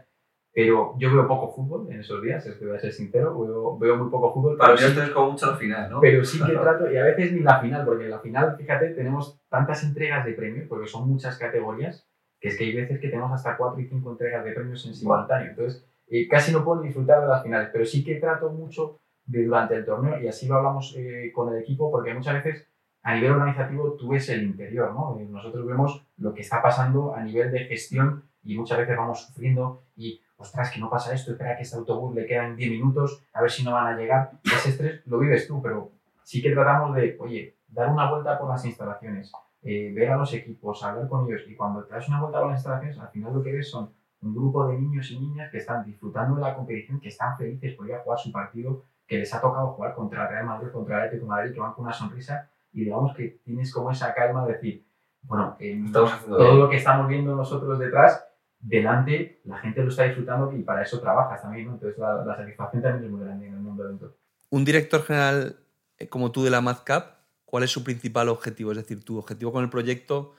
pero 0.54 0.94
yo 0.98 1.12
veo 1.12 1.26
poco 1.26 1.54
fútbol 1.54 1.90
en 1.90 2.00
esos 2.00 2.22
días, 2.22 2.46
es 2.46 2.56
que 2.56 2.66
voy 2.66 2.76
a 2.76 2.80
ser 2.80 2.92
sincero, 2.92 3.38
veo, 3.38 3.78
veo 3.78 3.96
muy 3.96 4.10
poco 4.10 4.34
fútbol. 4.34 4.58
Para 4.58 4.74
mí 4.74 4.80
esto 4.82 5.02
es 5.02 5.10
como 5.10 5.32
mucho 5.32 5.50
la 5.50 5.56
final, 5.56 5.90
¿no? 5.90 6.00
Pero 6.00 6.24
sí 6.24 6.42
que 6.44 6.52
trato, 6.52 6.90
y 6.90 6.96
a 6.96 7.04
veces 7.04 7.32
ni 7.32 7.40
la 7.40 7.60
final, 7.60 7.84
porque 7.84 8.04
en 8.04 8.10
la 8.10 8.18
final, 8.20 8.56
fíjate, 8.56 8.90
tenemos 8.90 9.40
tantas 9.48 9.82
entregas 9.82 10.24
de 10.26 10.32
premios, 10.32 10.68
porque 10.68 10.86
son 10.86 11.08
muchas 11.08 11.38
categorías, 11.38 12.06
que 12.38 12.48
es 12.48 12.58
que 12.58 12.64
hay 12.64 12.74
veces 12.74 13.00
que 13.00 13.08
tenemos 13.08 13.32
hasta 13.32 13.56
cuatro 13.56 13.80
y 13.80 13.86
cinco 13.86 14.10
entregas 14.10 14.44
de 14.44 14.52
premios 14.52 14.84
en 14.86 14.94
simultáneo, 14.94 15.50
entonces 15.50 15.86
eh, 16.08 16.28
casi 16.28 16.52
no 16.52 16.64
puedo 16.64 16.82
disfrutar 16.82 17.22
de 17.22 17.28
las 17.28 17.42
finales, 17.42 17.70
pero 17.72 17.86
sí 17.86 18.04
que 18.04 18.16
trato 18.16 18.50
mucho 18.50 18.98
de 19.24 19.44
durante 19.44 19.76
el 19.76 19.84
torneo 19.84 20.20
y 20.20 20.28
así 20.28 20.46
lo 20.46 20.56
hablamos 20.56 20.94
eh, 20.98 21.30
con 21.32 21.54
el 21.54 21.62
equipo 21.62 21.90
porque 21.90 22.12
muchas 22.12 22.34
veces 22.34 22.68
a 23.02 23.14
nivel 23.14 23.32
organizativo 23.32 23.94
tú 23.94 24.08
ves 24.08 24.28
el 24.28 24.42
interior, 24.42 24.92
¿no? 24.92 25.18
Eh, 25.18 25.24
nosotros 25.24 25.66
vemos 25.66 26.04
lo 26.18 26.34
que 26.34 26.42
está 26.42 26.60
pasando 26.60 27.14
a 27.14 27.22
nivel 27.22 27.50
de 27.50 27.60
gestión 27.60 28.24
y 28.42 28.58
muchas 28.58 28.78
veces 28.78 28.96
vamos 28.96 29.26
sufriendo 29.26 29.84
y, 29.96 30.20
ostras, 30.42 30.70
que 30.70 30.80
no 30.80 30.90
pasa 30.90 31.14
esto, 31.14 31.32
espera 31.32 31.56
que 31.56 31.62
este 31.62 31.76
autobús 31.76 32.14
le 32.14 32.26
quedan 32.26 32.56
10 32.56 32.70
minutos, 32.70 33.24
a 33.32 33.40
ver 33.40 33.50
si 33.50 33.64
no 33.64 33.72
van 33.72 33.86
a 33.86 33.96
llegar. 33.96 34.32
Ese 34.44 34.70
estrés 34.70 35.06
lo 35.06 35.18
vives 35.18 35.46
tú, 35.46 35.62
pero 35.62 35.92
sí 36.22 36.42
que 36.42 36.50
tratamos 36.50 36.94
de, 36.94 37.16
oye, 37.20 37.56
dar 37.68 37.88
una 37.90 38.10
vuelta 38.10 38.38
por 38.38 38.48
las 38.48 38.64
instalaciones, 38.64 39.32
eh, 39.62 39.92
ver 39.94 40.10
a 40.10 40.16
los 40.16 40.32
equipos, 40.34 40.82
hablar 40.82 41.08
con 41.08 41.26
ellos 41.26 41.42
y 41.48 41.54
cuando 41.54 41.84
te 41.84 41.94
das 41.94 42.08
una 42.08 42.20
vuelta 42.20 42.40
por 42.40 42.50
las 42.50 42.58
instalaciones, 42.58 42.98
al 42.98 43.08
final 43.08 43.32
lo 43.32 43.42
que 43.42 43.52
ves 43.52 43.70
son 43.70 43.90
un 44.20 44.34
grupo 44.34 44.66
de 44.68 44.78
niños 44.78 45.10
y 45.10 45.18
niñas 45.18 45.50
que 45.50 45.58
están 45.58 45.84
disfrutando 45.84 46.36
de 46.36 46.42
la 46.42 46.54
competición, 46.54 47.00
que 47.00 47.08
están 47.08 47.36
felices 47.36 47.74
por 47.74 47.86
ir 47.88 47.94
a 47.94 48.00
jugar 48.00 48.18
su 48.18 48.30
partido 48.30 48.82
que 49.06 49.18
les 49.18 49.34
ha 49.34 49.40
tocado 49.40 49.68
jugar 49.72 49.94
contra 49.94 50.28
Real 50.28 50.46
Madrid, 50.46 50.68
contra 50.72 50.96
el 50.96 51.02
Atlético 51.02 51.26
de 51.26 51.30
Madrid, 51.30 51.52
que 51.54 51.60
van 51.60 51.72
con 51.74 51.84
una 51.84 51.92
sonrisa 51.92 52.48
y 52.72 52.84
digamos 52.84 53.14
que 53.14 53.40
tienes 53.44 53.72
como 53.72 53.90
esa 53.90 54.14
calma 54.14 54.46
de 54.46 54.54
decir, 54.54 54.86
bueno, 55.22 55.56
todo 56.32 56.54
lo 56.54 56.68
que 56.68 56.76
estamos 56.76 57.08
viendo 57.08 57.34
nosotros 57.36 57.78
detrás 57.78 58.24
delante 58.62 59.40
la 59.44 59.58
gente 59.58 59.82
lo 59.82 59.88
está 59.88 60.04
disfrutando 60.04 60.52
y 60.56 60.62
para 60.62 60.82
eso 60.82 61.00
trabajas 61.00 61.42
también, 61.42 61.66
¿no? 61.66 61.74
Entonces 61.74 61.98
la, 61.98 62.36
satisfacción 62.36 62.82
también 62.82 63.04
es 63.04 63.10
muy 63.10 63.24
grande 63.24 63.48
en 63.48 63.54
el 63.54 63.60
mundo 63.60 63.84
evento. 63.84 64.16
Un 64.50 64.64
director 64.64 65.02
general 65.02 65.56
eh, 65.98 66.08
como 66.08 66.30
tú 66.30 66.44
de 66.44 66.50
la 66.50 66.60
MadCap, 66.60 67.16
¿cuál 67.44 67.64
es 67.64 67.70
su 67.70 67.82
principal 67.82 68.28
objetivo? 68.28 68.70
Es 68.70 68.78
decir, 68.78 69.04
tu 69.04 69.18
objetivo 69.18 69.52
con 69.52 69.64
el 69.64 69.70
proyecto, 69.70 70.34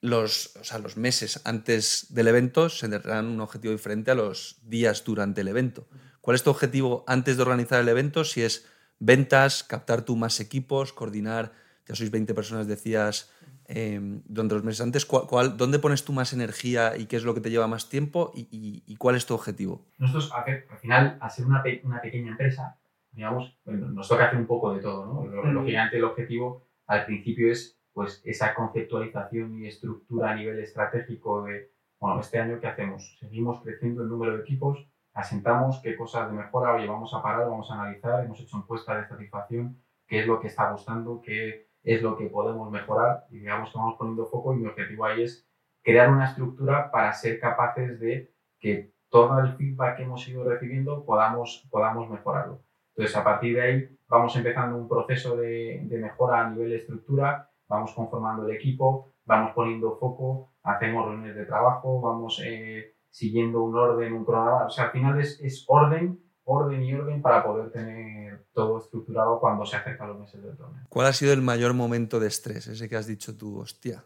los, 0.00 0.54
o 0.56 0.64
sea, 0.64 0.78
los 0.78 0.98
meses 0.98 1.40
antes 1.44 2.08
del 2.10 2.28
evento 2.28 2.68
se 2.68 2.88
tendrán 2.88 3.26
un 3.26 3.40
objetivo 3.40 3.72
diferente 3.72 4.10
a 4.10 4.14
los 4.14 4.58
días 4.62 5.02
durante 5.02 5.40
el 5.40 5.48
evento. 5.48 5.88
¿Cuál 6.20 6.34
es 6.34 6.42
tu 6.42 6.50
objetivo 6.50 7.04
antes 7.06 7.36
de 7.36 7.42
organizar 7.42 7.80
el 7.80 7.88
evento? 7.88 8.24
Si 8.24 8.42
es 8.42 8.66
ventas, 8.98 9.64
captar 9.64 10.02
tú 10.02 10.16
más 10.16 10.40
equipos, 10.40 10.92
coordinar, 10.92 11.52
ya 11.86 11.94
sois 11.94 12.10
20 12.10 12.34
personas, 12.34 12.66
decías, 12.66 13.30
eh, 13.66 14.00
durante 14.26 14.54
los 14.54 14.64
meses 14.64 14.80
antes, 14.80 15.06
¿cuál, 15.06 15.56
dónde 15.56 15.78
pones 15.78 16.04
tú 16.04 16.12
más 16.12 16.32
energía 16.32 16.96
y 16.96 17.06
qué 17.06 17.16
es 17.16 17.24
lo 17.24 17.34
que 17.34 17.40
te 17.40 17.50
lleva 17.50 17.66
más 17.66 17.88
tiempo 17.88 18.32
y, 18.34 18.96
cuál 18.96 19.16
es 19.16 19.26
tu 19.26 19.34
objetivo? 19.34 19.86
Nosotros, 19.98 20.32
al 20.32 20.78
final, 20.78 21.18
al 21.20 21.30
ser 21.30 21.46
una, 21.46 21.62
una 21.82 22.00
pequeña 22.00 22.32
empresa, 22.32 22.78
digamos, 23.12 23.58
nos 23.64 24.08
toca 24.08 24.26
hacer 24.26 24.38
un 24.38 24.46
poco 24.46 24.74
de 24.74 24.80
todo, 24.80 25.06
¿no? 25.06 25.26
Lógicamente 25.52 25.96
el 25.96 26.04
objetivo 26.04 26.66
al 26.86 27.06
principio 27.06 27.50
es 27.50 27.78
pues 27.92 28.20
esa 28.24 28.54
conceptualización 28.54 29.56
y 29.58 29.68
estructura 29.68 30.32
a 30.32 30.34
nivel 30.34 30.58
estratégico 30.58 31.44
de, 31.44 31.70
bueno, 32.00 32.20
este 32.20 32.40
año 32.40 32.60
qué 32.60 32.66
hacemos? 32.66 33.16
Seguimos 33.20 33.62
creciendo 33.62 34.02
el 34.02 34.08
número 34.08 34.36
de 34.36 34.42
equipos, 34.42 34.84
asentamos 35.12 35.80
qué 35.80 35.96
cosas 35.96 36.28
de 36.28 36.36
mejora, 36.36 36.74
oye, 36.74 36.88
vamos 36.88 37.14
a 37.14 37.22
parar, 37.22 37.48
vamos 37.48 37.70
a 37.70 37.74
analizar, 37.74 38.24
hemos 38.24 38.40
hecho 38.40 38.58
encuestas 38.58 39.02
de 39.02 39.08
satisfacción, 39.08 39.80
qué 40.08 40.20
es 40.20 40.26
lo 40.26 40.40
que 40.40 40.48
está 40.48 40.72
gustando, 40.72 41.22
qué 41.22 41.68
es 41.84 42.02
lo 42.02 42.16
que 42.16 42.26
podemos 42.26 42.70
mejorar 42.70 43.26
y 43.30 43.38
digamos 43.38 43.70
que 43.70 43.78
vamos 43.78 43.96
poniendo 43.98 44.26
foco 44.26 44.54
y 44.54 44.56
mi 44.56 44.66
objetivo 44.66 45.04
ahí 45.04 45.22
es 45.22 45.46
crear 45.82 46.10
una 46.10 46.24
estructura 46.24 46.90
para 46.90 47.12
ser 47.12 47.38
capaces 47.38 48.00
de 48.00 48.32
que 48.58 48.92
todo 49.10 49.38
el 49.38 49.52
feedback 49.52 49.98
que 49.98 50.02
hemos 50.02 50.26
ido 50.26 50.42
recibiendo 50.44 51.04
podamos, 51.04 51.68
podamos 51.70 52.08
mejorarlo. 52.08 52.62
Entonces, 52.96 53.16
a 53.16 53.22
partir 53.22 53.54
de 53.54 53.62
ahí 53.62 53.98
vamos 54.08 54.34
empezando 54.34 54.76
un 54.78 54.88
proceso 54.88 55.36
de, 55.36 55.86
mejora 55.90 56.40
a 56.40 56.50
nivel 56.50 56.72
estructura, 56.72 57.50
vamos 57.68 57.92
conformando 57.92 58.48
el 58.48 58.56
equipo, 58.56 59.12
vamos 59.24 59.52
poniendo 59.52 59.96
foco, 59.96 60.52
hacemos 60.62 61.06
reuniones 61.06 61.36
de 61.36 61.44
trabajo, 61.44 62.00
vamos 62.00 62.40
eh, 62.44 62.94
siguiendo 63.10 63.62
un 63.62 63.76
orden, 63.76 64.14
un 64.14 64.24
cronograma. 64.24 64.66
O 64.66 64.70
sea, 64.70 64.84
al 64.86 64.90
final 64.90 65.20
es, 65.20 65.40
es 65.40 65.64
orden 65.68 66.18
orden 66.44 66.82
y 66.82 66.94
orden 66.94 67.22
para 67.22 67.42
poder 67.42 67.70
tener 67.70 68.44
todo 68.52 68.78
estructurado 68.78 69.40
cuando 69.40 69.64
se 69.64 69.76
acercan 69.76 70.08
los 70.08 70.18
meses 70.18 70.42
del 70.42 70.56
torneo. 70.56 70.84
¿Cuál 70.88 71.06
ha 71.06 71.12
sido 71.12 71.32
el 71.32 71.42
mayor 71.42 71.74
momento 71.74 72.20
de 72.20 72.28
estrés? 72.28 72.66
Ese 72.66 72.88
que 72.88 72.96
has 72.96 73.06
dicho 73.06 73.36
tú, 73.36 73.58
hostia, 73.58 74.04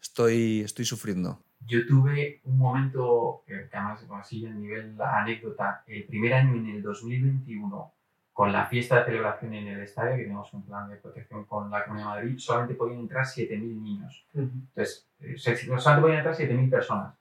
estoy, 0.00 0.60
estoy 0.60 0.84
sufriendo. 0.84 1.42
Yo 1.60 1.86
tuve 1.86 2.40
un 2.44 2.58
momento, 2.58 3.42
que 3.46 3.68
además 3.72 4.04
así 4.20 4.46
a 4.46 4.50
nivel 4.50 4.94
anécdota, 5.00 5.82
el 5.86 6.04
primer 6.04 6.34
año 6.34 6.54
en 6.54 6.66
el 6.76 6.82
2021, 6.82 7.92
con 8.32 8.52
la 8.52 8.66
fiesta 8.66 8.98
de 8.98 9.06
celebración 9.06 9.54
en 9.54 9.68
el 9.68 9.80
estadio, 9.80 10.16
que 10.16 10.22
teníamos 10.24 10.52
un 10.52 10.62
plan 10.62 10.90
de 10.90 10.96
protección 10.96 11.46
con 11.46 11.70
la 11.70 11.84
Comunidad 11.84 12.08
de 12.08 12.14
Madrid, 12.16 12.38
solamente 12.38 12.74
podían 12.74 13.00
entrar 13.00 13.24
7.000 13.24 13.58
niños. 13.58 14.26
Entonces, 14.34 15.08
eh, 15.20 15.38
solamente 15.38 16.02
podían 16.02 16.18
entrar 16.18 16.36
7.000 16.36 16.70
personas. 16.70 17.14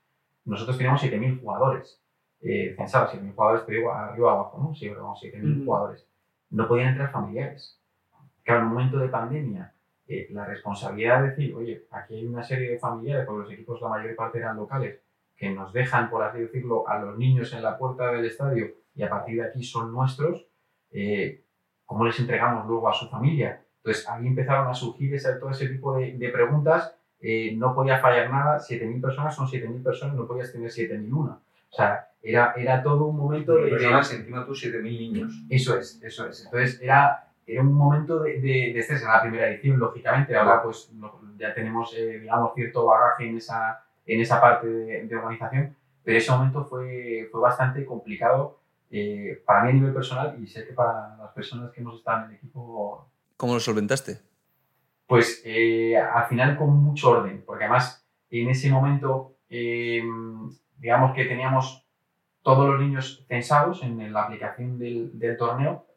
Nosotros 0.44 0.78
teníamos 0.78 1.02
7.000 1.02 1.40
jugadores 1.40 2.02
eh, 2.42 2.74
pensaba 2.78 3.12
7.000 3.12 3.34
jugadores, 3.34 3.64
pero 3.66 3.94
arriba 3.94 4.32
abajo, 4.32 4.60
¿no? 4.62 4.76
Sí, 4.76 4.90
pero 4.90 5.14
7.000 5.14 5.66
jugadores. 5.66 6.08
No 6.52 6.68
podían 6.68 6.90
entrar 6.90 7.12
familiares. 7.12 7.80
Claro, 8.44 8.62
en 8.62 8.68
un 8.68 8.74
momento 8.74 8.98
de 9.00 9.10
pandemia, 9.10 9.74
eh, 10.08 10.28
la 10.32 10.46
responsabilidad 10.46 11.22
de 11.24 11.30
decir, 11.30 11.56
oye, 11.56 11.88
aquí 11.90 12.16
hay 12.16 12.26
una 12.28 12.44
serie 12.44 12.70
de 12.70 12.80
familiares, 12.80 13.26
porque 13.26 13.44
los 13.44 13.52
equipos 13.52 13.82
la 13.82 13.90
mayor 13.90 14.16
parte 14.16 14.38
eran 14.38 14.58
locales, 14.58 15.00
que 15.36 15.50
nos 15.50 15.74
dejan, 15.74 16.10
por 16.10 16.24
así 16.24 16.40
decirlo, 16.40 16.88
a 16.88 17.00
los 17.00 17.18
niños 17.18 17.52
en 17.54 17.64
la 17.64 17.78
puerta 17.78 18.12
del 18.12 18.26
estadio 18.26 18.72
y 18.96 19.04
a 19.04 19.10
partir 19.10 19.42
de 19.42 19.48
aquí 19.48 19.64
son 19.64 19.92
nuestros, 19.92 20.48
eh, 20.92 21.44
¿cómo 21.86 22.06
les 22.06 22.20
entregamos 22.20 22.68
luego 22.68 22.88
a 22.88 22.94
su 22.94 23.10
familia? 23.10 23.62
Entonces 23.78 24.08
ahí 24.08 24.28
empezaron 24.28 24.68
a 24.68 24.74
surgir 24.74 25.14
ese, 25.14 25.34
todo 25.36 25.50
ese 25.50 25.68
tipo 25.68 25.98
de, 25.98 26.14
de 26.14 26.30
preguntas. 26.30 26.96
Eh, 27.20 27.56
no 27.56 27.74
podía 27.74 28.00
fallar 28.00 28.30
nada, 28.30 28.60
7.000 28.60 29.02
personas 29.02 29.36
son 29.36 29.48
7.000 29.48 29.84
personas, 29.84 30.16
no 30.16 30.28
podías 30.28 30.52
tener 30.52 30.70
7.001. 30.70 31.12
O 31.16 31.42
sea, 31.70 32.08
era, 32.26 32.54
era 32.58 32.82
todo 32.82 33.06
un 33.06 33.18
momento 33.18 33.56
de... 33.56 33.70
Personas, 33.70 34.12
encima 34.12 34.46
tú 34.46 34.54
7.000 34.54 34.82
niños. 34.82 35.46
Eso 35.48 35.78
es, 35.78 36.02
eso 36.04 36.28
es. 36.28 36.44
Entonces 36.46 36.82
era, 36.82 37.32
era 37.46 37.62
un 37.62 37.72
momento 37.72 38.20
de, 38.24 38.42
de, 38.42 38.72
de 38.74 38.80
estrés 38.80 39.04
en 39.04 39.10
la 39.10 39.22
primera 39.22 39.48
edición, 39.48 39.78
lógicamente. 39.78 40.36
Ahora 40.36 40.64
pues 40.64 40.92
ya 41.38 41.54
tenemos, 41.54 41.94
eh, 41.96 42.20
digamos, 42.20 42.54
cierto 42.56 42.86
bagaje 42.86 43.30
en 43.30 43.38
esa, 43.38 43.84
en 44.06 44.22
esa 44.22 44.42
parte 44.42 44.68
de, 44.68 45.16
organización, 45.16 45.76
pero 46.04 46.18
ese 46.18 46.32
momento 46.32 46.66
fue, 46.66 47.28
fue 47.32 47.42
bastante 47.42 47.86
complicado 47.86 48.60
eh, 48.90 49.42
para 49.46 49.64
mí 49.64 49.70
a 49.70 49.74
nivel 49.74 49.94
personal 49.94 50.36
y 50.42 50.48
sé 50.48 50.66
que 50.66 50.74
para 50.74 51.16
las 51.18 51.32
personas 51.32 51.72
que 51.72 51.82
hemos 51.82 51.96
estado 51.96 52.26
en 52.26 52.32
el 52.32 52.38
equipo... 52.38 53.08
¿Cómo 53.38 53.54
lo 53.54 53.60
solventaste? 53.60 54.20
Pues 55.08 55.44
eh, 55.46 55.96
al 55.96 56.26
final 56.26 56.58
con 56.58 56.70
mucho 56.72 57.12
orden, 57.12 57.44
porque 57.46 57.66
además 57.66 58.04
en 58.32 58.50
ese 58.50 58.72
momento, 58.72 59.36
digamos 59.48 61.14
que 61.14 61.26
teníamos 61.26 61.85
todos 62.46 62.70
los 62.70 62.80
niños 62.80 63.26
censados 63.28 63.82
en 63.82 64.14
la 64.14 64.26
aplicación 64.26 64.78
del, 64.78 65.18
del 65.18 65.36
torneo, 65.36 65.88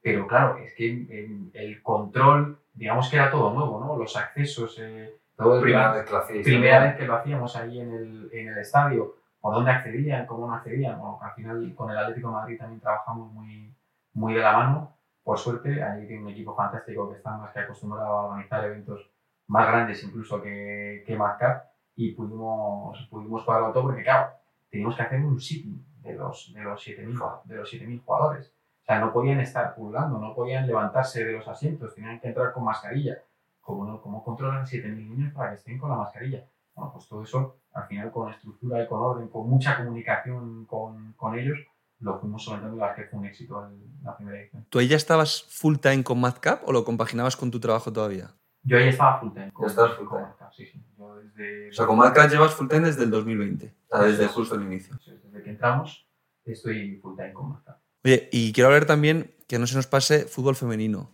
pero 0.00 0.28
claro, 0.28 0.56
es 0.58 0.72
que 0.76 1.50
el, 1.52 1.82
control, 1.82 2.60
digamos 2.72 3.10
que 3.10 3.16
era 3.16 3.28
todo 3.28 3.52
nuevo, 3.52 3.80
¿no? 3.80 3.96
Los 3.96 4.16
accesos, 4.16 4.78
eh, 4.78 5.16
todo 5.34 5.56
el 5.56 5.62
primera, 5.62 5.92
vez 5.92 6.04
que, 6.04 6.12
lo 6.12 6.44
primera 6.44 6.84
vez 6.84 6.96
que 6.96 7.06
lo 7.06 7.16
hacíamos 7.16 7.56
ahí 7.56 7.80
en 7.80 7.92
el, 7.92 8.30
en 8.32 8.48
el 8.50 8.58
estadio, 8.58 9.16
por 9.40 9.52
dónde 9.52 9.72
accedían, 9.72 10.26
cómo 10.26 10.46
no 10.46 10.54
accedían. 10.54 10.96
Bueno, 10.96 11.18
al 11.20 11.32
final 11.32 11.74
con 11.74 11.90
el 11.90 11.98
Atlético 11.98 12.28
de 12.28 12.34
Madrid 12.34 12.58
también 12.58 12.80
trabajamos 12.80 13.32
muy, 13.32 13.74
muy 14.12 14.32
de 14.32 14.40
la 14.42 14.56
mano. 14.56 14.96
Por 15.24 15.36
suerte, 15.38 15.82
ahí 15.82 16.06
tiene 16.06 16.22
un 16.22 16.30
equipo 16.30 16.54
fantástico 16.54 17.10
que 17.10 17.16
está 17.16 17.36
más 17.36 17.52
que 17.52 17.58
acostumbrado 17.58 18.06
a 18.06 18.26
organizar 18.26 18.64
eventos 18.64 19.10
más 19.48 19.66
grandes 19.66 20.04
incluso 20.04 20.40
que, 20.40 21.02
que 21.04 21.16
Marcar 21.16 21.68
y 21.96 22.12
pudimos, 22.12 23.08
pudimos 23.10 23.42
jugarlo 23.42 23.72
todo 23.72 23.82
porque, 23.82 24.04
claro, 24.04 24.30
teníamos 24.70 24.94
que 24.94 25.02
hacer 25.02 25.18
un 25.18 25.40
sitio 25.40 25.72
de 26.06 26.14
los, 26.14 26.52
de 26.54 26.62
los 26.62 26.84
7.000 26.86 28.02
jugadores. 28.04 28.52
O 28.82 28.84
sea, 28.86 29.00
no 29.00 29.12
podían 29.12 29.40
estar 29.40 29.74
pululando, 29.74 30.18
no 30.18 30.34
podían 30.34 30.66
levantarse 30.66 31.24
de 31.24 31.32
los 31.32 31.48
asientos, 31.48 31.94
tenían 31.94 32.20
que 32.20 32.28
entrar 32.28 32.52
con 32.52 32.64
mascarilla. 32.64 33.18
¿Cómo, 33.60 33.84
no, 33.84 34.00
cómo 34.00 34.22
controlan 34.22 34.64
7.000 34.64 34.94
niños 34.94 35.34
para 35.34 35.50
que 35.50 35.56
estén 35.56 35.78
con 35.78 35.90
la 35.90 35.96
mascarilla? 35.96 36.44
Bueno, 36.74 36.92
pues 36.92 37.08
todo 37.08 37.22
eso, 37.24 37.56
al 37.72 37.86
final, 37.88 38.12
con 38.12 38.30
estructura 38.30 38.82
y 38.82 38.86
con 38.86 39.00
orden, 39.00 39.28
con 39.28 39.50
mucha 39.50 39.76
comunicación 39.76 40.66
con, 40.66 41.14
con 41.14 41.36
ellos, 41.36 41.58
lo 42.00 42.18
fuimos 42.20 42.44
solventando 42.44 42.76
y 42.76 42.80
la 42.80 42.94
que 42.94 43.04
fue 43.04 43.18
un 43.18 43.26
éxito 43.26 43.66
en 43.66 44.04
la 44.04 44.16
primera 44.16 44.38
edición. 44.38 44.66
¿Tú 44.68 44.78
ahí 44.78 44.86
ya 44.86 44.96
estabas 44.96 45.44
full 45.48 45.76
time 45.76 46.04
con 46.04 46.20
MadCap 46.20 46.68
o 46.68 46.72
lo 46.72 46.84
compaginabas 46.84 47.36
con 47.36 47.50
tu 47.50 47.58
trabajo 47.58 47.92
todavía? 47.92 48.30
Yo 48.62 48.76
ahí 48.78 48.88
estaba 48.88 49.18
full 49.18 49.32
time. 49.32 49.52
ya 49.60 49.66
estabas 49.66 49.96
full 49.96 50.08
time. 50.08 50.26
sí, 50.52 50.66
sí. 50.66 50.82
Yo 50.98 51.16
desde... 51.16 51.70
O 51.70 51.72
sea, 51.72 51.86
con 51.86 51.96
MadCap 51.96 52.30
llevas 52.30 52.54
full 52.54 52.68
time 52.68 52.86
desde 52.86 53.04
el 53.04 53.10
2020, 53.10 53.74
desde 54.02 54.26
justo 54.28 54.54
el 54.54 54.62
inicio. 54.62 54.96
Sí, 54.98 55.12
entramos 55.56 56.06
estoy 56.52 56.98
full 57.00 57.16
time 57.16 57.32
con 57.32 57.50
Marta. 57.50 57.80
Oye, 58.04 58.28
y 58.32 58.52
quiero 58.52 58.68
hablar 58.68 58.86
también 58.86 59.34
que 59.48 59.58
no 59.58 59.66
se 59.66 59.76
nos 59.76 59.86
pase 59.86 60.24
fútbol 60.26 60.56
femenino. 60.56 61.10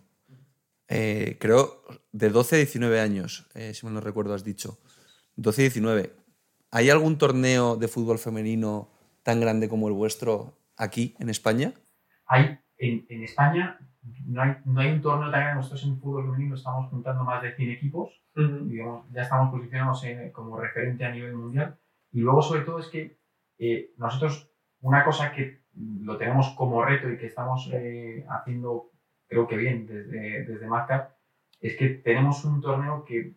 Eh, 0.87 1.37
creo 1.39 1.83
de 2.11 2.29
12 2.29 2.55
a 2.55 2.57
19 2.59 2.99
años, 2.99 3.49
eh, 3.55 3.73
si 3.73 3.85
mal 3.85 3.95
no 3.95 4.01
recuerdo, 4.01 4.33
has 4.33 4.43
dicho. 4.43 4.79
12 5.35 5.61
a 5.61 5.63
19. 5.63 6.15
¿Hay 6.71 6.89
algún 6.89 7.17
torneo 7.17 7.75
de 7.75 7.87
fútbol 7.87 8.19
femenino 8.19 8.91
tan 9.23 9.39
grande 9.39 9.69
como 9.69 9.87
el 9.87 9.93
vuestro 9.93 10.59
aquí 10.77 11.15
en 11.19 11.29
España? 11.29 11.73
Hay, 12.25 12.59
en, 12.77 13.05
en 13.09 13.23
España 13.23 13.79
no 14.25 14.41
hay, 14.41 14.55
no 14.65 14.81
hay, 14.81 14.91
un 14.91 15.01
torneo 15.01 15.31
tan 15.31 15.41
grande. 15.41 15.55
Nosotros 15.57 15.83
en 15.85 15.99
fútbol 15.99 16.25
femenino 16.25 16.55
estamos 16.55 16.89
juntando 16.89 17.23
más 17.23 17.41
de 17.41 17.55
100 17.55 17.71
equipos. 17.71 18.11
digamos, 18.35 19.05
ya 19.11 19.21
estamos 19.21 19.51
posicionados 19.51 20.03
como 20.31 20.59
referente 20.59 21.05
a 21.05 21.11
nivel 21.11 21.35
mundial. 21.35 21.77
Y 22.11 22.19
luego, 22.19 22.41
sobre 22.41 22.61
todo, 22.61 22.79
es 22.79 22.87
que 22.87 23.22
eh, 23.57 23.91
nosotros 23.97 24.51
una 24.81 25.03
cosa 25.03 25.31
que 25.31 25.63
lo 25.75 26.17
tenemos 26.17 26.49
como 26.57 26.83
reto 26.83 27.09
y 27.09 27.17
que 27.17 27.27
estamos 27.27 27.69
eh, 27.73 28.25
haciendo, 28.29 28.91
creo 29.27 29.47
que 29.47 29.57
bien, 29.57 29.87
desde, 29.87 30.45
desde 30.45 30.67
es 31.61 31.77
que 31.77 31.89
tenemos 31.89 32.43
un 32.43 32.61
torneo 32.61 33.05
que 33.05 33.35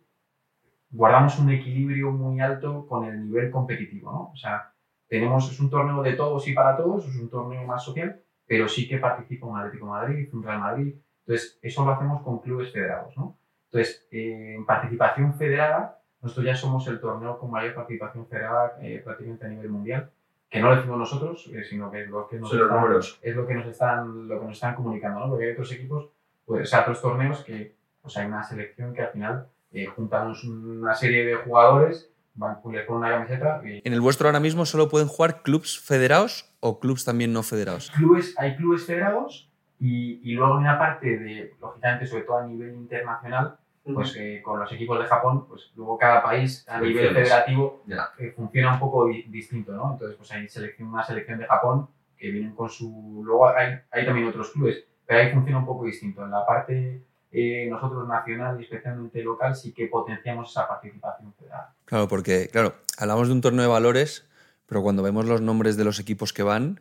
guardamos 0.90 1.38
un 1.38 1.50
equilibrio 1.50 2.10
muy 2.10 2.40
alto 2.40 2.86
con 2.86 3.04
el 3.04 3.24
nivel 3.24 3.50
competitivo, 3.50 4.10
¿no? 4.10 4.30
O 4.32 4.36
sea, 4.36 4.72
tenemos, 5.08 5.50
es 5.50 5.60
un 5.60 5.70
torneo 5.70 6.02
de 6.02 6.14
todos 6.14 6.46
y 6.48 6.52
para 6.52 6.76
todos, 6.76 7.06
es 7.06 7.16
un 7.16 7.30
torneo 7.30 7.64
más 7.64 7.84
social, 7.84 8.20
pero 8.46 8.68
sí 8.68 8.88
que 8.88 8.98
participa 8.98 9.46
un 9.46 9.58
Atlético 9.58 9.86
Madrid, 9.86 10.28
un 10.32 10.42
Real 10.42 10.60
Madrid. 10.60 10.94
Entonces, 11.20 11.58
eso 11.62 11.84
lo 11.84 11.92
hacemos 11.92 12.22
con 12.22 12.40
clubes 12.40 12.72
federados, 12.72 13.16
¿no? 13.16 13.38
Entonces, 13.70 14.08
eh, 14.10 14.54
en 14.56 14.66
participación 14.66 15.34
federada, 15.34 16.02
nosotros 16.26 16.46
ya 16.46 16.56
somos 16.56 16.86
el 16.88 17.00
torneo 17.00 17.38
con 17.38 17.50
mayor 17.50 17.74
participación 17.74 18.26
federada 18.26 18.76
eh, 18.80 19.00
prácticamente 19.04 19.46
a 19.46 19.48
nivel 19.48 19.70
mundial 19.70 20.10
que 20.48 20.60
no 20.60 20.70
lo 20.70 20.76
decimos 20.76 20.98
nosotros, 20.98 21.50
eh, 21.52 21.64
sino 21.64 21.90
que 21.90 22.02
es 22.02 22.08
lo 22.08 22.28
que 22.28 22.38
nos, 22.38 22.52
están, 22.52 22.94
es 23.22 23.36
lo 23.36 23.46
que 23.46 23.54
nos 23.54 23.66
están, 23.66 24.28
lo 24.28 24.40
que 24.40 24.46
nos 24.46 24.54
están 24.54 24.74
comunicando, 24.74 25.20
¿no? 25.20 25.28
Porque 25.28 25.46
hay 25.46 25.52
otros 25.52 25.72
equipos, 25.72 26.08
pues, 26.44 26.62
o 26.62 26.66
sea, 26.66 26.82
otros 26.82 27.00
torneos 27.00 27.42
que 27.44 27.74
pues 28.00 28.16
hay 28.16 28.26
una 28.26 28.42
selección 28.44 28.94
que 28.94 29.02
al 29.02 29.10
final 29.10 29.48
eh, 29.72 29.86
juntamos 29.86 30.44
una 30.44 30.94
serie 30.94 31.24
de 31.24 31.34
jugadores 31.36 32.10
van 32.34 32.60
ponen 32.60 32.84
una 32.88 33.10
camiseta 33.10 33.60
y 33.64 33.80
En 33.84 33.92
el 33.92 34.00
vuestro 34.00 34.28
ahora 34.28 34.40
mismo 34.40 34.66
solo 34.66 34.88
pueden 34.88 35.08
jugar 35.08 35.42
clubs 35.42 35.80
federados 35.80 36.54
o 36.60 36.78
clubs 36.78 37.04
también 37.04 37.32
no 37.32 37.42
federados. 37.42 37.90
clubes, 37.90 38.34
hay 38.38 38.56
clubes 38.56 38.84
federados 38.84 39.50
y, 39.80 40.20
y 40.22 40.34
luego 40.34 40.54
hay 40.54 40.60
una 40.60 40.78
parte 40.78 41.18
de, 41.18 41.54
lógicamente, 41.60 42.06
sobre 42.06 42.22
todo 42.22 42.38
a 42.38 42.46
nivel 42.46 42.74
internacional, 42.74 43.56
pues 43.94 44.14
eh, 44.16 44.40
con 44.44 44.58
los 44.60 44.70
equipos 44.72 44.98
de 44.98 45.04
Japón, 45.06 45.46
pues 45.46 45.70
luego 45.76 45.96
cada 45.98 46.22
país 46.22 46.64
a 46.68 46.80
nivel 46.80 47.14
federativo 47.14 47.82
Ya. 47.86 48.10
eh, 48.18 48.32
funciona 48.34 48.74
un 48.74 48.80
poco 48.80 49.06
di- 49.06 49.22
distinto, 49.28 49.72
¿no? 49.72 49.92
Entonces, 49.92 50.16
pues 50.16 50.30
hay 50.32 50.48
selección, 50.48 50.88
una 50.88 51.04
selección 51.04 51.38
de 51.38 51.46
Japón 51.46 51.88
que 52.16 52.30
vienen 52.30 52.54
con 52.54 52.68
su... 52.68 53.22
Luego 53.24 53.48
hay, 53.48 53.78
hay 53.90 54.04
también 54.06 54.26
otros 54.28 54.50
clubes, 54.50 54.84
pero 55.06 55.20
ahí 55.20 55.32
funciona 55.32 55.58
un 55.58 55.66
poco 55.66 55.84
distinto. 55.84 56.24
En 56.24 56.30
la 56.30 56.44
parte 56.46 57.02
eh, 57.30 57.66
nosotros 57.70 58.08
nacional 58.08 58.58
y 58.60 58.64
especialmente 58.64 59.22
local 59.22 59.54
sí 59.54 59.72
que 59.72 59.86
potenciamos 59.86 60.50
esa 60.50 60.66
participación 60.66 61.32
federal. 61.34 61.66
Claro, 61.84 62.08
porque, 62.08 62.48
claro, 62.50 62.74
hablamos 62.98 63.28
de 63.28 63.34
un 63.34 63.40
torneo 63.40 63.62
de 63.62 63.68
valores, 63.70 64.26
pero 64.66 64.82
cuando 64.82 65.02
vemos 65.02 65.26
los 65.26 65.40
nombres 65.42 65.76
de 65.76 65.84
los 65.84 66.00
equipos 66.00 66.32
que 66.32 66.42
van, 66.42 66.80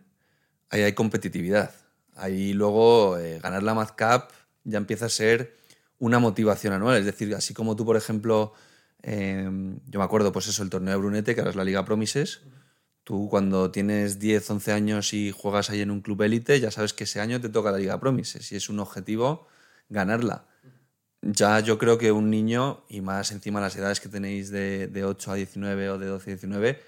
ahí 0.69 0.81
hay 0.81 0.93
competitividad. 0.93 1.71
Ahí 2.15 2.53
luego 2.53 3.17
eh, 3.17 3.39
ganar 3.39 3.61
la 3.63 3.73
Mad 3.73 3.89
Cup 3.89 4.29
ya 4.63 4.77
empieza 4.77 5.05
a 5.07 5.09
ser 5.09 5.53
una 5.99 6.19
motivación 6.19 6.73
anual. 6.73 6.97
Es 6.97 7.05
decir, 7.05 7.33
así 7.35 7.53
como 7.53 7.75
tú, 7.75 7.85
por 7.85 7.97
ejemplo, 7.97 8.53
eh, 9.03 9.49
yo 9.87 9.99
me 9.99 10.05
acuerdo, 10.05 10.31
pues 10.31 10.47
eso, 10.47 10.63
el 10.63 10.69
torneo 10.69 10.93
de 10.93 10.99
Brunete, 10.99 11.35
que 11.35 11.41
ahora 11.41 11.51
es 11.51 11.55
la 11.55 11.63
Liga 11.63 11.85
Promises, 11.85 12.41
tú 13.03 13.29
cuando 13.29 13.71
tienes 13.71 14.19
10, 14.19 14.49
11 14.49 14.71
años 14.73 15.13
y 15.13 15.31
juegas 15.31 15.69
ahí 15.69 15.81
en 15.81 15.91
un 15.91 16.01
club 16.01 16.23
élite, 16.23 16.59
ya 16.59 16.71
sabes 16.71 16.93
que 16.93 17.05
ese 17.05 17.21
año 17.21 17.39
te 17.39 17.49
toca 17.49 17.71
la 17.71 17.77
Liga 17.77 17.99
Promises 17.99 18.51
y 18.51 18.55
es 18.55 18.69
un 18.69 18.79
objetivo 18.79 19.47
ganarla. 19.89 20.47
Ya 21.21 21.59
yo 21.59 21.77
creo 21.77 21.97
que 21.97 22.11
un 22.11 22.29
niño, 22.29 22.83
y 22.89 23.01
más 23.01 23.31
encima 23.31 23.61
las 23.61 23.75
edades 23.75 23.99
que 23.99 24.09
tenéis 24.09 24.51
de, 24.51 24.87
de 24.87 25.05
8 25.05 25.31
a 25.31 25.35
19 25.35 25.89
o 25.91 25.97
de 25.99 26.07
12 26.07 26.31
a 26.31 26.33
19, 26.35 26.81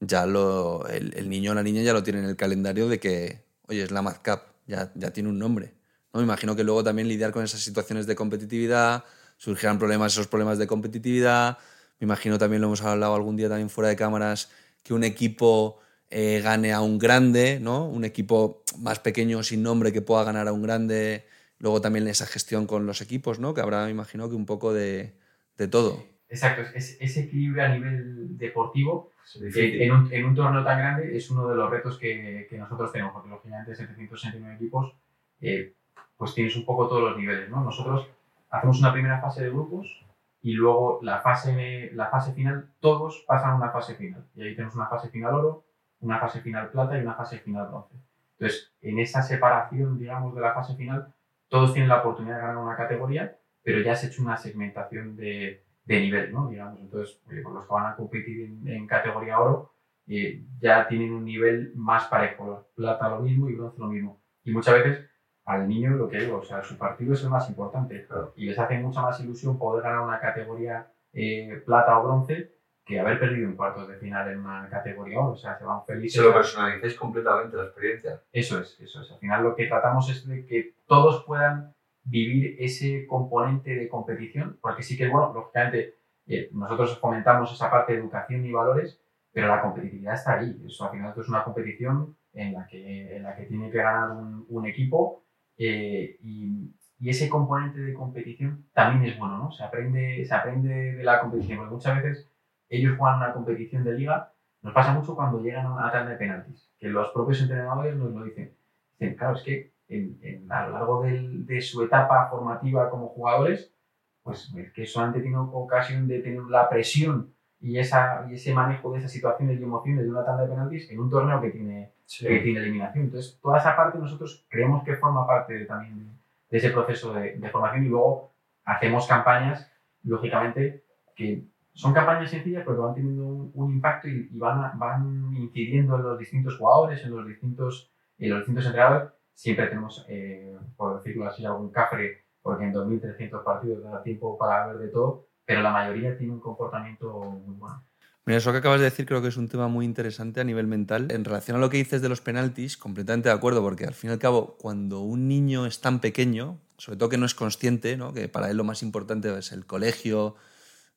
ya 0.00 0.26
lo, 0.26 0.86
el, 0.88 1.14
el 1.16 1.28
niño 1.30 1.52
o 1.52 1.54
la 1.54 1.62
niña 1.62 1.82
ya 1.82 1.92
lo 1.92 2.02
tiene 2.02 2.20
en 2.20 2.26
el 2.26 2.36
calendario 2.36 2.88
de 2.88 3.00
que, 3.00 3.44
oye, 3.68 3.82
es 3.82 3.90
la 3.90 4.02
Mad 4.02 4.16
Cup, 4.24 4.40
ya, 4.66 4.92
ya 4.94 5.12
tiene 5.12 5.28
un 5.30 5.38
nombre. 5.38 5.74
¿No? 6.14 6.20
Me 6.20 6.24
imagino 6.24 6.56
que 6.56 6.64
luego 6.64 6.82
también 6.82 7.08
lidiar 7.08 7.32
con 7.32 7.44
esas 7.44 7.60
situaciones 7.60 8.06
de 8.06 8.14
competitividad, 8.16 9.04
surgirán 9.36 9.78
problemas, 9.78 10.12
esos 10.12 10.28
problemas 10.28 10.58
de 10.58 10.66
competitividad. 10.66 11.58
Me 12.00 12.06
imagino 12.06 12.38
también, 12.38 12.62
lo 12.62 12.68
hemos 12.68 12.82
hablado 12.82 13.14
algún 13.14 13.36
día 13.36 13.48
también 13.48 13.68
fuera 13.68 13.88
de 13.88 13.96
cámaras, 13.96 14.50
que 14.82 14.94
un 14.94 15.04
equipo 15.04 15.80
eh, 16.10 16.40
gane 16.42 16.72
a 16.72 16.80
un 16.80 16.98
grande, 16.98 17.58
¿no? 17.60 17.86
Un 17.88 18.04
equipo 18.04 18.62
más 18.78 19.00
pequeño 19.00 19.42
sin 19.42 19.62
nombre 19.62 19.92
que 19.92 20.02
pueda 20.02 20.24
ganar 20.24 20.48
a 20.48 20.52
un 20.52 20.62
grande. 20.62 21.26
Luego 21.58 21.80
también 21.80 22.06
esa 22.08 22.26
gestión 22.26 22.66
con 22.66 22.86
los 22.86 23.00
equipos, 23.00 23.38
¿no? 23.40 23.54
Que 23.54 23.60
habrá, 23.60 23.84
me 23.84 23.90
imagino, 23.90 24.28
que 24.28 24.34
un 24.34 24.46
poco 24.46 24.72
de, 24.72 25.14
de 25.56 25.68
todo. 25.68 26.04
Exacto, 26.28 26.62
es- 26.74 26.96
ese 27.00 27.20
equilibrio 27.20 27.64
a 27.64 27.68
nivel 27.68 28.36
deportivo 28.38 29.10
Eh, 29.54 29.84
en, 29.84 29.92
un, 29.92 30.12
en 30.12 30.24
un 30.26 30.34
torneo 30.34 30.62
tan 30.64 30.78
grande 30.78 31.16
es 31.16 31.30
uno 31.30 31.48
de 31.48 31.54
los 31.56 31.70
retos 31.70 31.98
que, 31.98 32.46
que 32.48 32.58
nosotros 32.58 32.92
tenemos, 32.92 33.12
porque 33.14 33.30
lógicamente 33.30 33.74
769 33.74 34.56
equipos, 34.56 34.94
eh, 35.40 35.74
pues 36.16 36.34
tienes 36.34 36.56
un 36.56 36.64
poco 36.64 36.88
todos 36.88 37.02
los 37.02 37.16
niveles, 37.16 37.50
¿no? 37.50 37.62
Nosotros 37.62 38.08
hacemos 38.50 38.78
una 38.80 38.92
primera 38.92 39.20
fase 39.20 39.42
de 39.44 39.50
grupos 39.50 40.04
y 40.42 40.52
luego 40.52 41.00
la 41.02 41.20
fase, 41.20 41.90
la 41.94 42.08
fase 42.08 42.32
final, 42.34 42.68
todos 42.80 43.24
pasan 43.26 43.52
a 43.52 43.56
una 43.56 43.70
fase 43.70 43.94
final. 43.94 44.24
Y 44.34 44.42
ahí 44.42 44.54
tenemos 44.54 44.74
una 44.76 44.86
fase 44.86 45.08
final 45.08 45.34
oro, 45.34 45.64
una 46.00 46.18
fase 46.18 46.40
final 46.40 46.70
plata 46.70 46.98
y 46.98 47.02
una 47.02 47.14
fase 47.14 47.38
final 47.38 47.68
bronce. 47.68 47.94
Entonces, 48.38 48.72
en 48.82 48.98
esa 48.98 49.22
separación, 49.22 49.98
digamos, 49.98 50.34
de 50.34 50.40
la 50.40 50.52
fase 50.52 50.74
final, 50.74 51.12
todos 51.48 51.72
tienen 51.72 51.88
la 51.88 52.00
oportunidad 52.00 52.36
de 52.36 52.42
ganar 52.42 52.56
una 52.58 52.76
categoría, 52.76 53.36
pero 53.62 53.80
ya 53.80 53.94
se 53.96 54.06
ha 54.06 54.08
hecho 54.10 54.22
una 54.22 54.36
segmentación 54.36 55.16
de, 55.16 55.64
de 55.84 56.00
nivel, 56.00 56.32
¿no? 56.32 56.48
Digamos, 56.48 56.78
entonces, 56.80 57.20
pues 57.24 57.42
los 57.42 57.64
que 57.66 57.72
van 57.72 57.86
a 57.92 57.96
competir 57.96 58.42
en, 58.42 58.68
en 58.68 58.86
categoría 58.86 59.40
oro 59.40 59.72
eh, 60.06 60.44
ya 60.60 60.86
tienen 60.86 61.12
un 61.12 61.24
nivel 61.24 61.72
más 61.74 62.04
parejo. 62.04 62.66
Plata 62.74 63.08
lo 63.08 63.20
mismo 63.20 63.48
y 63.48 63.54
bronce 63.54 63.80
lo 63.80 63.86
mismo. 63.86 64.20
Y 64.42 64.52
muchas 64.52 64.74
veces 64.74 65.08
al 65.44 65.68
niño, 65.68 65.90
lo 65.90 66.08
que 66.08 66.20
digo, 66.20 66.38
o 66.38 66.42
sea, 66.42 66.62
su 66.62 66.78
partido 66.78 67.12
es 67.12 67.22
el 67.22 67.30
más 67.30 67.48
importante. 67.48 68.06
Claro. 68.06 68.32
Y 68.36 68.46
les 68.46 68.58
hace 68.58 68.78
mucha 68.78 69.02
más 69.02 69.20
ilusión 69.20 69.58
poder 69.58 69.82
ganar 69.82 70.00
una 70.00 70.18
categoría 70.18 70.90
eh, 71.12 71.62
plata 71.66 71.98
o 71.98 72.04
bronce 72.04 72.54
que 72.84 73.00
haber 73.00 73.18
perdido 73.18 73.48
en 73.48 73.56
cuartos 73.56 73.88
de 73.88 73.96
final 73.96 74.30
en 74.30 74.40
una 74.40 74.68
categoría 74.68 75.20
oro. 75.20 75.32
O 75.32 75.36
sea, 75.36 75.58
se 75.58 75.64
van 75.64 75.84
felices. 75.84 76.20
se 76.20 76.26
lo 76.26 76.34
personalizáis 76.34 76.94
completamente 76.94 77.56
la 77.56 77.64
experiencia. 77.64 78.22
Eso 78.32 78.60
es, 78.60 78.78
eso 78.80 79.00
es. 79.00 79.10
Al 79.10 79.18
final 79.18 79.42
lo 79.42 79.54
que 79.54 79.66
tratamos 79.66 80.10
es 80.10 80.26
de 80.26 80.46
que 80.46 80.74
todos 80.86 81.24
puedan 81.24 81.74
vivir 82.04 82.56
ese 82.58 83.06
componente 83.06 83.74
de 83.74 83.88
competición, 83.88 84.58
porque 84.60 84.82
sí 84.82 84.96
que, 84.96 85.08
bueno, 85.08 85.32
lógicamente 85.32 85.94
eh, 86.26 86.50
nosotros 86.52 86.98
fomentamos 86.98 87.52
esa 87.52 87.70
parte 87.70 87.94
de 87.94 88.00
educación 88.00 88.44
y 88.44 88.52
valores, 88.52 89.00
pero 89.32 89.48
la 89.48 89.62
competitividad 89.62 90.14
está 90.14 90.38
ahí. 90.38 90.62
Eso 90.66 90.84
al 90.84 90.90
final 90.90 91.08
esto 91.08 91.22
es 91.22 91.28
una 91.28 91.44
competición 91.44 92.16
en 92.34 92.52
la 92.52 92.66
que, 92.66 93.16
en 93.16 93.22
la 93.22 93.34
que 93.34 93.44
tiene 93.44 93.70
que 93.70 93.78
ganar 93.78 94.10
un, 94.10 94.44
un 94.48 94.66
equipo 94.66 95.23
eh, 95.58 96.16
y, 96.22 96.70
y 96.98 97.08
ese 97.10 97.28
componente 97.28 97.80
de 97.80 97.94
competición 97.94 98.66
también 98.72 99.10
es 99.12 99.18
bueno, 99.18 99.38
¿no? 99.38 99.52
Se 99.52 99.62
aprende, 99.64 100.24
se 100.24 100.34
aprende 100.34 100.92
de 100.94 101.02
la 101.04 101.20
competición, 101.20 101.58
porque 101.58 101.74
muchas 101.74 102.02
veces 102.02 102.30
ellos 102.68 102.96
juegan 102.98 103.18
una 103.18 103.32
competición 103.32 103.84
de 103.84 103.94
liga 103.94 104.30
nos 104.62 104.72
pasa 104.72 104.94
mucho 104.94 105.14
cuando 105.14 105.40
llegan 105.42 105.66
a 105.66 105.74
una 105.74 105.92
tanda 105.92 106.12
de 106.12 106.16
penaltis, 106.16 106.70
que 106.78 106.88
los 106.88 107.10
propios 107.10 107.42
entrenadores 107.42 107.94
nos 107.96 108.12
lo 108.12 108.24
dicen. 108.24 108.56
Dicen, 108.98 109.14
claro, 109.14 109.36
es 109.36 109.42
que 109.42 109.74
en- 109.88 110.18
en- 110.22 110.50
a 110.50 110.66
lo 110.66 110.72
largo 110.72 111.02
del- 111.02 111.44
de 111.44 111.60
su 111.60 111.82
etapa 111.84 112.28
formativa 112.30 112.88
como 112.88 113.08
jugadores, 113.08 113.74
pues 114.22 114.50
es 114.56 114.72
que 114.72 114.86
solamente 114.86 115.20
tienen 115.20 115.38
ocasión 115.38 116.08
de 116.08 116.20
tener 116.20 116.44
la 116.44 116.70
presión 116.70 117.33
y, 117.66 117.78
esa, 117.78 118.26
y 118.28 118.34
ese 118.34 118.52
manejo 118.54 118.92
de 118.92 118.98
esas 118.98 119.10
situaciones 119.12 119.58
y 119.58 119.62
emociones 119.62 120.04
de 120.04 120.10
una 120.10 120.24
tanda 120.24 120.42
de 120.44 120.50
penaltis 120.50 120.90
en 120.90 121.00
un 121.00 121.10
torneo 121.10 121.40
que 121.40 121.50
tiene, 121.50 121.92
que 122.28 122.40
tiene 122.40 122.60
eliminación. 122.60 123.04
Entonces, 123.04 123.38
toda 123.40 123.58
esa 123.58 123.74
parte 123.74 123.98
nosotros 123.98 124.46
creemos 124.50 124.84
que 124.84 124.96
forma 124.96 125.26
parte 125.26 125.54
de- 125.54 125.64
también 125.66 125.98
de, 125.98 126.04
de 126.50 126.58
ese 126.58 126.70
proceso 126.70 127.12
de, 127.14 127.36
de 127.38 127.50
formación 127.50 127.84
y 127.86 127.88
luego 127.88 128.32
hacemos 128.64 129.06
campañas, 129.06 129.70
lógicamente, 130.02 130.84
que 131.16 131.44
son 131.72 131.92
campañas 131.92 132.30
sencillas 132.30 132.62
pero 132.64 132.76
que 132.76 132.82
van 132.82 132.94
teniendo 132.94 133.26
un, 133.26 133.50
un 133.54 133.72
impacto 133.72 134.08
y, 134.08 134.28
y 134.32 134.38
van, 134.38 134.58
a- 134.64 134.72
van 134.76 135.32
incidiendo 135.34 135.96
en 135.96 136.02
los 136.02 136.18
distintos 136.18 136.56
jugadores, 136.58 137.02
en 137.04 137.16
los 137.16 137.26
distintos, 137.26 137.90
en 138.18 138.30
los 138.30 138.38
distintos 138.40 138.66
entrenadores. 138.66 139.08
Siempre 139.32 139.66
tenemos, 139.66 140.04
eh, 140.08 140.56
por 140.76 140.96
decirlo 140.96 141.26
así, 141.26 141.44
algún 141.44 141.70
cafre, 141.72 142.24
porque 142.42 142.64
en 142.64 142.72
2.300 142.74 143.42
partidos 143.42 143.82
da 143.82 144.02
tiempo 144.02 144.38
para 144.38 144.66
ver 144.68 144.76
de 144.78 144.88
todo, 144.88 145.26
pero 145.44 145.62
la 145.62 145.70
mayoría 145.70 146.16
tiene 146.16 146.32
un 146.32 146.40
comportamiento 146.40 147.12
muy 147.20 147.56
bueno. 147.56 147.84
Mira, 148.26 148.38
eso 148.38 148.52
que 148.52 148.58
acabas 148.58 148.80
de 148.80 148.86
decir 148.86 149.04
creo 149.04 149.20
que 149.20 149.28
es 149.28 149.36
un 149.36 149.48
tema 149.48 149.68
muy 149.68 149.84
interesante 149.84 150.40
a 150.40 150.44
nivel 150.44 150.66
mental. 150.66 151.10
En 151.10 151.24
relación 151.24 151.58
a 151.58 151.60
lo 151.60 151.68
que 151.68 151.76
dices 151.76 152.00
de 152.00 152.08
los 152.08 152.22
penaltis, 152.22 152.78
completamente 152.78 153.28
de 153.28 153.34
acuerdo, 153.34 153.60
porque 153.60 153.84
al 153.84 153.92
fin 153.92 154.10
y 154.10 154.12
al 154.14 154.18
cabo, 154.18 154.56
cuando 154.56 155.00
un 155.00 155.28
niño 155.28 155.66
es 155.66 155.82
tan 155.82 156.00
pequeño, 156.00 156.58
sobre 156.78 156.96
todo 156.98 157.10
que 157.10 157.18
no 157.18 157.26
es 157.26 157.34
consciente, 157.34 157.98
¿no? 157.98 158.14
que 158.14 158.28
para 158.28 158.50
él 158.50 158.56
lo 158.56 158.64
más 158.64 158.82
importante 158.82 159.36
es 159.38 159.52
el 159.52 159.66
colegio, 159.66 160.36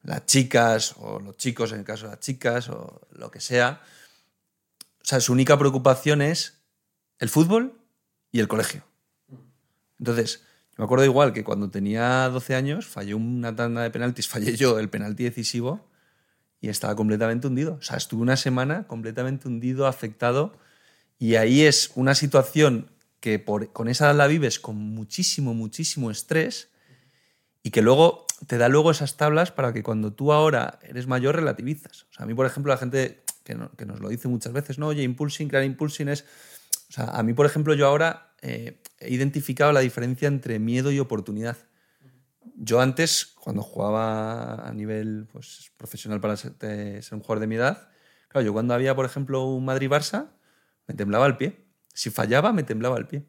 las 0.04 0.26
chicas 0.26 0.96
o 0.98 1.20
los 1.20 1.36
chicos, 1.36 1.74
en 1.74 1.80
el 1.80 1.86
caso 1.86 2.06
de 2.06 2.12
las 2.12 2.22
chicas, 2.22 2.70
o 2.70 3.08
lo 3.12 3.30
que 3.30 3.42
sea, 3.42 3.82
o 5.02 5.06
sea, 5.06 5.20
su 5.20 5.34
única 5.34 5.58
preocupación 5.58 6.22
es 6.22 6.62
el 7.20 7.28
fútbol 7.30 7.78
y 8.32 8.40
el 8.40 8.48
colegio. 8.48 8.84
Entonces, 10.00 10.44
yo 10.44 10.47
me 10.78 10.84
acuerdo 10.84 11.06
igual 11.06 11.34
que 11.34 11.44
cuando 11.44 11.70
tenía 11.70 12.30
12 12.30 12.56
años, 12.56 12.86
fallé 12.86 13.16
una 13.16 13.56
tanda 13.56 13.82
de 13.82 13.90
penaltis, 13.90 14.28
fallé 14.30 14.56
yo 14.56 14.80
el 14.80 14.90
penalti 14.90 15.24
decisivo 15.24 15.88
y 16.62 16.70
estaba 16.70 16.96
completamente 16.96 17.48
hundido. 17.48 17.78
O 17.80 17.82
sea, 17.82 17.98
estuve 17.98 18.22
una 18.22 18.38
semana 18.38 18.88
completamente 18.88 19.48
hundido, 19.48 19.88
afectado. 19.88 20.58
Y 21.20 21.36
ahí 21.36 21.64
es 21.64 21.92
una 21.96 22.14
situación 22.14 22.92
que 23.20 23.40
por, 23.40 23.72
con 23.74 23.88
esa 23.88 24.14
la 24.14 24.28
vives 24.28 24.60
con 24.60 24.76
muchísimo, 24.76 25.56
muchísimo 25.56 26.12
estrés 26.12 26.70
y 27.64 27.72
que 27.72 27.82
luego 27.82 28.28
te 28.46 28.60
da 28.60 28.70
luego 28.70 28.92
esas 28.92 29.18
tablas 29.18 29.52
para 29.52 29.74
que 29.74 29.82
cuando 29.82 30.14
tú 30.14 30.32
ahora 30.32 30.80
eres 30.84 31.08
mayor 31.08 31.36
relativizas. 31.36 32.04
O 32.04 32.14
sea, 32.14 32.24
a 32.24 32.28
mí, 32.28 32.36
por 32.36 32.46
ejemplo, 32.46 32.72
la 32.72 32.78
gente 32.78 33.24
que, 33.44 33.58
que 33.76 33.86
nos 33.88 34.00
lo 34.00 34.10
dice 34.10 34.28
muchas 34.28 34.54
veces, 34.54 34.78
no, 34.78 34.88
oye, 34.88 35.02
impulsing, 35.02 35.50
crear 35.50 35.64
impulsing 35.64 36.10
es... 36.10 36.24
O 36.90 36.94
sea, 36.94 37.06
a 37.06 37.24
mí, 37.24 37.34
por 37.34 37.48
ejemplo, 37.48 37.74
yo 37.74 37.88
ahora 37.88 38.27
eh, 38.42 38.82
he 39.00 39.14
identificado 39.14 39.72
la 39.72 39.80
diferencia 39.80 40.28
entre 40.28 40.60
miedo 40.60 40.92
y 40.92 41.00
oportunidad. 41.00 41.58
Yo 42.56 42.82
antes, 42.82 43.34
cuando 43.40 43.62
jugaba 43.62 44.68
a 44.68 44.74
nivel 44.74 45.28
pues, 45.32 45.72
profesional 45.78 46.20
para 46.20 46.38
ser, 46.38 46.54
ser 46.60 47.14
un 47.14 47.20
jugador 47.20 47.40
de 47.40 47.48
mi 47.48 47.56
edad, 47.56 47.90
claro, 48.30 48.46
yo 48.46 48.54
cuando 48.54 48.74
había, 48.74 48.96
por 48.96 49.06
ejemplo, 49.06 49.46
un 49.46 49.66
Madrid-Barça, 49.66 50.30
me 50.88 50.96
temblaba 50.96 51.28
el 51.28 51.38
pie. 51.38 51.66
Si 51.94 52.10
fallaba, 52.10 52.54
me 52.54 52.64
temblaba 52.64 52.98
el 52.98 53.08
pie. 53.08 53.26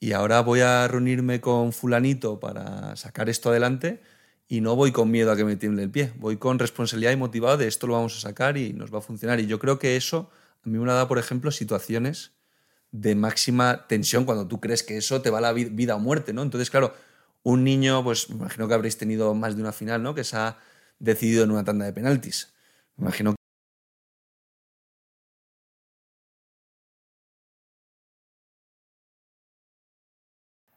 Y 0.00 0.12
ahora 0.12 0.40
voy 0.40 0.60
a 0.60 0.86
reunirme 0.88 1.40
con 1.40 1.72
fulanito 1.72 2.40
para 2.40 2.94
sacar 2.96 3.28
esto 3.28 3.50
adelante 3.50 4.02
y 4.46 4.60
no 4.60 4.76
voy 4.76 4.92
con 4.92 5.10
miedo 5.10 5.32
a 5.32 5.36
que 5.36 5.44
me 5.44 5.56
tiemble 5.56 5.82
el 5.82 5.90
pie. 5.90 6.12
Voy 6.16 6.36
con 6.36 6.58
responsabilidad 6.58 7.12
y 7.12 7.16
motivado 7.16 7.56
de 7.56 7.68
esto 7.68 7.86
lo 7.86 7.94
vamos 7.94 8.16
a 8.18 8.20
sacar 8.20 8.56
y 8.56 8.72
nos 8.72 8.92
va 8.92 8.98
a 8.98 9.02
funcionar. 9.02 9.40
Y 9.40 9.46
yo 9.46 9.58
creo 9.58 9.78
que 9.78 9.96
eso 9.96 10.30
a 10.64 10.68
mí 10.68 10.78
me 10.78 10.86
da, 10.86 11.08
por 11.08 11.18
ejemplo, 11.18 11.50
situaciones 11.50 12.32
de 13.02 13.14
máxima 13.16 13.86
tensión 13.88 14.24
cuando 14.24 14.46
tú 14.46 14.60
crees 14.60 14.82
que 14.84 14.96
eso 14.96 15.20
te 15.22 15.30
va 15.30 15.38
a 15.38 15.40
la 15.40 15.52
vi- 15.52 15.64
vida 15.80 15.96
o 15.96 15.98
muerte, 15.98 16.32
¿no? 16.32 16.42
Entonces, 16.42 16.70
claro, 16.70 16.94
un 17.42 17.64
niño, 17.64 18.04
pues 18.04 18.30
me 18.30 18.36
imagino 18.36 18.68
que 18.68 18.74
habréis 18.74 18.96
tenido 18.98 19.34
más 19.34 19.56
de 19.56 19.62
una 19.62 19.72
final, 19.72 20.02
¿no? 20.02 20.14
Que 20.14 20.24
se 20.24 20.36
ha 20.36 20.58
decidido 21.00 21.42
en 21.44 21.50
una 21.50 21.64
tanda 21.64 21.84
de 21.86 21.92
penaltis. 21.92 22.54
Me 22.96 23.04
imagino 23.06 23.34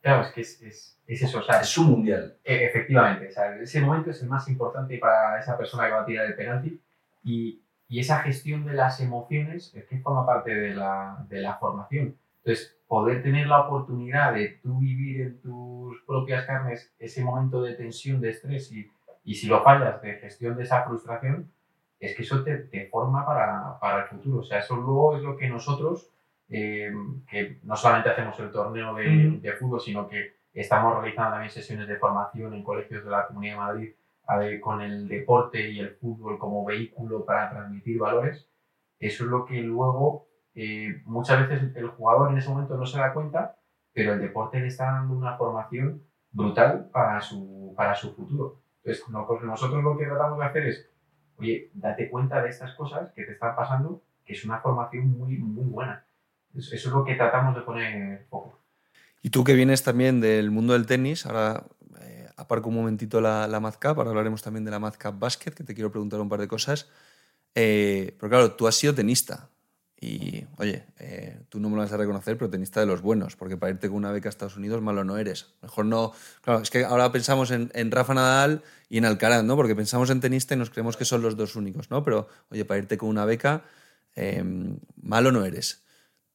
Claro, 0.01 0.23
es 0.23 0.31
que 0.33 0.41
es, 0.41 0.61
es, 0.61 0.97
es 1.07 1.21
eso, 1.23 1.39
o 1.39 1.43
sea, 1.43 1.61
Es 1.61 1.77
un 1.77 1.87
mundial. 1.91 2.37
E- 2.43 2.65
Efectivamente, 2.65 3.27
o 3.27 3.31
sea, 3.31 3.55
ese 3.57 3.81
momento 3.81 4.11
es 4.11 4.21
el 4.21 4.29
más 4.29 4.47
importante 4.47 4.97
para 4.97 5.39
esa 5.39 5.57
persona 5.57 5.85
que 5.85 5.91
va 5.93 6.01
a 6.01 6.05
tirar 6.05 6.25
el 6.27 6.35
penalti 6.35 6.81
y, 7.23 7.61
y 7.89 7.99
esa 7.99 8.19
gestión 8.19 8.65
de 8.65 8.73
las 8.73 8.99
emociones 8.99 9.73
es 9.73 9.85
que 9.85 9.99
forma 9.99 10.25
parte 10.25 10.53
de 10.53 10.75
la, 10.75 11.25
de 11.29 11.41
la 11.41 11.55
formación. 11.55 12.17
Entonces, 12.43 12.77
poder 12.87 13.23
tener 13.23 13.47
la 13.47 13.61
oportunidad 13.61 14.33
de 14.33 14.59
tú 14.61 14.79
vivir 14.79 15.21
en 15.21 15.41
tus 15.41 16.01
propias 16.05 16.45
carnes 16.45 16.93
ese 16.99 17.23
momento 17.23 17.61
de 17.61 17.75
tensión, 17.75 18.21
de 18.21 18.29
estrés 18.29 18.71
y, 18.71 18.89
y 19.23 19.35
si 19.35 19.47
lo 19.47 19.63
fallas, 19.63 20.01
de 20.01 20.13
gestión 20.15 20.55
de 20.55 20.63
esa 20.63 20.83
frustración, 20.83 21.51
es 21.99 22.15
que 22.15 22.23
eso 22.23 22.43
te, 22.43 22.57
te 22.57 22.87
forma 22.87 23.25
para, 23.25 23.77
para 23.79 24.03
el 24.03 24.09
futuro. 24.09 24.39
O 24.39 24.43
sea, 24.43 24.59
eso 24.59 24.75
luego 24.75 25.17
es 25.17 25.23
lo 25.23 25.35
que 25.35 25.49
nosotros, 25.49 26.09
eh, 26.49 26.93
que 27.29 27.59
no 27.63 27.75
solamente 27.75 28.09
hacemos 28.09 28.39
el 28.39 28.51
torneo 28.51 28.95
de, 28.95 29.39
de 29.41 29.51
fútbol, 29.53 29.81
sino 29.81 30.07
que 30.07 30.37
estamos 30.53 30.95
realizando 30.95 31.31
también 31.31 31.51
sesiones 31.51 31.87
de 31.87 31.97
formación 31.97 32.53
en 32.53 32.63
colegios 32.63 33.03
de 33.03 33.11
la 33.11 33.27
Comunidad 33.27 33.53
de 33.53 33.59
Madrid 33.59 33.91
ver, 34.35 34.59
con 34.59 34.81
el 34.81 35.07
deporte 35.07 35.71
y 35.71 35.79
el 35.79 35.91
fútbol 35.91 36.37
como 36.37 36.65
vehículo 36.65 37.23
para 37.23 37.49
transmitir 37.49 37.97
valores. 37.97 38.49
Eso 38.99 39.23
es 39.23 39.29
lo 39.29 39.45
que 39.45 39.61
luego 39.61 40.27
eh, 40.53 41.01
muchas 41.05 41.47
veces 41.47 41.75
el 41.75 41.87
jugador 41.87 42.31
en 42.31 42.39
ese 42.39 42.49
momento 42.49 42.75
no 42.75 42.85
se 42.85 42.97
da 42.99 43.13
cuenta, 43.13 43.57
pero 43.93 44.13
el 44.13 44.19
deporte 44.19 44.59
le 44.59 44.67
está 44.67 44.91
dando 44.91 45.13
una 45.13 45.37
formación 45.37 46.03
brutal 46.31 46.89
para 46.91 47.21
su, 47.21 47.73
para 47.77 47.95
su 47.95 48.13
futuro. 48.13 48.59
Entonces, 48.83 49.03
pues 49.27 49.43
nosotros 49.43 49.83
lo 49.83 49.97
que 49.97 50.05
tratamos 50.05 50.39
de 50.39 50.45
hacer 50.45 50.67
es, 50.67 50.89
oye, 51.37 51.71
date 51.73 52.09
cuenta 52.09 52.41
de 52.41 52.49
estas 52.49 52.73
cosas 52.73 53.11
que 53.13 53.23
te 53.23 53.33
están 53.33 53.55
pasando, 53.55 54.01
que 54.25 54.33
es 54.33 54.43
una 54.45 54.59
formación 54.59 55.17
muy, 55.17 55.37
muy 55.37 55.65
buena. 55.65 56.05
Eso, 56.55 56.75
es 56.75 56.85
lo 56.85 57.03
que 57.03 57.15
tratamos 57.15 57.55
de 57.55 57.61
poner 57.61 57.95
en 57.95 58.25
foco. 58.29 58.59
Y 59.21 59.29
tú 59.29 59.43
que 59.43 59.53
vienes 59.53 59.83
también 59.83 60.21
del 60.21 60.51
mundo 60.51 60.73
del 60.73 60.85
tenis, 60.85 61.25
ahora 61.25 61.63
aparco 62.37 62.69
un 62.69 62.75
momentito 62.75 63.19
la, 63.19 63.47
la 63.47 63.59
Madcap, 63.59 63.97
ahora 63.97 64.11
hablaremos 64.11 64.41
también 64.41 64.63
de 64.63 64.71
la 64.71 64.79
Madcap 64.79 65.19
Basket, 65.19 65.51
que 65.51 65.63
te 65.63 65.73
quiero 65.73 65.91
preguntar 65.91 66.21
un 66.21 66.29
par 66.29 66.39
de 66.39 66.47
cosas. 66.47 66.87
Eh, 67.55 68.15
pero 68.19 68.29
claro, 68.29 68.51
tú 68.53 68.67
has 68.67 68.75
sido 68.75 68.93
tenista. 68.93 69.49
Y, 69.99 70.45
oye, 70.57 70.85
eh, 70.99 71.41
tú 71.49 71.59
no 71.59 71.69
me 71.69 71.75
lo 71.75 71.81
vas 71.81 71.91
a 71.91 71.97
reconocer, 71.97 72.37
pero 72.37 72.51
tenista 72.51 72.79
de 72.79 72.85
los 72.85 73.01
buenos, 73.01 73.35
porque 73.35 73.57
para 73.57 73.71
irte 73.71 73.87
con 73.87 73.97
una 73.97 74.11
beca 74.11 74.29
a 74.29 74.31
Estados 74.31 74.55
Unidos 74.55 74.79
malo 74.79 75.03
no 75.03 75.17
eres. 75.17 75.55
Mejor 75.63 75.85
no... 75.85 76.13
Claro, 76.41 76.61
es 76.61 76.69
que 76.69 76.85
ahora 76.85 77.11
pensamos 77.11 77.49
en, 77.49 77.71
en 77.73 77.89
Rafa 77.89 78.13
Nadal 78.13 78.63
y 78.89 78.99
en 78.99 79.05
Alcaraz, 79.05 79.43
¿no? 79.43 79.55
Porque 79.55 79.75
pensamos 79.75 80.11
en 80.11 80.19
tenista 80.19 80.53
y 80.53 80.57
nos 80.57 80.69
creemos 80.69 80.97
que 80.97 81.05
son 81.05 81.23
los 81.23 81.35
dos 81.35 81.55
únicos, 81.55 81.89
¿no? 81.89 82.03
Pero, 82.03 82.27
oye, 82.51 82.63
para 82.63 82.77
irte 82.77 82.97
con 82.99 83.09
una 83.09 83.25
beca, 83.25 83.63
eh, 84.15 84.43
malo 85.01 85.31
no 85.31 85.43
eres. 85.43 85.86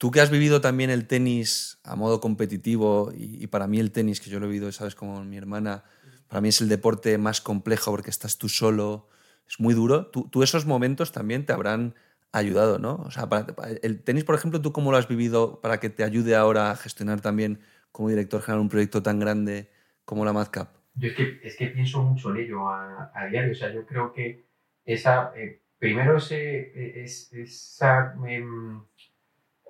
Tú 0.02 0.10
que 0.10 0.20
has 0.20 0.32
vivido 0.32 0.60
también 0.60 0.90
el 0.90 1.06
tenis 1.06 1.78
a 1.84 1.94
modo 1.94 2.20
competitivo 2.20 3.12
y, 3.16 3.46
para 3.46 3.68
mí 3.68 3.78
el 3.78 3.92
tenis, 3.92 4.20
que 4.20 4.30
yo 4.30 4.40
lo 4.40 4.46
he 4.46 4.48
vivido, 4.48 4.72
sabes, 4.72 4.96
como 4.96 5.22
mi 5.22 5.36
hermana, 5.36 5.84
para 6.26 6.40
mí 6.40 6.48
es 6.48 6.60
el 6.60 6.68
deporte 6.68 7.18
más 7.18 7.40
complejo 7.40 7.92
porque 7.92 8.10
estás 8.10 8.36
tú 8.36 8.48
solo, 8.48 9.08
es 9.46 9.60
muy 9.60 9.74
duro. 9.74 10.06
Tú, 10.08 10.42
esos 10.42 10.66
momentos 10.66 11.12
también 11.12 11.46
te 11.46 11.52
habrán 11.52 11.94
ayudado, 12.32 12.80
¿no? 12.80 12.96
O 12.96 13.12
sea, 13.12 13.28
para- 13.28 13.46
el 13.80 14.02
tenis, 14.02 14.24
por 14.24 14.34
ejemplo, 14.34 14.60
¿tú 14.60 14.72
cómo 14.72 14.90
lo 14.90 14.96
has 14.96 15.06
vivido 15.06 15.60
para 15.60 15.78
que 15.78 15.88
te 15.88 16.02
ayude 16.02 16.34
ahora 16.34 16.72
a 16.72 16.76
gestionar 16.76 17.20
también 17.20 17.60
como 17.92 18.08
director 18.08 18.42
general 18.42 18.60
un 18.60 18.70
proyecto 18.70 19.04
tan 19.04 19.20
grande 19.20 19.70
como 20.04 20.24
la 20.24 20.32
Madcap? 20.32 20.74
Yo 20.96 21.10
es 21.10 21.14
que, 21.14 21.40
es 21.44 21.56
que 21.56 21.68
pienso 21.68 22.02
mucho 22.02 22.30
en 22.32 22.38
ello 22.38 22.68
a, 22.68 23.12
diario. 23.30 23.52
O 23.52 23.54
sea, 23.54 23.72
yo 23.72 23.86
creo 23.86 24.12
que 24.12 24.48
esa, 24.84 25.32
eh, 25.36 25.62
primero 25.78 26.16
es, 26.16 27.32
esa, 27.32 28.16
em, 28.26 28.82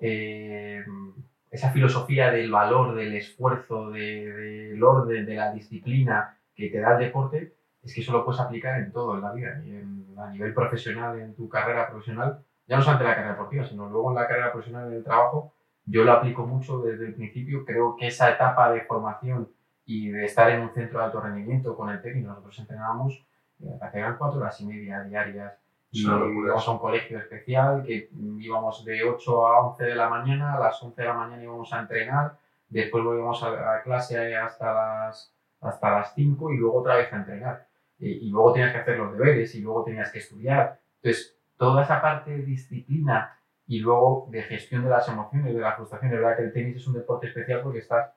em, 0.05 1.13
esa 1.51 1.71
filosofía 1.71 2.31
del 2.33 2.51
valor, 2.51 2.95
del 2.95 3.15
esfuerzo, 3.15 3.91
de- 3.91 4.33
del 4.71 4.83
orden, 4.83 5.25
de 5.27 5.35
la 5.35 5.53
disciplina 5.53 6.37
que 6.55 6.69
te 6.71 6.81
da 6.81 6.93
el 6.95 6.99
deporte, 7.07 7.55
es 7.83 7.95
que 7.95 8.01
eso 8.01 8.13
lo 8.13 8.25
puedes 8.25 8.41
aplicar 8.41 8.79
en 8.81 8.91
todo 8.93 9.15
en 9.15 9.23
la 9.23 9.33
vida. 9.33 9.53
En- 9.65 10.03
a 10.19 10.31
nivel 10.31 10.53
profesional, 10.55 11.19
en 11.21 11.35
tu 11.35 11.49
carrera 11.49 11.89
profesional, 11.89 12.45
ya 12.67 12.77
no 12.77 12.83
solamente 12.83 13.05
en 13.05 13.11
la 13.11 13.15
carrera 13.17 13.33
deportiva, 13.35 13.65
sino 13.65 13.89
luego 13.89 14.11
en 14.11 14.17
la 14.17 14.27
carrera 14.29 14.53
profesional, 14.53 14.89
en 14.89 14.95
el 14.99 15.05
trabajo, 15.05 15.53
yo 15.85 16.05
lo 16.05 16.13
aplico 16.13 16.47
mucho 16.47 16.81
desde 16.83 17.07
el 17.07 17.15
principio. 17.15 17.65
Creo 17.65 17.97
que 17.97 18.07
esa 18.07 18.31
etapa 18.31 18.71
de 18.73 18.83
formación 18.83 19.49
y 19.85 20.11
de 20.11 20.25
estar 20.27 20.49
en 20.51 20.61
un 20.63 20.71
centro 20.71 20.99
de 21.01 21.05
alto 21.07 21.21
rendimiento 21.21 21.77
con 21.77 21.91
el 21.91 22.01
técnico, 22.01 22.29
nosotros 22.29 22.59
entrenábamos 22.59 23.25
eh, 23.61 23.79
hasta 23.81 24.17
cuatro 24.17 24.41
horas 24.41 24.61
y 24.61 24.67
media 24.67 25.03
diarias 25.03 25.53
íbamos 25.93 26.67
a 26.67 26.71
un 26.71 26.79
colegio 26.79 27.19
especial 27.19 27.83
que 27.85 28.09
íbamos 28.39 28.85
de 28.85 29.05
8 29.05 29.47
a 29.47 29.67
11 29.69 29.85
de 29.85 29.95
la 29.95 30.09
mañana, 30.09 30.55
a 30.55 30.61
las 30.61 30.83
11 30.83 31.01
de 31.01 31.09
la 31.09 31.15
mañana 31.15 31.43
íbamos 31.43 31.73
a 31.73 31.81
entrenar, 31.81 32.39
después 32.69 33.05
volvíamos 33.05 33.43
a, 33.43 33.77
a 33.77 33.83
clase 33.83 34.37
hasta 34.37 34.73
las, 34.73 35.35
hasta 35.61 35.91
las 35.91 36.15
5 36.15 36.53
y 36.53 36.57
luego 36.57 36.81
otra 36.81 36.97
vez 36.97 37.13
a 37.13 37.17
entrenar. 37.17 37.67
Y, 37.99 38.27
y 38.27 38.31
luego 38.31 38.53
tenías 38.53 38.73
que 38.73 38.79
hacer 38.79 38.99
los 38.99 39.13
deberes 39.13 39.55
y 39.55 39.61
luego 39.61 39.85
tenías 39.85 40.11
que 40.11 40.19
estudiar. 40.19 40.81
Entonces, 41.03 41.39
toda 41.57 41.83
esa 41.83 42.01
parte 42.01 42.31
de 42.31 42.43
disciplina 42.43 43.39
y 43.67 43.79
luego 43.79 44.27
de 44.31 44.43
gestión 44.43 44.85
de 44.85 44.91
las 44.91 45.09
emociones, 45.09 45.55
de 45.55 45.61
la 45.61 45.77
frustración, 45.77 46.13
es 46.13 46.19
verdad 46.19 46.37
que 46.37 46.43
el 46.45 46.53
tenis 46.53 46.77
es 46.77 46.87
un 46.87 46.95
deporte 46.95 47.29
especial 47.29 47.61
porque 47.63 47.79
estás 47.79 48.13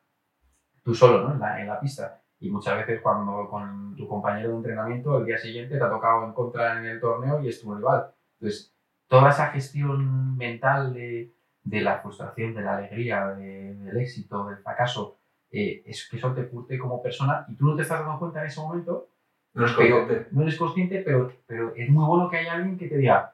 tú 0.83 0.95
solo 0.95 1.27
¿no? 1.27 1.33
en, 1.33 1.39
la, 1.39 1.61
en 1.61 1.67
la 1.67 1.79
pista. 1.79 2.21
Y 2.45 2.51
muchas 2.51 2.77
veces 2.77 3.01
cuando 3.01 3.49
con 3.49 3.95
tu 3.95 4.07
compañero 4.07 4.49
de 4.51 4.55
entrenamiento 4.57 5.17
el 5.17 5.25
día 5.25 5.37
siguiente 5.37 5.77
te 5.77 5.83
ha 5.83 5.89
tocado 5.89 6.27
encontrar 6.27 6.77
en 6.77 6.85
el 6.85 6.99
torneo 6.99 7.41
y 7.41 7.47
es 7.47 7.59
tu 7.59 7.73
rival. 7.73 8.11
Entonces, 8.39 8.71
toda 9.07 9.29
esa 9.31 9.47
gestión 9.47 10.37
mental 10.37 10.93
de, 10.93 11.33
de 11.63 11.81
la 11.81 11.97
frustración, 11.99 12.53
de 12.53 12.61
la 12.61 12.77
alegría, 12.77 13.27
de- 13.29 13.73
del 13.75 13.97
éxito, 13.97 14.45
del 14.47 14.57
fracaso, 14.59 15.17
eh, 15.49 15.81
es 15.87 16.07
que 16.07 16.17
eso 16.17 16.33
te 16.33 16.47
curte 16.47 16.77
como 16.77 17.01
persona 17.01 17.45
y 17.47 17.55
tú 17.55 17.65
no 17.65 17.75
te 17.75 17.81
estás 17.81 18.01
dando 18.01 18.19
cuenta 18.19 18.41
en 18.41 18.47
ese 18.47 18.61
momento, 18.61 19.09
No 19.55 19.65
es 19.65 19.71
pero 19.73 19.99
consciente. 19.99 20.27
no 20.31 20.41
eres 20.43 20.57
consciente, 20.57 21.01
pero, 21.03 21.31
pero 21.47 21.73
es 21.75 21.89
muy 21.89 22.05
bueno 22.05 22.29
que 22.29 22.37
haya 22.37 22.53
alguien 22.53 22.77
que 22.77 22.87
te 22.89 22.97
diga, 22.97 23.33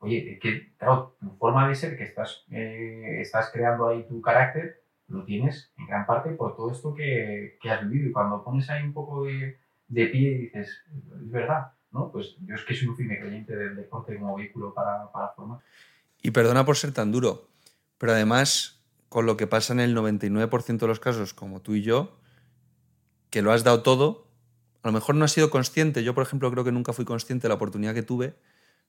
oye, 0.00 0.38
que 0.38 0.74
claro, 0.76 1.16
tu 1.18 1.30
forma 1.36 1.66
de 1.68 1.74
ser, 1.76 1.96
que 1.96 2.04
estás, 2.04 2.44
eh, 2.50 3.20
estás 3.22 3.50
creando 3.52 3.88
ahí 3.88 4.02
tu 4.06 4.20
carácter, 4.20 4.82
lo 5.08 5.24
tienes 5.24 5.72
en 5.78 5.86
gran 5.86 6.06
parte 6.06 6.30
por 6.30 6.56
todo 6.56 6.70
esto 6.70 6.94
que, 6.94 7.58
que 7.60 7.70
has 7.70 7.88
vivido. 7.88 8.08
Y 8.08 8.12
cuando 8.12 8.42
pones 8.42 8.68
ahí 8.70 8.82
un 8.82 8.92
poco 8.92 9.24
de, 9.24 9.58
de 9.88 10.06
pie 10.06 10.32
y 10.32 10.38
dices, 10.38 10.84
es 11.22 11.30
verdad, 11.30 11.72
¿no? 11.90 12.10
Pues 12.10 12.36
yo 12.40 12.54
es 12.54 12.64
que 12.64 12.74
soy 12.74 12.88
un 12.88 12.96
firme 12.96 13.18
creyente 13.18 13.54
del 13.54 13.76
deporte 13.76 14.18
como 14.18 14.36
vehículo 14.36 14.72
para, 14.74 15.10
para 15.12 15.28
formar. 15.30 15.60
Y 16.22 16.30
perdona 16.30 16.64
por 16.64 16.76
ser 16.76 16.92
tan 16.92 17.12
duro, 17.12 17.48
pero 17.98 18.12
además, 18.12 18.82
con 19.08 19.26
lo 19.26 19.36
que 19.36 19.46
pasa 19.46 19.72
en 19.72 19.80
el 19.80 19.94
99% 19.94 20.78
de 20.78 20.86
los 20.86 21.00
casos, 21.00 21.34
como 21.34 21.60
tú 21.60 21.74
y 21.74 21.82
yo, 21.82 22.18
que 23.30 23.42
lo 23.42 23.52
has 23.52 23.64
dado 23.64 23.82
todo, 23.82 24.28
a 24.82 24.88
lo 24.88 24.92
mejor 24.92 25.14
no 25.14 25.24
has 25.24 25.32
sido 25.32 25.50
consciente. 25.50 26.04
Yo, 26.04 26.14
por 26.14 26.22
ejemplo, 26.22 26.50
creo 26.50 26.64
que 26.64 26.72
nunca 26.72 26.92
fui 26.92 27.04
consciente 27.04 27.42
de 27.42 27.48
la 27.48 27.54
oportunidad 27.54 27.94
que 27.94 28.02
tuve. 28.02 28.36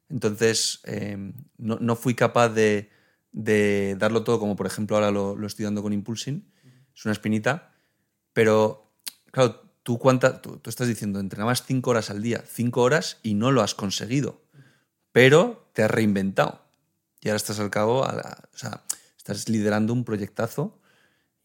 Entonces, 0.09 0.81
eh, 0.85 1.33
no, 1.57 1.77
no 1.79 1.95
fui 1.95 2.15
capaz 2.15 2.49
de, 2.49 2.89
de 3.35 3.97
darlo 3.99 4.23
todo, 4.23 4.39
como 4.39 4.55
por 4.55 4.65
ejemplo 4.65 4.95
ahora 4.95 5.11
lo, 5.11 5.35
lo 5.35 5.45
estoy 5.45 5.65
dando 5.65 5.83
con 5.83 5.91
Impulsing. 5.91 6.49
Es 6.95 7.03
una 7.03 7.11
espinita. 7.11 7.73
Pero, 8.31 8.93
claro, 9.31 9.61
tú, 9.83 9.99
cuánta, 9.99 10.41
tú, 10.41 10.61
estás 10.65 10.87
diciendo, 10.87 11.19
entrenabas 11.19 11.63
cinco 11.63 11.91
horas 11.91 12.09
al 12.09 12.21
día, 12.21 12.43
cinco 12.47 12.81
horas 12.81 13.19
y 13.23 13.33
no 13.33 13.51
lo 13.51 13.61
has 13.61 13.75
conseguido. 13.75 14.41
Pero 15.11 15.69
te 15.73 15.83
has 15.83 15.91
reinventado. 15.91 16.61
Y 17.19 17.27
ahora 17.27 17.35
estás 17.35 17.59
al 17.59 17.69
cabo, 17.69 18.01
o 18.01 18.57
sea, 18.57 18.83
estás 19.17 19.49
liderando 19.49 19.91
un 19.91 20.05
proyectazo 20.05 20.79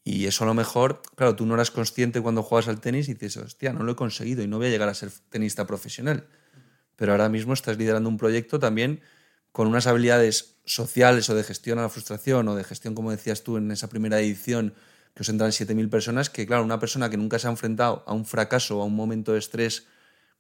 y 0.05 0.27
eso 0.27 0.45
a 0.45 0.47
lo 0.47 0.55
mejor, 0.55 1.03
claro, 1.17 1.35
tú 1.35 1.45
no 1.45 1.55
eras 1.55 1.71
consciente 1.71 2.21
cuando 2.21 2.43
juegas 2.43 2.69
al 2.69 2.81
tenis 2.81 3.09
y 3.09 3.15
dices, 3.15 3.37
hostia, 3.39 3.73
no 3.73 3.83
lo 3.83 3.93
he 3.93 3.97
conseguido 3.97 4.43
y 4.43 4.47
no 4.47 4.59
voy 4.59 4.69
a 4.69 4.71
llegar 4.71 4.89
a 4.89 4.95
ser 4.95 5.11
tenista 5.29 5.67
profesional. 5.67 6.29
Pero 6.97 7.13
ahora 7.13 7.29
mismo 7.29 7.53
estás 7.53 7.79
liderando 7.79 8.09
un 8.09 8.17
proyecto 8.17 8.61
también 8.61 9.01
con 9.53 9.67
unas 9.69 9.87
habilidades 9.87 10.61
sociales 10.65 11.29
o 11.31 11.35
de 11.35 11.43
gestión 11.45 11.79
a 11.79 11.83
la 11.83 11.89
frustración 11.89 12.47
o 12.49 12.55
de 12.55 12.65
gestión, 12.65 12.95
como 12.95 13.11
decías 13.11 13.43
tú, 13.43 13.57
en 13.57 13.71
esa 13.71 13.89
primera 13.89 14.21
edición 14.21 14.75
que 15.15 15.23
os 15.23 15.29
entran 15.29 15.51
7.000 15.51 15.89
personas, 15.91 16.31
que 16.31 16.47
claro, 16.47 16.63
una 16.63 16.79
persona 16.79 17.11
que 17.11 17.17
nunca 17.17 17.39
se 17.39 17.49
ha 17.49 17.51
enfrentado 17.51 18.05
a 18.07 18.13
un 18.13 18.25
fracaso 18.25 18.79
o 18.79 18.83
a 18.83 18.85
un 18.85 18.95
momento 18.95 19.33
de 19.33 19.39
estrés 19.41 19.87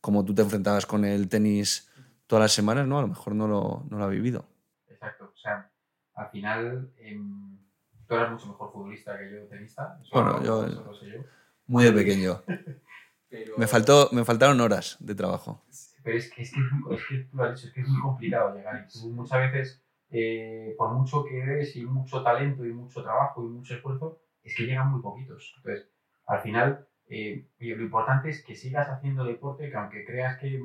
como 0.00 0.24
tú 0.24 0.34
te 0.34 0.42
enfrentabas 0.42 0.86
con 0.86 1.04
el 1.04 1.28
tenis 1.28 1.88
todas 2.26 2.42
las 2.44 2.52
semanas, 2.52 2.86
¿no? 2.86 2.98
A 2.98 3.02
lo 3.02 3.08
mejor 3.08 3.34
no 3.34 3.48
lo, 3.48 3.84
no 3.90 3.98
lo 3.98 4.04
ha 4.04 4.08
vivido. 4.08 4.46
Exacto. 4.88 5.32
O 5.34 5.38
sea, 5.38 5.70
al 6.14 6.30
final, 6.30 6.90
em, 6.98 7.58
tú 8.06 8.14
eras 8.14 8.30
mucho 8.30 8.46
mejor 8.46 8.72
futbolista 8.72 9.18
que 9.18 9.30
yo 9.32 9.46
tenista. 9.48 9.98
Eso, 10.00 10.10
Bueno, 10.12 10.42
yo- 10.44 10.66
eso 10.66 10.94
sé 10.94 11.06
yo. 11.10 11.24
Muy 11.66 11.84
de 11.84 11.92
pequeño. 11.92 12.42
Pero- 13.28 13.58
Me, 13.58 13.66
faltó, 13.66 14.08
me 14.12 14.24
faltaron 14.24 14.60
horas 14.60 14.96
de 15.00 15.14
trabajo. 15.14 15.62
Pero 16.02 16.16
es 16.16 16.32
que, 16.32 16.42
es 16.42 16.52
que, 16.52 16.60
es 16.94 17.06
que 17.06 17.18
tú 17.24 17.36
lo 17.36 17.44
has 17.44 17.54
dicho, 17.54 17.68
es 17.68 17.74
que 17.74 17.80
es 17.82 17.88
muy 17.88 18.00
complicado 18.00 18.54
llegar. 18.54 18.84
Y 18.84 18.92
tú 18.92 19.10
muchas 19.10 19.52
veces, 19.52 19.84
eh, 20.10 20.74
por 20.78 20.92
mucho 20.92 21.24
que 21.24 21.44
des 21.44 21.76
y 21.76 21.84
mucho 21.84 22.22
talento 22.22 22.64
y 22.64 22.72
mucho 22.72 23.02
trabajo 23.02 23.44
y 23.44 23.48
mucho 23.48 23.74
esfuerzo, 23.74 24.20
es 24.42 24.56
que 24.56 24.64
llegan 24.64 24.90
muy 24.90 25.02
poquitos. 25.02 25.54
Entonces, 25.58 25.90
al 26.26 26.40
final, 26.40 26.88
eh, 27.06 27.48
lo 27.58 27.82
importante 27.82 28.30
es 28.30 28.44
que 28.44 28.54
sigas 28.54 28.88
haciendo 28.88 29.24
deporte, 29.24 29.68
que 29.68 29.76
aunque 29.76 30.04
creas 30.04 30.38
que 30.38 30.60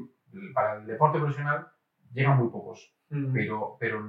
para 0.53 0.79
el 0.79 0.85
deporte 0.85 1.19
profesional 1.19 1.67
llegan 2.13 2.37
muy 2.37 2.49
pocos. 2.49 2.93
Pero, 3.33 3.77
pero 3.79 4.03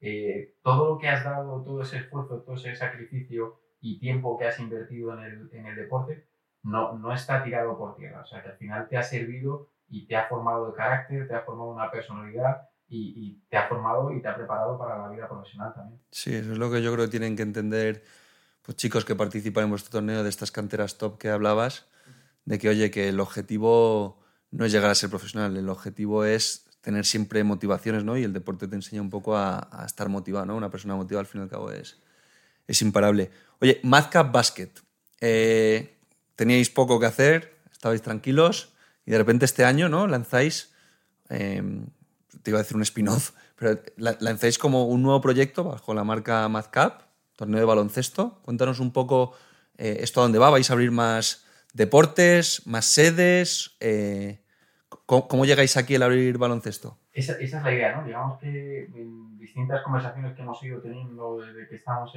eh, 0.00 0.56
todo 0.62 0.94
lo 0.94 0.98
que 0.98 1.08
has 1.08 1.24
dado, 1.24 1.62
todo 1.62 1.82
ese 1.82 1.98
esfuerzo, 1.98 2.42
todo 2.42 2.56
ese 2.56 2.74
sacrificio 2.74 3.60
y 3.80 3.98
tiempo 3.98 4.38
que 4.38 4.46
has 4.46 4.58
invertido 4.58 5.12
en 5.14 5.24
el, 5.24 5.50
en 5.52 5.66
el 5.66 5.76
deporte, 5.76 6.26
no, 6.62 6.98
no 6.98 7.12
está 7.12 7.42
tirado 7.42 7.78
por 7.78 7.96
tierra. 7.96 8.22
O 8.22 8.26
sea, 8.26 8.42
que 8.42 8.48
al 8.48 8.56
final 8.56 8.88
te 8.88 8.96
ha 8.96 9.02
servido 9.02 9.70
y 9.88 10.06
te 10.06 10.16
ha 10.16 10.28
formado 10.28 10.70
de 10.70 10.76
carácter, 10.76 11.28
te 11.28 11.34
ha 11.34 11.42
formado 11.42 11.70
una 11.70 11.90
personalidad 11.90 12.68
y, 12.88 13.42
te 13.48 13.56
ha 13.56 13.68
formado 13.68 14.12
y 14.12 14.22
te 14.22 14.28
ha 14.28 14.36
preparado 14.36 14.78
para 14.78 14.98
la 14.98 15.08
vida 15.08 15.28
profesional 15.28 15.72
también. 15.74 16.00
Sí, 16.10 16.34
eso 16.34 16.52
es 16.52 16.58
lo 16.58 16.70
que 16.70 16.82
yo 16.82 16.92
creo 16.92 17.06
que 17.06 17.10
tienen 17.10 17.36
que 17.36 17.42
entender 17.42 18.04
pues, 18.62 18.76
chicos 18.76 19.04
que 19.04 19.16
participan 19.16 19.64
en 19.64 19.70
vuestro 19.70 19.90
torneo 19.90 20.22
de 20.22 20.28
estas 20.28 20.52
canteras 20.52 20.98
top 20.98 21.18
que 21.18 21.30
hablabas, 21.30 21.86
de 22.44 22.58
que, 22.58 22.68
oye, 22.68 22.90
que 22.90 23.08
el 23.08 23.20
objetivo 23.20 24.18
no 24.50 24.64
es 24.64 24.72
llegar 24.72 24.90
a 24.90 24.94
ser 24.94 25.10
profesional, 25.10 25.56
el 25.56 25.68
objetivo 25.68 26.24
es 26.24 26.64
tener 26.80 27.04
siempre 27.04 27.42
motivaciones, 27.42 28.04
¿no? 28.04 28.16
Y 28.16 28.22
el 28.22 28.32
deporte 28.32 28.68
te 28.68 28.76
enseña 28.76 29.02
un 29.02 29.10
poco 29.10 29.36
a, 29.36 29.68
a 29.72 29.84
estar 29.84 30.08
motivado, 30.08 30.46
¿no? 30.46 30.56
Una 30.56 30.70
persona 30.70 30.94
motivada 30.94 31.22
al 31.22 31.26
fin 31.26 31.40
y 31.40 31.44
al 31.44 31.50
cabo 31.50 31.72
es, 31.72 32.00
es 32.68 32.80
imparable. 32.82 33.30
Oye, 33.60 33.80
Madcap 33.82 34.30
Basket. 34.30 34.70
Eh, 35.20 35.96
teníais 36.36 36.70
poco 36.70 37.00
que 37.00 37.06
hacer, 37.06 37.56
estabais 37.72 38.02
tranquilos 38.02 38.75
y 39.06 39.12
de 39.12 39.18
repente 39.18 39.44
este 39.44 39.64
año, 39.64 39.88
¿no? 39.88 40.08
Lanzáis, 40.08 40.74
eh, 41.30 41.62
te 42.42 42.50
iba 42.50 42.58
a 42.58 42.62
decir 42.62 42.76
un 42.76 42.82
spin-off, 42.82 43.30
pero 43.56 43.80
lanzáis 43.96 44.58
como 44.58 44.86
un 44.86 45.02
nuevo 45.02 45.20
proyecto 45.20 45.64
bajo 45.64 45.94
la 45.94 46.02
marca 46.02 46.46
Madcap, 46.48 47.02
torneo 47.36 47.60
de 47.60 47.66
baloncesto. 47.66 48.40
Cuéntanos 48.42 48.80
un 48.80 48.92
poco 48.92 49.32
eh, 49.78 49.98
esto 50.00 50.20
a 50.20 50.24
dónde 50.24 50.40
va. 50.40 50.50
¿Vais 50.50 50.68
a 50.68 50.72
abrir 50.72 50.90
más 50.90 51.46
deportes, 51.72 52.66
más 52.66 52.86
sedes? 52.86 53.76
Eh, 53.78 54.42
¿Cómo, 54.88 55.28
¿Cómo, 55.28 55.44
llegáis 55.44 55.76
aquí 55.76 55.94
al 55.94 56.02
abrir 56.02 56.36
baloncesto? 56.36 56.98
Esa, 57.12 57.34
es 57.34 57.52
la 57.52 57.72
idea, 57.72 57.96
¿no? 57.96 58.04
Digamos 58.04 58.40
que 58.40 58.86
en 58.86 59.38
distintas 59.38 59.82
conversaciones 59.82 60.34
que 60.34 60.42
hemos 60.42 60.60
ido 60.64 60.80
teniendo 60.80 61.38
desde 61.38 61.68
que 61.68 61.76
estamos 61.76 62.12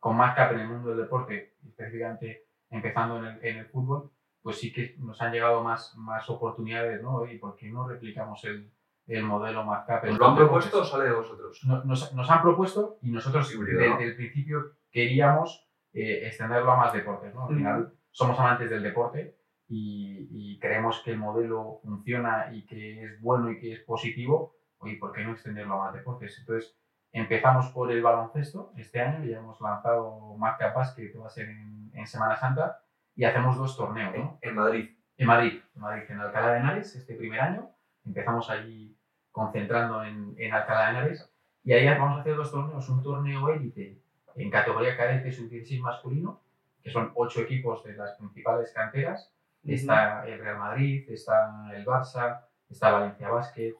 con 0.00 0.16
Madcap 0.16 0.52
en 0.54 0.60
el 0.60 0.68
mundo 0.68 0.88
del 0.88 0.98
deporte, 1.00 1.54
específicamente 1.68 2.46
empezando 2.70 3.18
en 3.18 3.24
el, 3.26 3.44
en 3.44 3.56
el, 3.58 3.66
fútbol, 3.66 4.10
pues 4.42 4.58
sí 4.58 4.72
que 4.72 4.96
nos 4.98 5.20
han 5.22 5.32
llegado 5.32 5.62
más, 5.62 5.94
más 5.96 6.28
oportunidades, 6.28 7.02
¿no? 7.02 7.26
¿Y 7.26 7.38
por 7.38 7.56
qué 7.56 7.70
no 7.70 7.86
replicamos 7.86 8.44
el, 8.44 8.70
el 9.06 9.22
modelo 9.22 9.64
Madcap? 9.64 10.04
¿Os 10.04 10.18
lo 10.18 10.26
han 10.26 10.36
propuesto 10.36 10.80
o 10.80 10.84
sale 10.84 11.04
de 11.04 11.14
vosotros? 11.14 11.60
Nos, 11.64 11.84
nos, 11.84 12.14
nos, 12.14 12.30
han 12.30 12.42
propuesto 12.42 12.98
y 13.02 13.10
nosotros 13.10 13.54
Híbrido, 13.54 13.78
desde 13.78 13.94
¿no? 13.94 14.00
el 14.00 14.16
principio 14.16 14.72
queríamos 14.90 15.68
eh, 15.92 16.26
extenderlo 16.26 16.72
a 16.72 16.76
más 16.76 16.92
deportes, 16.92 17.34
¿no? 17.34 17.46
Al 17.46 17.54
final 17.54 17.92
somos 18.10 18.38
amantes 18.38 18.68
del 18.68 18.82
deporte 18.82 19.36
y, 19.68 20.28
y, 20.30 20.58
creemos 20.58 21.00
que 21.04 21.12
el 21.12 21.18
modelo 21.18 21.80
funciona 21.82 22.52
y 22.52 22.66
que 22.66 23.04
es 23.04 23.20
bueno 23.20 23.50
y 23.50 23.58
que 23.58 23.72
es 23.72 23.80
positivo, 23.80 24.56
oye, 24.78 24.96
¿por 24.96 25.12
qué 25.12 25.24
no 25.24 25.32
extenderlo 25.32 25.74
a 25.74 25.84
más 25.86 25.94
deportes? 25.94 26.38
Entonces, 26.40 26.76
empezamos 27.12 27.68
por 27.70 27.92
el 27.92 28.02
baloncesto 28.02 28.72
este 28.76 29.00
año, 29.00 29.24
ya 29.24 29.38
hemos 29.38 29.60
lanzado 29.60 30.34
Marca 30.36 30.72
Basket, 30.72 31.12
que 31.12 31.18
va 31.18 31.26
a 31.26 31.30
ser 31.30 31.48
en, 31.48 31.90
en, 31.94 32.06
Semana 32.06 32.36
Santa, 32.36 32.80
y 33.14 33.24
hacemos 33.24 33.56
dos 33.56 33.76
torneos, 33.76 34.16
¿no? 34.16 34.38
En, 34.40 34.50
en 34.50 34.54
Madrid. 34.54 34.90
En 35.16 35.26
Madrid, 35.26 35.60
en 35.74 35.80
Madrid, 35.80 36.02
en 36.08 36.20
Alcalá 36.20 36.52
de 36.52 36.58
Henares, 36.60 36.94
este 36.96 37.14
primer 37.14 37.40
año. 37.40 37.70
Empezamos 38.04 38.50
allí 38.50 38.96
concentrando 39.30 40.02
en, 40.02 40.34
en 40.38 40.52
Alcalá 40.52 40.86
de 40.86 40.90
Henares, 40.90 41.32
y 41.64 41.72
ahí 41.72 41.86
vamos 41.86 42.18
a 42.18 42.20
hacer 42.20 42.34
dos 42.36 42.50
torneos, 42.50 42.88
un 42.88 43.02
torneo 43.02 43.48
élite 43.50 44.02
en 44.34 44.50
categoría 44.50 44.96
cadete 44.96 45.30
sub-16 45.30 45.80
masculino, 45.80 46.40
que 46.82 46.90
son 46.90 47.12
ocho 47.14 47.40
equipos 47.40 47.84
de 47.84 47.94
las 47.94 48.16
principales 48.16 48.72
canteras, 48.72 49.32
Está 49.64 50.26
el 50.26 50.40
Real 50.40 50.58
Madrid, 50.58 51.08
está 51.08 51.70
el 51.72 51.86
Barça, 51.86 52.46
está 52.68 52.90
Valencia 52.90 53.28
Basket, 53.28 53.74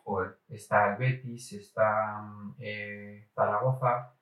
está 0.49 0.93
el 0.93 0.97
Betis, 0.97 1.53
está 1.55 2.25
eh, 2.61 3.27
Zaragoza, 3.35 4.13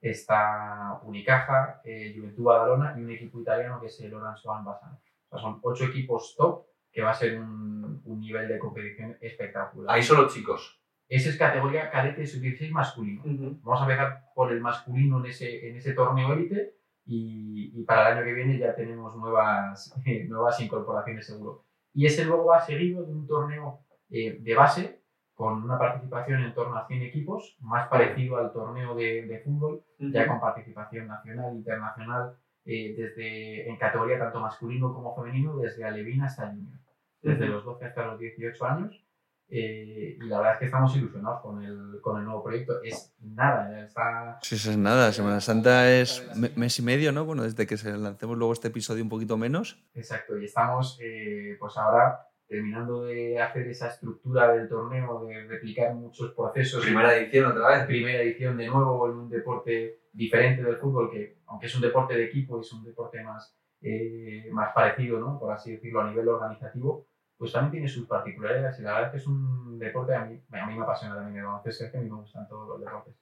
está 0.00 1.00
Unicaja, 1.02 1.80
eh, 1.84 2.14
Juventud 2.16 2.44
Badalona 2.44 2.94
y 2.96 3.02
un 3.02 3.10
equipo 3.10 3.40
italiano 3.40 3.80
que 3.80 3.86
es 3.86 4.00
el 4.00 4.14
Orange 4.14 4.48
One 4.48 4.64
Bassano. 4.64 5.00
O 5.28 5.28
sea, 5.28 5.38
son 5.38 5.60
ocho 5.62 5.84
equipos 5.84 6.34
top 6.36 6.66
que 6.90 7.02
va 7.02 7.10
a 7.10 7.14
ser 7.14 7.38
un, 7.38 8.02
un 8.04 8.20
nivel 8.20 8.48
de 8.48 8.58
competición 8.58 9.16
espectacular. 9.20 9.94
Ahí 9.94 10.02
son 10.02 10.22
los 10.22 10.34
chicos. 10.34 10.80
Esa 11.10 11.28
es 11.28 11.36
categoría 11.36 11.90
cadete 11.90 12.24
sub-16 12.24 12.70
masculino. 12.70 13.22
Uh 13.24 13.28
-huh. 13.28 13.58
Vamos 13.62 13.80
a 13.80 13.84
empezar 13.84 14.24
por 14.32 14.52
el 14.52 14.60
masculino 14.60 15.18
en 15.18 15.26
ese, 15.26 15.68
en 15.68 15.76
ese 15.76 15.92
torneo 15.92 16.32
élite 16.32 16.76
y, 17.04 17.72
y, 17.74 17.82
para 17.84 18.02
el 18.02 18.16
año 18.16 18.24
que 18.24 18.32
viene 18.32 18.58
ya 18.58 18.76
tenemos 18.76 19.16
nuevas, 19.16 19.92
eh, 20.06 20.24
nuevas 20.28 20.60
incorporaciones 20.60 21.26
seguro. 21.26 21.64
Y 21.92 22.06
ese 22.06 22.24
luego 22.24 22.46
va 22.46 22.60
seguido 22.60 23.04
de 23.04 23.12
un 23.12 23.26
torneo 23.26 23.80
eh, 24.08 24.38
de 24.40 24.54
base 24.54 25.02
con 25.34 25.64
una 25.64 25.78
participación 25.78 26.44
en 26.44 26.54
torno 26.54 26.76
a 26.76 26.86
100 26.86 27.02
equipos, 27.02 27.56
más 27.60 27.88
parecido 27.88 28.36
al 28.36 28.52
torneo 28.52 28.94
de, 28.94 29.26
de 29.26 29.38
fútbol, 29.40 29.82
uh 30.00 30.04
-huh. 30.04 30.12
ya 30.12 30.26
con 30.26 30.40
participación 30.40 31.06
nacional, 31.06 31.54
internacional, 31.54 32.36
eh, 32.64 32.94
desde 32.96 33.68
en 33.68 33.76
categoría 33.76 34.18
tanto 34.18 34.40
masculino 34.40 34.92
como 34.92 35.14
femenino, 35.14 35.56
desde 35.58 35.84
Alevín 35.84 36.22
hasta 36.22 36.48
Junior, 36.48 36.78
desde 37.22 37.44
uh 37.44 37.48
-huh. 37.48 37.52
los 37.52 37.64
12 37.64 37.84
hasta 37.84 38.06
los 38.06 38.18
18 38.18 38.66
años. 38.66 39.04
Eh, 39.52 40.16
y 40.20 40.26
la 40.26 40.38
verdad 40.38 40.52
es 40.54 40.58
que 40.60 40.64
estamos 40.66 40.94
ilusionados 40.96 41.40
con 41.40 41.60
el, 41.60 42.00
con 42.00 42.18
el 42.18 42.24
nuevo 42.24 42.44
proyecto. 42.44 42.80
Es 42.84 43.12
nada, 43.20 43.84
está... 43.84 44.38
Sí, 44.42 44.54
eso 44.54 44.70
es 44.70 44.78
nada. 44.78 45.12
Semana 45.12 45.40
Santa 45.40 45.90
es 45.90 46.24
mes 46.56 46.78
y 46.78 46.82
medio, 46.82 47.10
¿no? 47.10 47.24
Bueno, 47.24 47.42
desde 47.42 47.66
que 47.66 47.76
se 47.76 47.96
lancemos 47.98 48.38
luego 48.38 48.52
este 48.52 48.68
episodio 48.68 49.02
un 49.02 49.08
poquito 49.08 49.36
menos. 49.36 49.84
Exacto, 49.94 50.38
y 50.38 50.44
estamos 50.44 51.00
eh, 51.02 51.56
pues 51.58 51.76
ahora 51.76 52.29
terminando 52.50 53.04
de 53.04 53.38
hacer 53.40 53.68
esa 53.68 53.86
estructura 53.86 54.52
del 54.52 54.68
torneo, 54.68 55.24
de 55.24 55.44
replicar 55.44 55.94
muchos 55.94 56.32
procesos. 56.32 56.84
Primera 56.84 57.16
edición 57.16 57.52
otra 57.52 57.68
vez. 57.68 57.86
Primera 57.86 58.22
edición 58.22 58.56
de 58.56 58.66
nuevo 58.66 59.08
en 59.08 59.18
un 59.18 59.30
deporte 59.30 60.00
diferente 60.12 60.60
del 60.64 60.76
fútbol, 60.76 61.12
que 61.12 61.36
aunque 61.46 61.66
es 61.66 61.74
un 61.76 61.82
deporte 61.82 62.14
de 62.14 62.24
equipo, 62.24 62.60
es 62.60 62.72
un 62.72 62.84
deporte 62.84 63.22
más, 63.22 63.56
eh, 63.80 64.48
más 64.50 64.74
parecido, 64.74 65.20
¿no? 65.20 65.38
por 65.38 65.52
así 65.52 65.70
decirlo, 65.70 66.00
a 66.00 66.10
nivel 66.10 66.26
organizativo, 66.26 67.06
pues 67.38 67.52
también 67.52 67.70
tiene 67.70 67.88
sus 67.88 68.08
particularidades 68.08 68.80
y 68.80 68.82
la 68.82 68.94
verdad 68.94 69.06
es 69.06 69.12
que 69.12 69.18
es 69.18 69.26
un 69.28 69.78
deporte, 69.78 70.12
a 70.16 70.24
mí, 70.24 70.42
a 70.50 70.66
mí 70.66 70.74
me 70.74 70.82
apasiona 70.82 71.14
también 71.14 71.36
el 71.36 71.44
baloncesto, 71.44 71.84
es 71.84 71.92
que 71.92 71.98
a 71.98 72.00
mí 72.00 72.10
me 72.10 72.16
gustan 72.16 72.48
todos 72.48 72.66
los 72.66 72.80
deportes. 72.80 73.14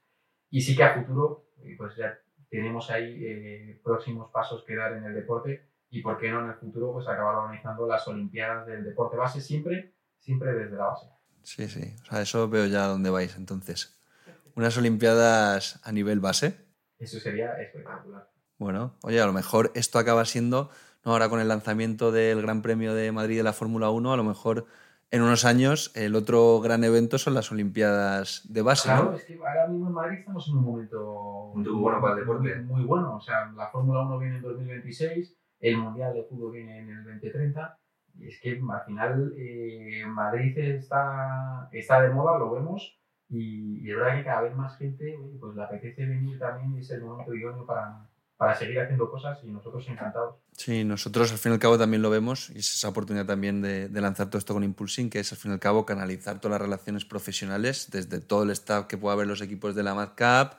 Y 0.48 0.62
sí 0.62 0.74
que 0.74 0.84
a 0.84 0.94
futuro, 0.94 1.44
pues 1.76 1.96
ya 1.96 2.18
tenemos 2.48 2.90
ahí 2.90 3.26
eh, 3.26 3.80
próximos 3.84 4.30
pasos 4.30 4.64
que 4.64 4.74
dar 4.74 4.94
en 4.94 5.04
el 5.04 5.14
deporte 5.14 5.68
y 5.90 6.02
por 6.02 6.18
qué 6.18 6.30
no 6.30 6.40
en 6.40 6.50
el 6.50 6.54
futuro 6.54 6.92
pues 6.92 7.08
acabar 7.08 7.36
organizando 7.36 7.86
las 7.86 8.06
Olimpiadas 8.08 8.66
del 8.66 8.84
deporte 8.84 9.16
base 9.16 9.40
siempre, 9.40 9.94
siempre 10.18 10.52
desde 10.52 10.76
la 10.76 10.86
base. 10.86 11.06
Sí, 11.42 11.68
sí, 11.68 11.94
o 12.02 12.04
sea, 12.04 12.20
eso 12.20 12.48
veo 12.48 12.66
ya 12.66 12.86
dónde 12.86 13.10
vais 13.10 13.36
entonces. 13.36 13.98
Unas 14.54 14.76
Olimpiadas 14.76 15.80
a 15.84 15.92
nivel 15.92 16.20
base. 16.20 16.66
Eso 16.98 17.18
sería 17.20 17.52
espectacular. 17.60 18.28
Bueno, 18.58 18.96
oye, 19.02 19.20
a 19.20 19.26
lo 19.26 19.32
mejor 19.32 19.70
esto 19.74 19.98
acaba 19.98 20.24
siendo 20.24 20.68
¿no? 21.04 21.12
ahora 21.12 21.28
con 21.28 21.40
el 21.40 21.48
lanzamiento 21.48 22.10
del 22.10 22.42
Gran 22.42 22.60
Premio 22.60 22.92
de 22.92 23.12
Madrid 23.12 23.36
de 23.36 23.44
la 23.44 23.52
Fórmula 23.52 23.88
1, 23.90 24.12
a 24.12 24.16
lo 24.16 24.24
mejor 24.24 24.66
en 25.10 25.22
unos 25.22 25.44
años 25.46 25.90
el 25.94 26.14
otro 26.16 26.60
gran 26.60 26.84
evento 26.84 27.16
son 27.16 27.34
las 27.34 27.50
Olimpiadas 27.50 28.42
de 28.52 28.62
base. 28.62 28.88
Claro, 28.88 29.12
¿no? 29.12 29.16
es 29.16 29.24
que 29.24 29.38
ahora 29.38 29.68
mismo 29.68 29.86
en 29.86 29.94
Madrid 29.94 30.18
estamos 30.18 30.48
en 30.48 30.56
un 30.56 30.64
momento 30.64 31.52
muy 31.54 31.64
bueno 31.70 32.00
para 32.00 32.14
el 32.14 32.20
deporte. 32.20 32.56
Muy, 32.56 32.64
muy 32.64 32.84
bueno, 32.84 33.16
o 33.16 33.20
sea, 33.20 33.50
la 33.56 33.68
Fórmula 33.68 34.02
1 34.02 34.18
viene 34.18 34.36
en 34.36 34.42
2026, 34.42 35.37
el 35.60 35.76
Mundial 35.76 36.14
de 36.14 36.24
Fútbol 36.24 36.52
viene 36.52 36.78
en 36.78 36.90
el 36.90 37.04
2030. 37.04 37.78
Y 38.18 38.28
es 38.28 38.40
que 38.40 38.60
al 38.70 38.84
final 38.84 39.32
eh, 39.36 40.04
Madrid 40.06 40.58
está, 40.58 41.68
está 41.72 42.02
de 42.02 42.10
moda, 42.10 42.38
lo 42.38 42.50
vemos, 42.50 42.98
y, 43.28 43.86
y 43.86 43.90
es 43.90 43.96
verdad 43.96 44.16
que 44.16 44.24
cada 44.24 44.40
vez 44.42 44.56
más 44.56 44.76
gente 44.78 45.16
pues 45.38 45.54
le 45.54 45.62
apetece 45.62 46.06
venir 46.06 46.38
también 46.38 46.74
y 46.74 46.80
es 46.80 46.90
el 46.90 47.02
momento 47.02 47.34
idóneo 47.34 47.66
para, 47.66 48.08
para 48.38 48.54
seguir 48.54 48.80
haciendo 48.80 49.10
cosas 49.10 49.38
y 49.44 49.48
nosotros 49.48 49.86
encantados. 49.88 50.36
Sí, 50.52 50.84
nosotros 50.84 51.30
al 51.32 51.38
fin 51.38 51.52
y 51.52 51.54
al 51.54 51.60
cabo 51.60 51.76
también 51.76 52.02
lo 52.02 52.08
vemos 52.08 52.50
y 52.50 52.58
es 52.58 52.72
esa 52.72 52.88
oportunidad 52.88 53.26
también 53.26 53.60
de, 53.60 53.88
de, 53.88 54.00
lanzar 54.00 54.30
todo 54.30 54.38
esto 54.38 54.54
con 54.54 54.64
Impulsing, 54.64 55.10
que 55.10 55.20
es 55.20 55.32
al 55.32 55.38
fin 55.38 55.50
y 55.50 55.54
al 55.54 55.60
cabo 55.60 55.84
canalizar 55.84 56.40
todas 56.40 56.52
las 56.52 56.62
relaciones 56.62 57.04
profesionales, 57.04 57.90
desde 57.92 58.20
todo 58.20 58.44
el 58.44 58.50
staff 58.50 58.86
que 58.86 58.96
pueda 58.96 59.14
haber 59.14 59.26
los 59.26 59.42
equipos 59.42 59.74
de 59.74 59.82
la 59.82 59.94
MadCap 59.94 60.54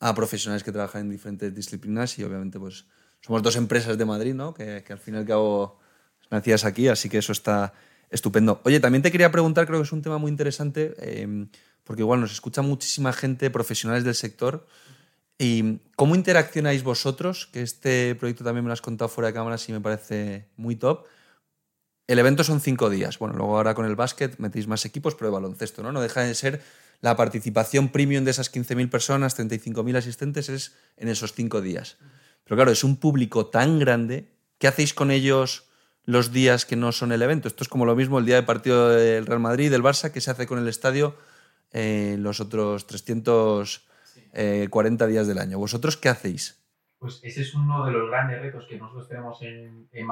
a 0.00 0.14
profesionales 0.14 0.62
que 0.62 0.72
trabajan 0.72 1.02
en 1.02 1.10
diferentes 1.10 1.54
disciplinas 1.54 2.18
y 2.18 2.24
obviamente 2.24 2.58
pues 2.58 2.86
somos 3.20 3.42
dos 3.42 3.56
empresas 3.56 3.98
de 3.98 4.04
Madrid, 4.04 4.34
¿no? 4.34 4.54
Que, 4.54 4.82
que 4.86 4.92
al 4.92 4.98
fin 4.98 5.14
y 5.14 5.18
al 5.18 5.26
cabo 5.26 5.78
nacías 6.30 6.64
aquí, 6.64 6.88
así 6.88 7.08
que 7.08 7.18
eso 7.18 7.32
está 7.32 7.72
estupendo. 8.10 8.60
Oye, 8.64 8.80
también 8.80 9.02
te 9.02 9.10
quería 9.10 9.30
preguntar, 9.30 9.66
creo 9.66 9.80
que 9.80 9.84
es 9.86 9.92
un 9.92 10.02
tema 10.02 10.18
muy 10.18 10.30
interesante, 10.30 10.94
eh, 10.98 11.46
porque 11.84 12.02
igual 12.02 12.20
nos 12.20 12.32
escucha 12.32 12.62
muchísima 12.62 13.12
gente, 13.12 13.50
profesionales 13.50 14.04
del 14.04 14.14
sector, 14.14 14.66
¿Y 15.38 15.80
cómo 15.96 16.14
interaccionáis 16.14 16.82
vosotros? 16.82 17.46
Que 17.46 17.62
este 17.62 18.14
proyecto 18.14 18.44
también 18.44 18.64
me 18.64 18.68
lo 18.68 18.72
has 18.72 18.80
contado 18.80 19.08
fuera 19.08 19.28
de 19.28 19.34
cámara 19.34 19.56
y 19.66 19.72
me 19.72 19.80
parece 19.80 20.48
muy 20.56 20.76
top. 20.76 21.04
El 22.06 22.18
evento 22.18 22.42
son 22.42 22.60
cinco 22.60 22.88
días. 22.88 23.18
Bueno, 23.18 23.34
luego 23.36 23.56
ahora 23.56 23.74
con 23.74 23.84
el 23.84 23.96
básquet 23.96 24.38
metéis 24.38 24.66
más 24.66 24.84
equipos, 24.84 25.14
pero 25.14 25.28
de 25.28 25.34
baloncesto, 25.34 25.82
¿no? 25.82 25.92
No 25.92 26.00
deja 26.00 26.22
de 26.22 26.34
ser 26.34 26.62
la 27.02 27.16
participación 27.16 27.90
premium 27.90 28.24
de 28.24 28.30
esas 28.30 28.50
15.000 28.50 28.88
personas, 28.88 29.38
35.000 29.38 29.96
asistentes, 29.96 30.48
es 30.48 30.74
en 30.96 31.08
esos 31.08 31.34
cinco 31.34 31.60
días. 31.60 31.98
Pero 32.46 32.56
claro, 32.56 32.70
es 32.70 32.84
un 32.84 32.96
público 32.96 33.46
tan 33.46 33.80
grande. 33.80 34.30
¿Qué 34.58 34.68
hacéis 34.68 34.94
con 34.94 35.10
ellos 35.10 35.68
los 36.04 36.32
días 36.32 36.64
que 36.64 36.76
no 36.76 36.92
son 36.92 37.10
el 37.10 37.22
evento? 37.22 37.48
Esto 37.48 37.64
es 37.64 37.68
como 37.68 37.84
lo 37.84 37.96
mismo 37.96 38.20
el 38.20 38.24
día 38.24 38.36
de 38.36 38.44
partido 38.44 38.90
del 38.90 39.26
Real 39.26 39.40
Madrid, 39.40 39.68
del 39.70 39.82
Barça, 39.82 40.12
que 40.12 40.20
se 40.20 40.30
hace 40.30 40.46
con 40.46 40.60
el 40.60 40.68
estadio 40.68 41.16
eh, 41.72 42.14
los 42.20 42.38
otros 42.38 42.86
340 42.86 45.06
días 45.08 45.26
del 45.26 45.38
año. 45.38 45.58
¿Vosotros 45.58 45.96
qué 45.96 46.08
hacéis? 46.08 46.64
Pues 46.98 47.18
ese 47.24 47.42
es 47.42 47.52
uno 47.54 47.84
de 47.84 47.90
los 47.90 48.08
grandes 48.08 48.40
retos 48.40 48.64
que 48.68 48.78
nosotros 48.78 49.08
tenemos 49.08 49.42
en, 49.42 49.88
en 49.90 50.06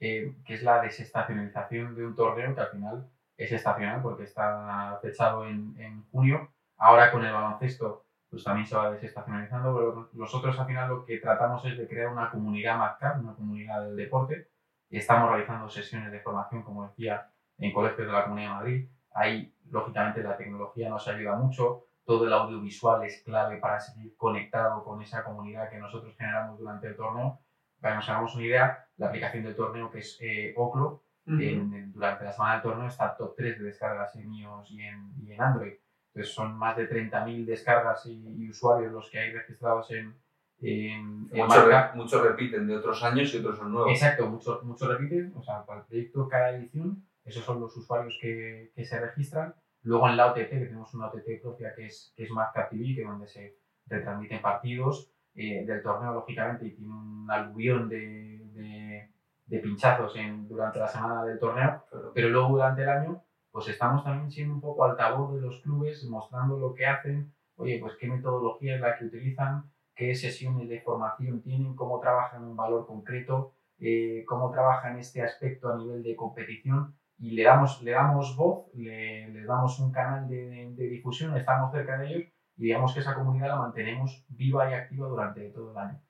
eh, 0.00 0.34
que 0.44 0.54
es 0.54 0.62
la 0.62 0.82
desestacionalización 0.82 1.96
de 1.96 2.06
un 2.06 2.14
torneo 2.14 2.54
que 2.54 2.60
al 2.60 2.70
final 2.70 3.10
es 3.38 3.52
estacional 3.52 4.02
porque 4.02 4.24
está 4.24 4.98
fechado 5.00 5.46
en, 5.46 5.74
en 5.78 6.04
junio. 6.10 6.52
Ahora 6.76 7.10
con 7.10 7.24
el 7.24 7.32
baloncesto 7.32 8.04
pues 8.30 8.44
también 8.44 8.66
se 8.66 8.76
va 8.76 8.90
desestacionalizando, 8.90 9.74
pero 9.74 10.08
nosotros 10.12 10.58
al 10.58 10.66
final 10.66 10.88
lo 10.88 11.04
que 11.04 11.18
tratamos 11.18 11.64
es 11.64 11.78
de 11.78 11.88
crear 11.88 12.08
una 12.08 12.30
comunidad 12.30 12.76
MadCap, 12.78 13.18
una 13.20 13.34
comunidad 13.34 13.84
del 13.86 13.96
deporte, 13.96 14.48
estamos 14.90 15.30
realizando 15.30 15.68
sesiones 15.68 16.10
de 16.12 16.20
formación, 16.20 16.62
como 16.62 16.86
decía, 16.86 17.30
en 17.58 17.72
colegios 17.72 18.06
de 18.06 18.12
la 18.12 18.24
Comunidad 18.24 18.48
de 18.50 18.54
Madrid. 18.54 18.88
Ahí, 19.12 19.54
lógicamente, 19.70 20.22
la 20.22 20.36
tecnología 20.36 20.88
nos 20.88 21.06
ayuda 21.08 21.36
mucho, 21.36 21.84
todo 22.04 22.26
el 22.26 22.32
audiovisual 22.32 23.04
es 23.04 23.22
clave 23.24 23.56
para 23.58 23.80
seguir 23.80 24.16
conectado 24.16 24.82
con 24.84 25.02
esa 25.02 25.24
comunidad 25.24 25.68
que 25.70 25.78
nosotros 25.78 26.14
generamos 26.16 26.58
durante 26.58 26.86
el 26.86 26.96
torneo. 26.96 27.40
Para 27.80 27.94
que 27.94 27.96
nos 27.96 28.08
hagamos 28.08 28.34
una 28.34 28.44
idea, 28.44 28.86
la 28.96 29.08
aplicación 29.08 29.44
del 29.44 29.54
torneo 29.56 29.90
que 29.90 29.98
es 29.98 30.18
eh, 30.20 30.54
Oclo, 30.56 31.02
en- 31.26 31.74
en- 31.74 31.92
durante 31.92 32.24
la 32.24 32.32
semana 32.32 32.54
del 32.54 32.62
torneo 32.62 32.86
está 32.86 33.14
top 33.16 33.34
3 33.36 33.58
de 33.58 33.64
descargas 33.64 34.14
en 34.16 34.32
iOS 34.32 34.70
y 34.70 34.80
en, 34.80 35.12
y 35.18 35.32
en 35.32 35.42
Android. 35.42 35.74
Entonces 36.14 36.34
son 36.34 36.56
más 36.58 36.76
de 36.76 36.88
30.000 36.88 37.44
descargas 37.44 38.04
y, 38.06 38.44
y 38.44 38.50
usuarios 38.50 38.92
los 38.92 39.08
que 39.10 39.18
hay 39.18 39.32
registrados 39.32 39.90
en, 39.92 40.14
en, 40.60 41.28
en 41.32 41.46
Muchos, 41.46 41.66
re- 41.66 41.94
muchos 41.94 42.22
repiten 42.22 42.66
de 42.66 42.76
otros 42.76 43.02
años 43.04 43.32
y 43.34 43.38
otros 43.38 43.58
son 43.58 43.72
nuevos. 43.72 43.92
Exacto, 43.92 44.26
muchos 44.28 44.62
mucho 44.64 44.88
repiten, 44.88 45.32
o 45.36 45.42
sea, 45.42 45.64
para 45.64 45.80
el 45.80 45.86
proyecto 45.86 46.28
cada 46.28 46.50
edición, 46.56 47.04
esos 47.24 47.44
son 47.44 47.60
los 47.60 47.76
usuarios 47.76 48.18
que, 48.20 48.72
que 48.74 48.84
se 48.84 48.98
registran. 48.98 49.54
Luego 49.82 50.08
en 50.08 50.16
la 50.16 50.26
OTT, 50.32 50.48
que 50.48 50.58
tenemos 50.66 50.92
una 50.94 51.06
OTT 51.06 51.40
propia 51.40 51.72
que 51.74 51.86
es, 51.86 52.12
que 52.16 52.24
es 52.24 52.30
Marca 52.30 52.68
TV, 52.68 52.94
que 52.96 53.02
es 53.02 53.06
donde 53.06 53.28
se 53.28 53.56
retransmiten 53.86 54.42
partidos 54.42 55.12
eh, 55.34 55.64
del 55.64 55.82
torneo, 55.82 56.12
lógicamente, 56.14 56.66
y 56.66 56.70
tiene 56.72 56.90
un 56.92 57.26
aluvión 57.30 57.88
de, 57.88 58.40
de, 58.54 59.08
de 59.46 59.58
pinchazos 59.60 60.16
en, 60.16 60.48
durante 60.48 60.80
la 60.80 60.88
semana 60.88 61.24
del 61.24 61.38
torneo, 61.38 61.84
Pero- 61.92 62.12
pero 62.12 62.28
luego 62.30 62.48
durante 62.48 62.82
el 62.82 62.88
año, 62.88 63.22
pues 63.50 63.68
estamos 63.68 64.04
también 64.04 64.30
siendo 64.30 64.54
un 64.54 64.60
poco 64.60 64.84
altavoz 64.84 65.34
de 65.34 65.40
los 65.40 65.60
clubes, 65.62 66.04
mostrando 66.04 66.58
lo 66.58 66.74
que 66.74 66.86
hacen, 66.86 67.34
oye, 67.56 67.78
pues 67.80 67.94
qué 67.98 68.08
metodología 68.08 68.76
es 68.76 68.80
la 68.80 68.96
que 68.96 69.06
utilizan, 69.06 69.70
qué 69.94 70.14
sesiones 70.14 70.68
de 70.68 70.80
formación 70.80 71.42
tienen, 71.42 71.74
cómo 71.74 72.00
trabajan 72.00 72.44
un 72.44 72.56
valor 72.56 72.86
concreto, 72.86 73.54
eh, 73.80 74.24
cómo 74.26 74.50
trabajan 74.50 74.98
este 74.98 75.22
aspecto 75.22 75.72
a 75.72 75.76
nivel 75.76 76.02
de 76.02 76.16
competición 76.16 76.96
y 77.18 77.32
le 77.32 77.42
damos, 77.42 77.82
le 77.82 77.92
damos 77.92 78.36
voz, 78.36 78.66
le, 78.74 79.28
les 79.28 79.46
damos 79.46 79.78
un 79.80 79.90
canal 79.90 80.28
de, 80.28 80.72
de 80.72 80.88
difusión, 80.88 81.36
estamos 81.36 81.72
cerca 81.72 81.98
de 81.98 82.08
ellos 82.08 82.32
y 82.56 82.64
digamos 82.64 82.92
que 82.92 83.00
esa 83.00 83.14
comunidad 83.14 83.48
la 83.48 83.56
mantenemos 83.56 84.24
viva 84.28 84.70
y 84.70 84.74
activa 84.74 85.08
durante 85.08 85.48
todo 85.50 85.72
el 85.72 85.78
año. 85.78 86.00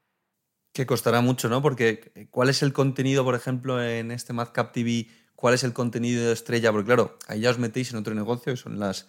Que 0.72 0.86
costará 0.86 1.20
mucho, 1.20 1.48
¿no? 1.48 1.60
Porque 1.60 2.12
eh, 2.14 2.28
¿cuál 2.30 2.48
es 2.50 2.62
el 2.62 2.72
contenido, 2.72 3.24
por 3.24 3.34
ejemplo, 3.34 3.82
en 3.82 4.10
este 4.10 4.32
Madcap 4.32 4.72
TV? 4.72 5.06
¿Cuál 5.38 5.54
es 5.54 5.62
el 5.62 5.72
contenido 5.72 6.26
de 6.26 6.32
estrella? 6.32 6.72
Porque 6.72 6.86
claro, 6.86 7.16
ahí 7.28 7.42
ya 7.42 7.50
os 7.50 7.60
metéis 7.60 7.92
en 7.92 7.98
otro 7.98 8.12
negocio, 8.12 8.52
que 8.52 8.56
son 8.56 8.80
las, 8.80 9.06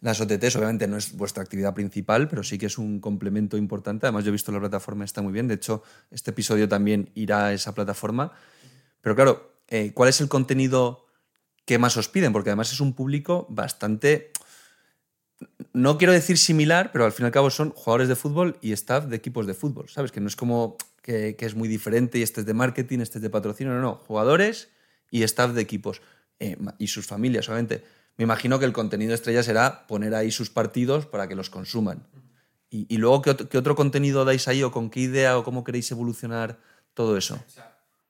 las 0.00 0.20
OTTs. 0.20 0.54
Obviamente 0.54 0.86
no 0.86 0.96
es 0.96 1.16
vuestra 1.16 1.42
actividad 1.42 1.74
principal, 1.74 2.28
pero 2.28 2.44
sí 2.44 2.56
que 2.56 2.66
es 2.66 2.78
un 2.78 3.00
complemento 3.00 3.56
importante. 3.56 4.06
Además, 4.06 4.22
yo 4.22 4.28
he 4.28 4.30
visto 4.30 4.52
la 4.52 4.60
plataforma, 4.60 5.04
está 5.04 5.22
muy 5.22 5.32
bien. 5.32 5.48
De 5.48 5.54
hecho, 5.54 5.82
este 6.12 6.30
episodio 6.30 6.68
también 6.68 7.10
irá 7.16 7.46
a 7.46 7.52
esa 7.52 7.74
plataforma. 7.74 8.30
Pero 9.00 9.16
claro, 9.16 9.56
eh, 9.66 9.90
¿cuál 9.92 10.08
es 10.08 10.20
el 10.20 10.28
contenido 10.28 11.04
que 11.64 11.78
más 11.78 11.96
os 11.96 12.06
piden? 12.06 12.32
Porque 12.32 12.50
además 12.50 12.72
es 12.72 12.78
un 12.78 12.92
público 12.92 13.48
bastante 13.50 14.30
no 15.72 15.98
quiero 15.98 16.12
decir 16.12 16.38
similar, 16.38 16.92
pero 16.92 17.06
al 17.06 17.10
fin 17.10 17.24
y 17.24 17.26
al 17.26 17.32
cabo 17.32 17.50
son 17.50 17.70
jugadores 17.70 18.06
de 18.06 18.14
fútbol 18.14 18.56
y 18.60 18.70
staff 18.70 19.06
de 19.06 19.16
equipos 19.16 19.48
de 19.48 19.54
fútbol, 19.54 19.88
¿sabes? 19.88 20.12
Que 20.12 20.20
no 20.20 20.28
es 20.28 20.36
como 20.36 20.76
que, 21.02 21.34
que 21.34 21.44
es 21.44 21.56
muy 21.56 21.66
diferente 21.66 22.18
y 22.18 22.22
este 22.22 22.42
es 22.42 22.46
de 22.46 22.54
marketing, 22.54 23.00
este 23.00 23.18
es 23.18 23.22
de 23.22 23.30
patrocinio, 23.30 23.74
no, 23.74 23.80
no, 23.80 23.96
jugadores 23.96 24.68
y 25.12 25.22
staff 25.22 25.52
de 25.52 25.60
equipos 25.62 26.02
eh, 26.40 26.56
y 26.78 26.88
sus 26.88 27.06
familias, 27.06 27.48
obviamente. 27.48 27.84
Me 28.16 28.24
imagino 28.24 28.58
que 28.58 28.64
el 28.64 28.72
contenido 28.72 29.14
estrella 29.14 29.42
será 29.44 29.86
poner 29.86 30.14
ahí 30.14 30.30
sus 30.32 30.50
partidos 30.50 31.06
para 31.06 31.28
que 31.28 31.34
los 31.36 31.48
consuman. 31.50 32.02
Y, 32.68 32.86
y 32.92 32.98
luego, 32.98 33.22
¿qué, 33.22 33.30
ot- 33.30 33.48
qué 33.48 33.58
otro 33.58 33.74
contenido 33.76 34.24
dais 34.24 34.48
ahí 34.48 34.62
o 34.62 34.72
con 34.72 34.90
qué 34.90 35.00
idea 35.00 35.38
o 35.38 35.44
cómo 35.44 35.62
queréis 35.62 35.90
evolucionar 35.92 36.58
todo 36.94 37.16
eso? 37.16 37.38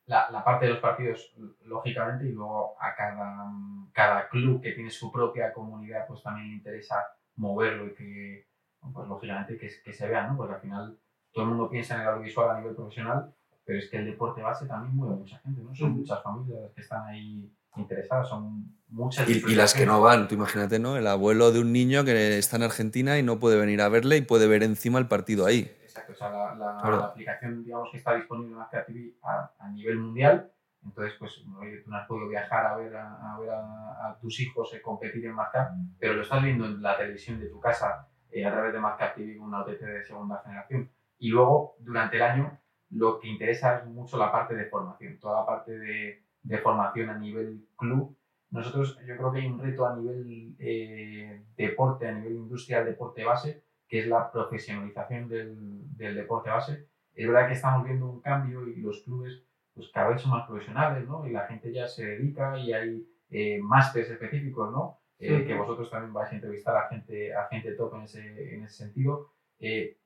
La, 0.06 0.30
la 0.30 0.42
parte 0.44 0.66
de 0.66 0.72
los 0.72 0.80
partidos, 0.80 1.32
lógicamente, 1.64 2.26
y 2.28 2.32
luego 2.32 2.74
a 2.80 2.94
cada, 2.94 3.50
cada 3.92 4.28
club 4.28 4.60
que 4.62 4.72
tiene 4.72 4.90
su 4.90 5.10
propia 5.12 5.52
comunidad, 5.52 6.06
pues 6.08 6.22
también 6.22 6.48
le 6.48 6.54
interesa 6.56 6.96
moverlo 7.36 7.86
y 7.86 7.94
que, 7.94 8.46
pues 8.92 9.08
lógicamente, 9.08 9.56
que, 9.56 9.70
que 9.84 9.92
se 9.92 10.08
vea, 10.08 10.26
¿no? 10.26 10.36
Porque 10.36 10.54
al 10.54 10.60
final 10.60 10.98
todo 11.32 11.44
el 11.44 11.50
mundo 11.50 11.70
piensa 11.70 11.94
en 11.94 12.00
el 12.02 12.08
audiovisual 12.08 12.50
a 12.50 12.58
nivel 12.60 12.74
profesional, 12.74 13.32
pero 13.64 13.78
es 13.78 13.88
que 13.90 13.98
el 13.98 14.06
deporte 14.06 14.42
base 14.42 14.66
también 14.66 14.94
mueve 14.96 15.14
a 15.14 15.16
mucha 15.18 15.38
gente, 15.38 15.62
¿no? 15.62 15.74
Son 15.74 15.92
muchas 15.92 16.22
familias 16.22 16.60
las 16.62 16.72
que 16.72 16.80
están 16.80 17.06
ahí 17.06 17.50
interesadas, 17.76 18.28
son 18.28 18.76
muchas. 18.88 19.28
Y, 19.28 19.42
y 19.50 19.54
las 19.54 19.72
que 19.74 19.86
no 19.86 20.00
van, 20.02 20.28
tú 20.28 20.34
imagínate, 20.34 20.78
¿no? 20.78 20.96
El 20.96 21.06
abuelo 21.06 21.52
de 21.52 21.60
un 21.60 21.72
niño 21.72 22.04
que 22.04 22.38
está 22.38 22.56
en 22.56 22.64
Argentina 22.64 23.18
y 23.18 23.22
no 23.22 23.38
puede 23.38 23.58
venir 23.58 23.80
a 23.80 23.88
verle 23.88 24.16
y 24.18 24.22
puede 24.22 24.46
ver 24.46 24.62
encima 24.62 24.98
el 24.98 25.06
partido 25.06 25.46
ahí. 25.46 25.70
Exacto, 25.82 26.12
o 26.12 26.14
sea, 26.14 26.30
la, 26.30 26.54
la- 26.54 26.78
Claro. 26.80 26.98
la 26.98 27.04
aplicación, 27.06 27.64
digamos, 27.64 27.88
que 27.90 27.98
está 27.98 28.14
disponible 28.14 28.54
en 28.56 28.60
Azcar 28.62 28.84
TV 28.86 29.14
a, 29.22 29.50
a 29.58 29.68
nivel 29.70 29.98
mundial. 29.98 30.50
Entonces, 30.84 31.14
pues, 31.18 31.44
oye, 31.60 31.76
tú 31.84 31.90
no 31.90 31.96
has 31.96 32.08
podido 32.08 32.28
viajar 32.28 32.66
a 32.66 32.76
ver 32.76 32.96
a, 32.96 33.34
a 33.34 33.38
ver 33.38 33.50
a, 33.50 34.08
a 34.08 34.18
tus 34.20 34.40
hijos 34.40 34.74
eh, 34.74 34.82
competir 34.82 35.24
en 35.26 35.32
Mazcap, 35.34 35.70
pero 36.00 36.14
lo 36.14 36.22
estás 36.22 36.42
viendo 36.42 36.66
en 36.66 36.82
la 36.82 36.96
televisión 36.96 37.38
de 37.38 37.46
tu 37.46 37.60
casa 37.60 38.08
eh, 38.32 38.44
a 38.44 38.50
través 38.50 38.72
de 38.72 38.80
Mazcap 38.80 39.14
TV, 39.14 39.38
una 39.38 39.60
OTT 39.60 39.80
de 39.80 40.04
segunda 40.04 40.42
generación. 40.44 40.90
Y 41.18 41.28
luego, 41.28 41.76
durante 41.78 42.16
el 42.16 42.22
año, 42.22 42.58
lo 42.92 43.18
que 43.18 43.28
interesa 43.28 43.78
es 43.78 43.86
mucho 43.86 44.18
la 44.18 44.30
parte 44.30 44.54
de 44.54 44.66
formación, 44.66 45.18
toda 45.18 45.40
la 45.40 45.46
parte 45.46 45.78
de, 45.78 46.22
de 46.42 46.58
formación 46.58 47.10
a 47.10 47.18
nivel 47.18 47.66
club. 47.76 48.16
Nosotros, 48.50 48.98
yo 49.06 49.16
creo 49.16 49.32
que 49.32 49.40
hay 49.40 49.46
un 49.46 49.58
reto 49.58 49.86
a 49.86 49.96
nivel 49.96 50.54
eh, 50.58 51.42
deporte, 51.56 52.06
a 52.06 52.12
nivel 52.12 52.34
industrial, 52.34 52.84
deporte 52.84 53.24
base, 53.24 53.62
que 53.88 54.00
es 54.00 54.06
la 54.06 54.30
profesionalización 54.30 55.28
del, 55.28 55.96
del 55.96 56.14
deporte 56.14 56.50
base. 56.50 56.86
Es 57.14 57.26
verdad 57.26 57.48
que 57.48 57.54
estamos 57.54 57.84
viendo 57.84 58.08
un 58.08 58.20
cambio 58.20 58.66
y 58.68 58.76
los 58.76 59.02
clubes 59.02 59.42
pues 59.74 59.88
cada 59.88 60.08
vez 60.08 60.20
son 60.20 60.32
más 60.32 60.46
profesionales, 60.46 61.08
¿no? 61.08 61.26
Y 61.26 61.30
la 61.32 61.46
gente 61.46 61.72
ya 61.72 61.88
se 61.88 62.04
dedica 62.04 62.58
y 62.58 62.74
hay 62.74 63.06
eh, 63.30 63.58
másteres 63.62 64.10
específicos, 64.10 64.70
¿no? 64.70 64.98
Eh, 65.18 65.36
Ujú. 65.36 65.46
Que 65.46 65.54
vosotros 65.54 65.90
también 65.90 66.12
vais 66.12 66.30
a 66.30 66.34
entrevistar 66.34 66.76
a 66.76 66.88
gente, 66.88 67.34
a 67.34 67.46
gente 67.48 67.72
top 67.72 67.94
en 67.94 68.02
ese, 68.02 68.54
en 68.54 68.64
ese 68.64 68.84
sentido. 68.84 69.30
Eh, 69.58 69.96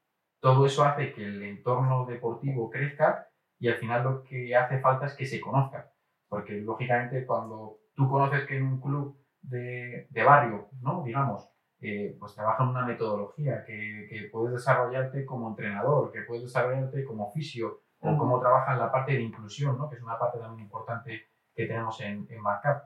todo 0.40 0.66
eso 0.66 0.84
hace 0.84 1.12
que 1.12 1.24
el 1.24 1.42
entorno 1.42 2.06
deportivo 2.06 2.70
crezca 2.70 3.28
y 3.58 3.68
al 3.68 3.76
final 3.76 4.04
lo 4.04 4.22
que 4.22 4.54
hace 4.54 4.80
falta 4.80 5.06
es 5.06 5.14
que 5.14 5.26
se 5.26 5.40
conozca. 5.40 5.90
Porque 6.28 6.60
lógicamente 6.60 7.24
cuando 7.24 7.78
tú 7.94 8.08
conoces 8.08 8.46
que 8.46 8.56
en 8.56 8.64
un 8.64 8.80
club 8.80 9.18
de, 9.40 10.06
de 10.10 10.22
barrio, 10.22 10.68
¿no? 10.80 11.02
Digamos, 11.02 11.48
eh, 11.80 12.16
pues 12.18 12.34
trabajan 12.34 12.68
una 12.68 12.84
metodología, 12.84 13.64
que, 13.64 14.06
que 14.10 14.28
puedes 14.32 14.54
desarrollarte 14.54 15.24
como 15.24 15.48
entrenador, 15.48 16.10
que 16.10 16.22
puedes 16.22 16.44
desarrollarte 16.44 17.04
como 17.04 17.30
fisio, 17.30 17.82
o 18.00 18.16
cómo 18.16 18.40
trabajan 18.40 18.78
la 18.78 18.90
parte 18.90 19.12
de 19.12 19.22
inclusión, 19.22 19.76
¿no? 19.78 19.88
que 19.88 19.96
es 19.96 20.02
una 20.02 20.18
parte 20.18 20.38
también 20.38 20.66
importante 20.66 21.28
que 21.54 21.66
tenemos 21.66 22.00
en, 22.00 22.26
en 22.30 22.42
Markup. 22.42 22.82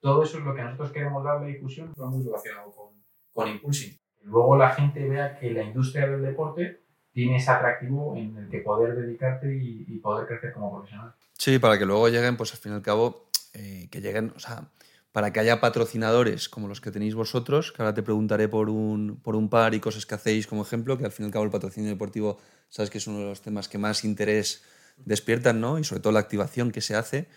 Todo 0.00 0.22
eso 0.22 0.38
es 0.38 0.44
lo 0.44 0.54
que 0.54 0.62
nosotros 0.62 0.92
queremos 0.92 1.24
darle 1.24 1.48
difusión, 1.48 1.92
va 2.00 2.06
muy 2.06 2.24
relacionado 2.24 2.70
con, 2.72 3.02
con 3.32 3.48
Impulsing. 3.48 3.98
Luego 4.20 4.56
la 4.56 4.70
gente 4.70 5.08
vea 5.08 5.34
que 5.38 5.50
la 5.50 5.62
industria 5.62 6.06
del 6.08 6.22
deporte 6.22 6.81
tiene 7.12 7.36
ese 7.36 7.50
atractivo 7.50 8.16
en 8.16 8.36
el 8.36 8.48
que 8.48 8.60
poder 8.60 8.96
dedicarte 8.96 9.54
y, 9.54 9.84
y 9.86 9.98
poder 9.98 10.26
crecer 10.26 10.52
como 10.52 10.72
profesional. 10.72 11.14
Sí, 11.36 11.58
para 11.58 11.78
que 11.78 11.86
luego 11.86 12.08
lleguen, 12.08 12.36
pues 12.36 12.52
al 12.52 12.58
fin 12.58 12.72
y 12.72 12.74
al 12.76 12.82
cabo, 12.82 13.28
eh, 13.54 13.88
que 13.90 14.00
lleguen, 14.00 14.32
o 14.34 14.38
sea, 14.38 14.70
para 15.12 15.32
que 15.32 15.40
haya 15.40 15.60
patrocinadores 15.60 16.48
como 16.48 16.68
los 16.68 16.80
que 16.80 16.90
tenéis 16.90 17.14
vosotros, 17.14 17.70
que 17.70 17.82
ahora 17.82 17.94
te 17.94 18.02
preguntaré 18.02 18.48
por 18.48 18.70
un, 18.70 19.20
por 19.22 19.36
un 19.36 19.50
par 19.50 19.74
y 19.74 19.80
cosas 19.80 20.06
que 20.06 20.14
hacéis 20.14 20.46
como 20.46 20.62
ejemplo, 20.62 20.96
que 20.96 21.04
al 21.04 21.12
fin 21.12 21.24
y 21.24 21.26
al 21.26 21.32
cabo 21.32 21.44
el 21.44 21.50
patrocinio 21.50 21.90
deportivo, 21.90 22.38
sabes 22.68 22.88
que 22.88 22.98
es 22.98 23.06
uno 23.06 23.18
de 23.18 23.24
los 23.26 23.42
temas 23.42 23.68
que 23.68 23.76
más 23.76 24.04
interés 24.04 24.64
despiertan, 24.96 25.60
¿no? 25.60 25.78
Y 25.78 25.84
sobre 25.84 26.00
todo 26.00 26.12
la 26.14 26.20
activación 26.20 26.70
que 26.70 26.80
se 26.80 26.94
hace. 26.94 27.28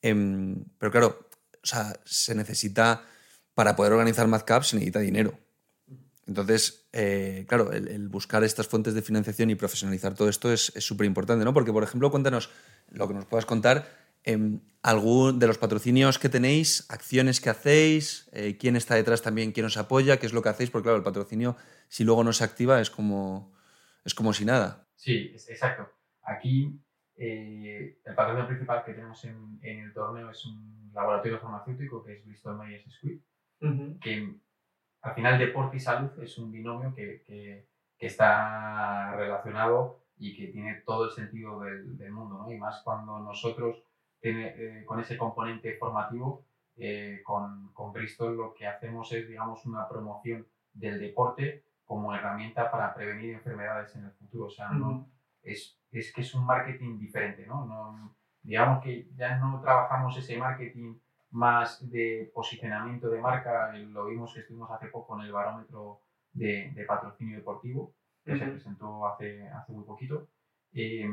Em, 0.00 0.64
pero 0.78 0.92
claro, 0.92 1.28
o 1.62 1.66
sea, 1.66 1.94
se 2.04 2.34
necesita, 2.34 3.02
para 3.54 3.74
poder 3.74 3.92
organizar 3.92 4.28
MadCap, 4.28 4.62
se 4.62 4.76
necesita 4.76 5.00
dinero. 5.00 5.38
Entonces, 6.26 6.88
eh, 6.92 7.44
claro, 7.48 7.72
el, 7.72 7.88
el 7.88 8.08
buscar 8.08 8.44
estas 8.44 8.66
fuentes 8.66 8.94
de 8.94 9.02
financiación 9.02 9.50
y 9.50 9.54
profesionalizar 9.54 10.14
todo 10.14 10.28
esto 10.28 10.52
es 10.52 10.72
súper 10.78 11.06
importante, 11.06 11.44
¿no? 11.44 11.52
Porque, 11.52 11.72
por 11.72 11.82
ejemplo, 11.82 12.10
cuéntanos 12.10 12.50
lo 12.90 13.06
que 13.08 13.14
nos 13.14 13.26
puedas 13.26 13.44
contar, 13.46 13.86
em, 14.24 14.60
algún 14.82 15.38
de 15.38 15.46
los 15.46 15.58
patrocinios 15.58 16.18
que 16.18 16.30
tenéis, 16.30 16.86
acciones 16.88 17.40
que 17.42 17.50
hacéis, 17.50 18.28
eh, 18.32 18.56
quién 18.58 18.74
está 18.76 18.94
detrás 18.94 19.20
también, 19.20 19.52
quién 19.52 19.66
os 19.66 19.76
apoya, 19.76 20.18
qué 20.18 20.26
es 20.26 20.32
lo 20.32 20.40
que 20.42 20.48
hacéis, 20.48 20.70
porque 20.70 20.84
claro, 20.84 20.96
el 20.98 21.02
patrocinio, 21.04 21.56
si 21.88 22.04
luego 22.04 22.24
no 22.24 22.32
se 22.32 22.44
activa, 22.44 22.80
es 22.80 22.88
como, 22.90 23.52
es 24.04 24.14
como 24.14 24.32
si 24.32 24.44
nada. 24.46 24.88
Sí, 24.96 25.32
es- 25.34 25.50
exacto. 25.50 25.90
Aquí 26.22 26.80
eh, 27.16 27.98
el 28.04 28.14
patrocinio 28.14 28.48
principal 28.48 28.82
que 28.84 28.94
tenemos 28.94 29.22
en, 29.24 29.58
en 29.62 29.80
el 29.80 29.92
torneo 29.92 30.30
es 30.30 30.44
un 30.46 30.90
laboratorio 30.94 31.38
farmacéutico 31.38 32.02
que 32.02 32.14
es 32.16 32.24
Bristol 32.24 32.56
Myers 32.58 32.84
Squibb, 32.94 33.20
que 34.00 34.34
al 35.04 35.14
final 35.14 35.38
deporte 35.38 35.76
y 35.76 35.80
salud 35.80 36.10
es 36.22 36.38
un 36.38 36.50
binomio 36.50 36.94
que, 36.94 37.22
que, 37.22 37.68
que 37.98 38.06
está 38.06 39.14
relacionado 39.14 40.00
y 40.16 40.34
que 40.34 40.48
tiene 40.48 40.82
todo 40.86 41.04
el 41.04 41.10
sentido 41.10 41.60
del, 41.60 41.98
del 41.98 42.10
mundo, 42.10 42.38
¿no? 42.38 42.50
Y 42.50 42.56
más 42.56 42.80
cuando 42.82 43.18
nosotros, 43.18 43.82
tiene, 44.18 44.54
eh, 44.56 44.84
con 44.86 44.98
ese 45.00 45.18
componente 45.18 45.76
formativo, 45.76 46.46
eh, 46.76 47.20
con, 47.22 47.70
con, 47.74 47.92
Bristol 47.92 48.34
lo 48.34 48.54
que 48.54 48.66
hacemos 48.66 49.12
es, 49.12 49.28
digamos, 49.28 49.66
una 49.66 49.86
promoción 49.86 50.46
del 50.72 50.98
deporte 50.98 51.64
como 51.84 52.14
herramienta 52.14 52.70
para 52.70 52.94
prevenir 52.94 53.34
enfermedades 53.34 53.94
en 53.96 54.04
el 54.06 54.12
futuro. 54.12 54.46
O 54.46 54.50
sea, 54.50 54.70
no, 54.70 55.06
es, 55.42 55.78
es, 55.92 56.12
que 56.14 56.22
es 56.22 56.34
un 56.34 56.46
marketing 56.46 56.98
diferente, 56.98 57.46
¿no? 57.46 57.66
no 57.66 58.16
digamos 58.42 58.82
que 58.82 59.08
ya 59.16 59.36
no 59.38 59.60
trabajamos 59.60 60.16
ese 60.16 60.36
marketing 60.38 60.94
más 61.34 61.90
de 61.90 62.30
posicionamiento 62.32 63.10
de 63.10 63.20
marca, 63.20 63.72
lo 63.76 64.06
vimos 64.06 64.32
que 64.32 64.40
estuvimos 64.40 64.70
hace 64.70 64.86
poco 64.86 65.18
en 65.18 65.26
el 65.26 65.32
barómetro 65.32 66.00
de, 66.32 66.70
de 66.72 66.84
patrocinio 66.84 67.36
deportivo, 67.36 67.92
que 68.24 68.38
se 68.38 68.46
presentó 68.46 69.06
hace, 69.06 69.48
hace 69.48 69.72
muy 69.72 69.84
poquito. 69.84 70.28
Eh, 70.72 71.08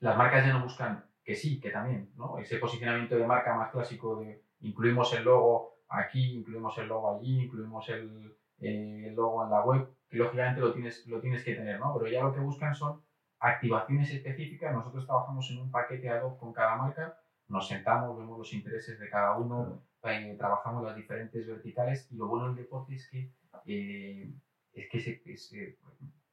las 0.00 0.16
marcas 0.16 0.46
ya 0.46 0.54
no 0.54 0.64
buscan 0.64 1.04
que 1.22 1.34
sí, 1.34 1.60
que 1.60 1.70
también, 1.70 2.12
¿no? 2.16 2.38
Ese 2.38 2.56
posicionamiento 2.56 3.16
de 3.16 3.26
marca 3.26 3.54
más 3.54 3.70
clásico 3.70 4.20
de 4.20 4.42
incluimos 4.60 5.12
el 5.12 5.24
logo 5.24 5.80
aquí, 5.88 6.38
incluimos 6.38 6.78
el 6.78 6.88
logo 6.88 7.16
allí, 7.16 7.44
incluimos 7.44 7.86
el, 7.90 8.34
eh, 8.60 9.08
el 9.08 9.14
logo 9.14 9.44
en 9.44 9.50
la 9.50 9.62
web, 9.62 9.94
que 10.08 10.16
lógicamente 10.16 10.62
lo 10.62 10.72
tienes, 10.72 11.06
lo 11.06 11.20
tienes 11.20 11.44
que 11.44 11.54
tener, 11.54 11.78
¿no? 11.78 11.94
Pero 11.94 12.10
ya 12.10 12.22
lo 12.22 12.32
que 12.32 12.40
buscan 12.40 12.74
son 12.74 13.02
activaciones 13.38 14.10
específicas. 14.10 14.72
Nosotros 14.72 15.04
trabajamos 15.04 15.50
en 15.50 15.58
un 15.58 15.70
paquete 15.70 16.08
ad 16.08 16.22
hoc 16.22 16.38
con 16.38 16.54
cada 16.54 16.76
marca, 16.76 17.18
nos 17.48 17.68
sentamos, 17.68 18.18
vemos 18.18 18.38
los 18.38 18.52
intereses 18.52 18.98
de 18.98 19.08
cada 19.08 19.36
uno, 19.36 19.82
eh, 20.02 20.34
trabajamos 20.38 20.84
las 20.84 20.96
diferentes 20.96 21.46
verticales 21.46 22.08
y 22.10 22.16
lo 22.16 22.28
bueno 22.28 22.46
del 22.48 22.56
deporte 22.56 22.94
es 22.94 23.08
que, 23.08 23.32
eh, 23.66 24.32
es 24.72 24.88
que 24.90 25.36
se, 25.36 25.78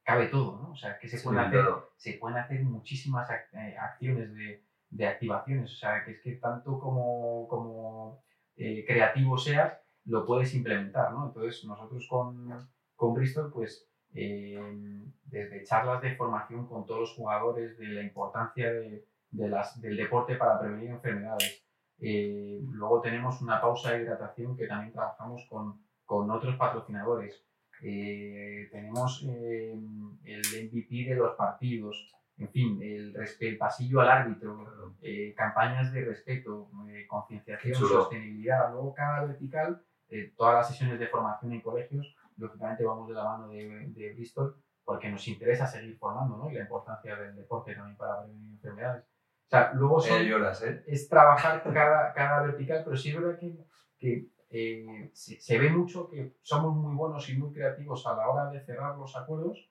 cabe 0.04 0.28
todo, 0.28 0.60
¿no? 0.62 0.72
O 0.72 0.76
sea, 0.76 0.98
que 1.00 1.08
se, 1.08 1.20
pueden, 1.20 1.40
hacer, 1.40 1.66
se 1.96 2.14
pueden 2.14 2.38
hacer 2.38 2.64
muchísimas 2.64 3.30
acciones 3.30 4.34
de, 4.36 4.64
de, 4.90 5.08
activaciones, 5.08 5.72
o 5.72 5.76
sea, 5.76 6.04
que 6.04 6.12
es 6.12 6.22
que 6.22 6.34
tanto 6.34 6.80
como, 6.80 7.48
como 7.48 8.24
creativo 8.56 9.38
seas, 9.38 9.80
lo 10.06 10.26
puedes 10.26 10.54
implementar, 10.54 11.14
¿no? 11.14 11.28
Entonces, 11.28 11.64
nosotros 11.66 12.08
con, 12.10 12.50
con 12.96 13.14
Bristol, 13.14 13.52
pues, 13.52 13.90
eh, 14.14 15.04
desde 15.26 15.64
charlas 15.64 16.02
de 16.02 16.16
formación 16.16 16.68
con 16.68 16.86
todos 16.86 17.02
los 17.02 17.14
jugadores 17.14 17.78
de 17.78 17.88
la 17.88 18.04
importancia 18.04 18.72
de, 18.72 19.06
de 19.34 19.50
las, 19.50 19.80
del 19.82 19.98
deporte 19.98 20.36
para 20.36 20.60
prevenir 20.60 20.92
enfermedades. 20.92 21.66
Eh, 22.00 22.60
luego 22.72 23.02
tenemos 23.02 23.42
una 23.42 23.62
pausa 23.62 23.92
de 23.92 24.04
hidratación 24.04 24.56
que 24.56 24.68
también 24.68 24.94
trabajamos 24.94 25.46
con, 25.50 25.82
con 26.06 26.30
otros 26.32 26.56
patrocinadores. 26.56 27.46
Eh, 27.82 28.70
tenemos 28.72 29.24
el 29.24 29.78
MVP 30.24 31.10
de 31.10 31.16
los 31.16 31.36
partidos, 31.36 32.10
en 32.38 32.50
fin, 32.50 32.80
el, 32.82 33.16
el 33.40 33.58
pasillo 33.58 34.02
al 34.02 34.10
árbitro, 34.10 34.96
campañas 35.36 35.92
de 35.92 36.06
respeto, 36.06 36.72
concienciación, 37.08 37.76
sostenibilidad. 37.76 38.72
Luego 38.72 38.94
cada 38.94 39.26
vertical 39.26 39.84
eh, 40.14 40.32
todas 40.38 40.54
las 40.54 40.68
sesiones 40.68 41.00
de 41.00 41.08
formación 41.08 41.54
en 41.54 41.62
colegios, 41.62 42.16
lógicamente 42.38 42.84
vamos 42.84 43.08
de 43.08 43.16
la 43.16 43.24
mano 43.24 43.48
de, 43.50 43.88
de 43.88 44.14
Bristol 44.14 44.56
porque 44.86 45.10
nos 45.10 45.28
interesa 45.28 45.66
seguir 45.66 45.98
formando, 45.98 46.38
¿no? 46.38 46.52
Y 46.52 46.54
la 46.54 46.62
importancia 46.62 47.16
del 47.16 47.36
deporte 47.36 47.74
también 47.74 47.98
para 47.98 48.22
prevenir 48.22 48.52
enfermedades. 48.52 49.06
O 49.46 49.50
sea, 49.50 49.72
luego 49.74 50.04
¿eh? 50.06 50.84
es 50.88 51.08
trabajar 51.08 51.62
cada, 51.64 52.14
cada 52.14 52.42
vertical, 52.42 52.82
pero 52.84 52.98
sí 52.98 53.10
es 53.10 53.22
verdad 53.22 53.38
que, 53.40 53.56
que 53.98 54.28
eh, 54.50 55.12
se, 55.14 55.60
ve 55.60 55.70
mucho 55.70 56.10
que 56.10 56.38
somos 56.42 56.76
muy 56.76 56.96
buenos 56.96 57.30
y 57.30 57.38
muy 57.38 57.52
creativos 57.52 58.06
a 58.08 58.16
la 58.16 58.30
hora 58.30 58.50
de 58.50 58.62
cerrar 58.62 58.98
los 58.98 59.16
acuerdos 59.16 59.70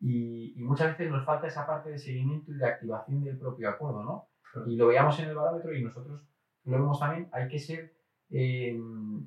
y, 0.00 0.58
y, 0.58 0.62
muchas 0.62 0.88
veces 0.88 1.10
nos 1.10 1.24
falta 1.24 1.46
esa 1.46 1.66
parte 1.66 1.90
de 1.90 1.98
seguimiento 1.98 2.50
y 2.50 2.56
de 2.56 2.66
activación 2.66 3.24
del 3.24 3.38
propio 3.38 3.70
acuerdo, 3.70 4.02
¿no? 4.02 4.28
Y 4.66 4.76
lo 4.76 4.88
veíamos 4.88 5.18
en 5.20 5.30
el 5.30 5.34
barómetro 5.34 5.74
y 5.74 5.82
nosotros 5.82 6.22
lo 6.64 6.72
vemos 6.72 6.98
también, 6.98 7.28
hay 7.32 7.48
que 7.48 7.58
ser 7.58 7.92
eh, 8.34 8.80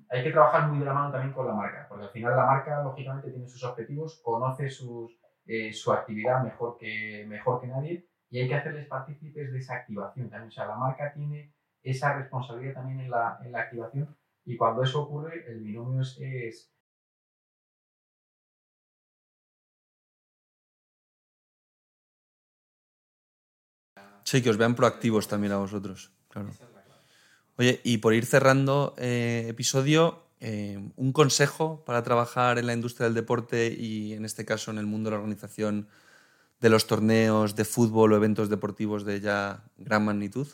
hay 0.09 0.23
que 0.23 0.31
trabajar 0.31 0.67
muy 0.67 0.79
de 0.79 0.85
la 0.85 0.93
mano 0.93 1.11
también 1.11 1.31
con 1.31 1.45
la 1.45 1.53
marca, 1.53 1.85
porque 1.87 2.05
al 2.05 2.09
final 2.09 2.35
la 2.35 2.45
marca, 2.45 2.83
lógicamente, 2.83 3.29
tiene 3.29 3.47
sus 3.47 3.63
objetivos, 3.63 4.19
conoce 4.23 4.67
sus, 4.67 5.15
eh, 5.45 5.71
su 5.71 5.91
actividad 5.93 6.43
mejor 6.43 6.75
que, 6.77 7.23
mejor 7.27 7.61
que 7.61 7.67
nadie 7.67 8.07
y 8.35 8.39
hay 8.39 8.49
que 8.49 8.55
hacerles 8.55 8.87
partícipes 8.87 9.49
de 9.49 9.59
esa 9.59 9.75
activación 9.75 10.29
también. 10.29 10.49
O 10.49 10.51
sea, 10.51 10.65
la 10.65 10.75
marca 10.75 11.13
tiene 11.13 11.53
esa 11.81 12.17
responsabilidad 12.17 12.73
también 12.73 12.99
en 12.99 13.09
la, 13.09 13.39
en 13.41 13.53
la 13.53 13.61
activación 13.61 14.13
y 14.43 14.57
cuando 14.57 14.83
eso 14.83 15.03
ocurre, 15.03 15.49
el 15.49 15.61
binomio 15.61 16.01
es, 16.01 16.17
es 16.19 16.69
Sí, 24.25 24.41
que 24.41 24.49
os 24.49 24.57
vean 24.57 24.75
proactivos 24.75 25.29
también 25.29 25.53
a 25.53 25.57
vosotros. 25.57 26.11
Claro. 26.27 26.49
Oye, 27.57 27.79
y 27.85 27.99
por 27.99 28.13
ir 28.13 28.25
cerrando 28.25 28.95
eh, 28.97 29.45
episodio, 29.47 30.25
eh, 30.41 30.91
un 30.97 31.13
consejo 31.13 31.85
para 31.85 32.03
trabajar 32.03 32.57
en 32.59 32.67
la 32.67 32.73
industria 32.73 33.05
del 33.05 33.13
deporte 33.13 33.73
y 33.73 34.11
en 34.11 34.25
este 34.25 34.43
caso 34.43 34.71
en 34.71 34.79
el 34.79 34.87
mundo 34.87 35.09
de 35.09 35.15
la 35.15 35.19
organización 35.19 35.87
de 36.59 36.69
los 36.69 36.87
torneos 36.87 37.55
de 37.55 37.65
fútbol 37.65 38.13
o 38.13 38.15
eventos 38.15 38.49
deportivos 38.49 39.05
de 39.05 39.19
ya 39.19 39.63
gran 39.77 40.05
magnitud? 40.05 40.47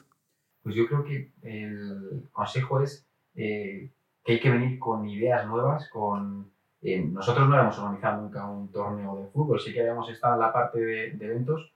Pues 0.64 0.76
yo 0.76 0.88
creo 0.88 1.04
que 1.04 1.32
el 1.42 2.30
consejo 2.32 2.82
es 2.82 3.08
eh, 3.36 3.92
que 4.24 4.34
hay 4.34 4.40
que 4.40 4.50
venir 4.50 4.80
con 4.80 5.08
ideas 5.08 5.48
nuevas, 5.48 5.90
con... 5.90 6.52
nosotros 6.82 7.48
no 7.48 7.56
habíamos 7.56 7.78
organizado 7.80 8.22
nunca 8.22 8.46
un 8.46 8.72
torneo 8.72 9.16
de 9.18 9.28
fútbol, 9.28 9.60
sí 9.60 9.74
que 9.74 9.82
habíamos 9.82 10.10
estado 10.10 10.36
en 10.36 10.42
la 10.42 10.54
parte 10.54 10.80
de, 10.80 11.12
de 11.12 11.26
eventos, 11.26 11.74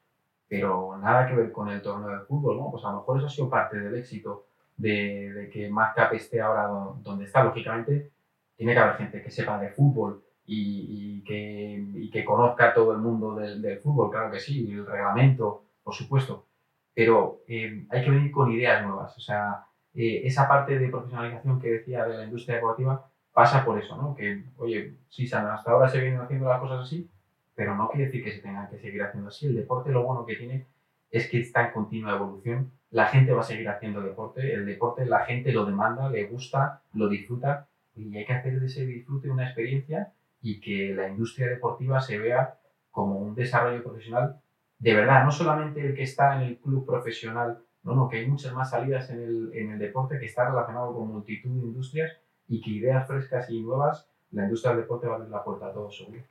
pero 0.47 0.97
nada 0.97 1.27
que 1.27 1.35
ver 1.35 1.51
con 1.51 1.69
el 1.69 1.81
torneo 1.81 2.19
de 2.19 2.25
fútbol, 2.25 2.57
¿no? 2.57 2.71
Pues 2.71 2.83
a 2.85 2.91
lo 2.91 2.97
mejor 2.97 3.17
eso 3.17 3.27
ha 3.27 3.29
sido 3.29 3.49
parte 3.49 3.79
del 3.79 3.95
éxito 3.95 4.45
de, 4.77 5.31
de 5.33 5.49
que 5.49 5.69
Mazcap 5.69 6.13
esté 6.13 6.41
ahora 6.41 6.67
donde 7.01 7.25
está. 7.25 7.43
Lógicamente, 7.43 8.11
tiene 8.55 8.73
que 8.73 8.79
haber 8.79 8.97
gente 8.97 9.23
que 9.23 9.31
sepa 9.31 9.59
de 9.59 9.69
fútbol 9.69 10.24
y, 10.45 11.17
y, 11.17 11.23
que, 11.23 11.85
y 11.95 12.09
que, 12.09 12.23
conozca 12.23 12.73
todo 12.73 12.91
el 12.93 12.99
mundo 12.99 13.35
del, 13.35 13.61
del, 13.61 13.79
fútbol, 13.79 14.11
claro 14.11 14.31
que 14.31 14.39
sí, 14.39 14.71
el 14.71 14.85
reglamento, 14.85 15.63
por 15.83 15.93
supuesto. 15.93 16.45
Pero 16.93 17.41
eh, 17.47 17.85
hay 17.89 18.03
que 18.03 18.11
venir 18.11 18.31
con 18.31 18.51
ideas 18.51 18.85
nuevas. 18.85 19.17
O 19.17 19.21
sea, 19.21 19.65
eh, 19.93 20.21
esa 20.23 20.47
parte 20.47 20.77
de 20.79 20.89
profesionalización 20.89 21.59
que 21.59 21.71
decía 21.71 22.05
de 22.05 22.17
la 22.17 22.23
industria 22.25 22.55
deportiva 22.55 23.09
pasa 23.33 23.65
por 23.65 23.77
eso, 23.79 23.97
¿no? 23.97 24.15
Que, 24.15 24.43
oye, 24.57 24.95
sí, 25.09 25.25
hasta 25.25 25.71
ahora 25.71 25.89
se 25.89 25.99
vienen 25.99 26.21
haciendo 26.21 26.47
las 26.47 26.59
cosas 26.59 26.85
así, 26.85 27.09
pero 27.53 27.75
no 27.75 27.89
quiere 27.89 28.05
decir 28.05 28.23
que 28.23 28.31
se 28.31 28.41
tengan 28.41 28.69
que 28.69 28.77
seguir 28.77 29.03
haciendo 29.03 29.29
así. 29.29 29.47
El 29.47 29.55
deporte 29.55 29.91
lo 29.91 30.03
bueno 30.03 30.25
que 30.25 30.35
tiene 30.35 30.67
es 31.11 31.29
que 31.29 31.39
está 31.39 31.67
en 31.67 31.73
continua 31.73 32.15
evolución 32.15 32.71
la 32.95 33.07
gente 33.07 33.33
va 33.33 33.41
a 33.41 33.43
seguir 33.43 33.67
haciendo 33.67 34.01
deporte, 34.01 34.53
el 34.53 34.65
deporte 34.65 35.05
la 35.05 35.25
gente 35.25 35.51
lo 35.51 35.65
demanda, 35.65 36.09
le 36.09 36.27
gusta, 36.27 36.81
lo 36.93 37.09
disfruta 37.09 37.67
y 37.93 38.15
hay 38.15 38.25
que 38.25 38.31
hacer 38.31 38.57
de 38.57 38.67
ese 38.67 38.85
disfrute 38.85 39.29
una 39.29 39.43
experiencia 39.43 40.13
y 40.45 40.59
que 40.59 40.93
la 40.93 41.09
industria 41.09 41.47
deportiva 41.47 41.99
se 41.99 42.19
vea 42.19 42.59
como 42.91 43.17
un 43.17 43.33
desarrollo 43.33 43.83
profesional 43.83 44.39
de 44.79 44.93
verdad, 44.93 45.23
no 45.23 45.31
solamente 45.31 45.85
el 45.85 45.95
que 45.95 46.03
está 46.03 46.35
en 46.35 46.41
el 46.41 46.57
club 46.59 46.85
profesional, 46.85 47.59
no, 47.83 47.95
no, 47.95 48.07
que 48.07 48.17
hay 48.17 48.27
muchas 48.27 48.53
más 48.53 48.69
salidas 48.69 49.09
en 49.09 49.21
el, 49.21 49.51
en 49.53 49.71
el 49.71 49.79
deporte 49.79 50.19
que 50.19 50.25
está 50.25 50.47
relacionado 50.49 50.93
con 50.93 51.07
multitud 51.07 51.49
de 51.49 51.67
industrias 51.67 52.11
y 52.47 52.61
que 52.61 52.71
ideas 52.71 53.07
frescas 53.07 53.49
y 53.49 53.61
nuevas, 53.61 54.07
la 54.31 54.43
industria 54.43 54.73
del 54.73 54.81
deporte 54.81 55.07
va 55.07 55.13
a 55.13 55.15
abrir 55.17 55.31
la 55.31 55.43
puerta 55.43 55.67
a 55.67 55.73
todos 55.73 55.97
seguro. 55.97 56.21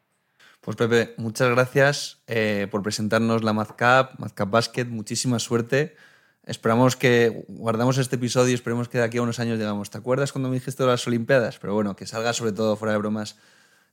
Pues 0.61 0.77
Pepe, 0.77 1.15
muchas 1.17 1.51
gracias 1.51 2.23
eh, 2.27 2.69
por 2.71 2.83
presentarnos 2.83 3.43
la 3.43 3.53
MazCap, 3.53 4.19
MazCap 4.19 4.51
Basket, 4.51 4.85
muchísima 4.85 5.39
suerte. 5.39 5.97
Esperamos 6.45 6.97
que 6.97 7.45
guardamos 7.49 7.99
este 7.99 8.17
episodio 8.17 8.51
y 8.51 8.55
esperemos 8.55 8.89
que 8.89 8.99
de 8.99 9.05
aquí 9.05 9.19
a 9.19 9.23
unos 9.23 9.41
años 9.41 9.59
llegamos. 9.59 9.91
¿Te 9.91 9.99
acuerdas 9.99 10.33
cuando 10.33 10.49
me 10.49 10.57
dijiste 10.57 10.83
de 10.83 10.91
las 10.91 11.07
Olimpiadas? 11.07 11.59
Pero 11.59 11.75
bueno, 11.75 11.97
que 11.97 12.07
salga 12.07 12.33
sobre 12.35 12.53
todo 12.53 12.77
fuera 12.77 12.93
de 12.93 12.99
bromas 12.99 13.39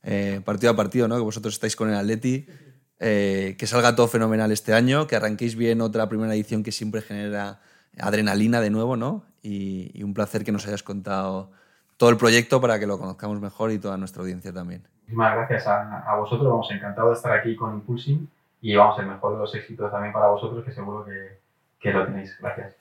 eh, 0.02 0.40
partido 0.44 0.72
a 0.72 0.76
partido, 0.76 1.08
¿no? 1.08 1.16
Que 1.16 1.22
vosotros 1.22 1.54
estáis 1.54 1.76
con 1.76 1.88
el 1.88 1.96
Atleti. 1.96 2.46
Eh, 3.04 3.56
que 3.58 3.66
salga 3.66 3.96
todo 3.96 4.06
fenomenal 4.06 4.52
este 4.52 4.74
año, 4.74 5.08
que 5.08 5.16
arranquéis 5.16 5.56
bien 5.56 5.80
otra 5.80 6.08
primera 6.08 6.32
edición 6.34 6.62
que 6.62 6.70
siempre 6.70 7.02
genera 7.02 7.58
adrenalina 7.98 8.60
de 8.60 8.70
nuevo, 8.70 8.96
¿no? 8.96 9.24
Y, 9.42 10.00
un 10.04 10.14
placer 10.14 10.44
que 10.44 10.52
nos 10.52 10.68
hayas 10.68 10.84
contado 10.84 11.50
todo 11.96 12.10
el 12.10 12.16
proyecto 12.16 12.60
para 12.60 12.78
que 12.78 12.86
lo 12.86 13.00
conozcamos 13.00 13.40
mejor 13.40 13.72
y 13.72 13.80
toda 13.80 13.96
nuestra 13.96 14.22
audiencia 14.22 14.52
también. 14.52 14.86
Muchísimas 15.00 15.34
gracias 15.34 15.66
a, 15.66 15.98
a 16.08 16.16
vosotros, 16.16 16.48
vamos 16.48 16.70
encantado 16.70 17.08
de 17.08 17.16
estar 17.16 17.32
aquí 17.32 17.56
con 17.56 17.74
Impulsing 17.74 18.28
y 18.60 18.76
vamos 18.76 18.96
el 19.00 19.06
mejor 19.06 19.32
de 19.32 19.38
los 19.40 19.54
éxitos 19.56 19.90
también 19.90 20.12
para 20.12 20.28
vosotros, 20.28 20.64
que 20.64 20.70
seguro 20.70 21.04
que, 21.04 21.40
que 21.80 21.92
lo 21.92 22.06
tenéis. 22.06 22.38
Gracias. 22.40 22.76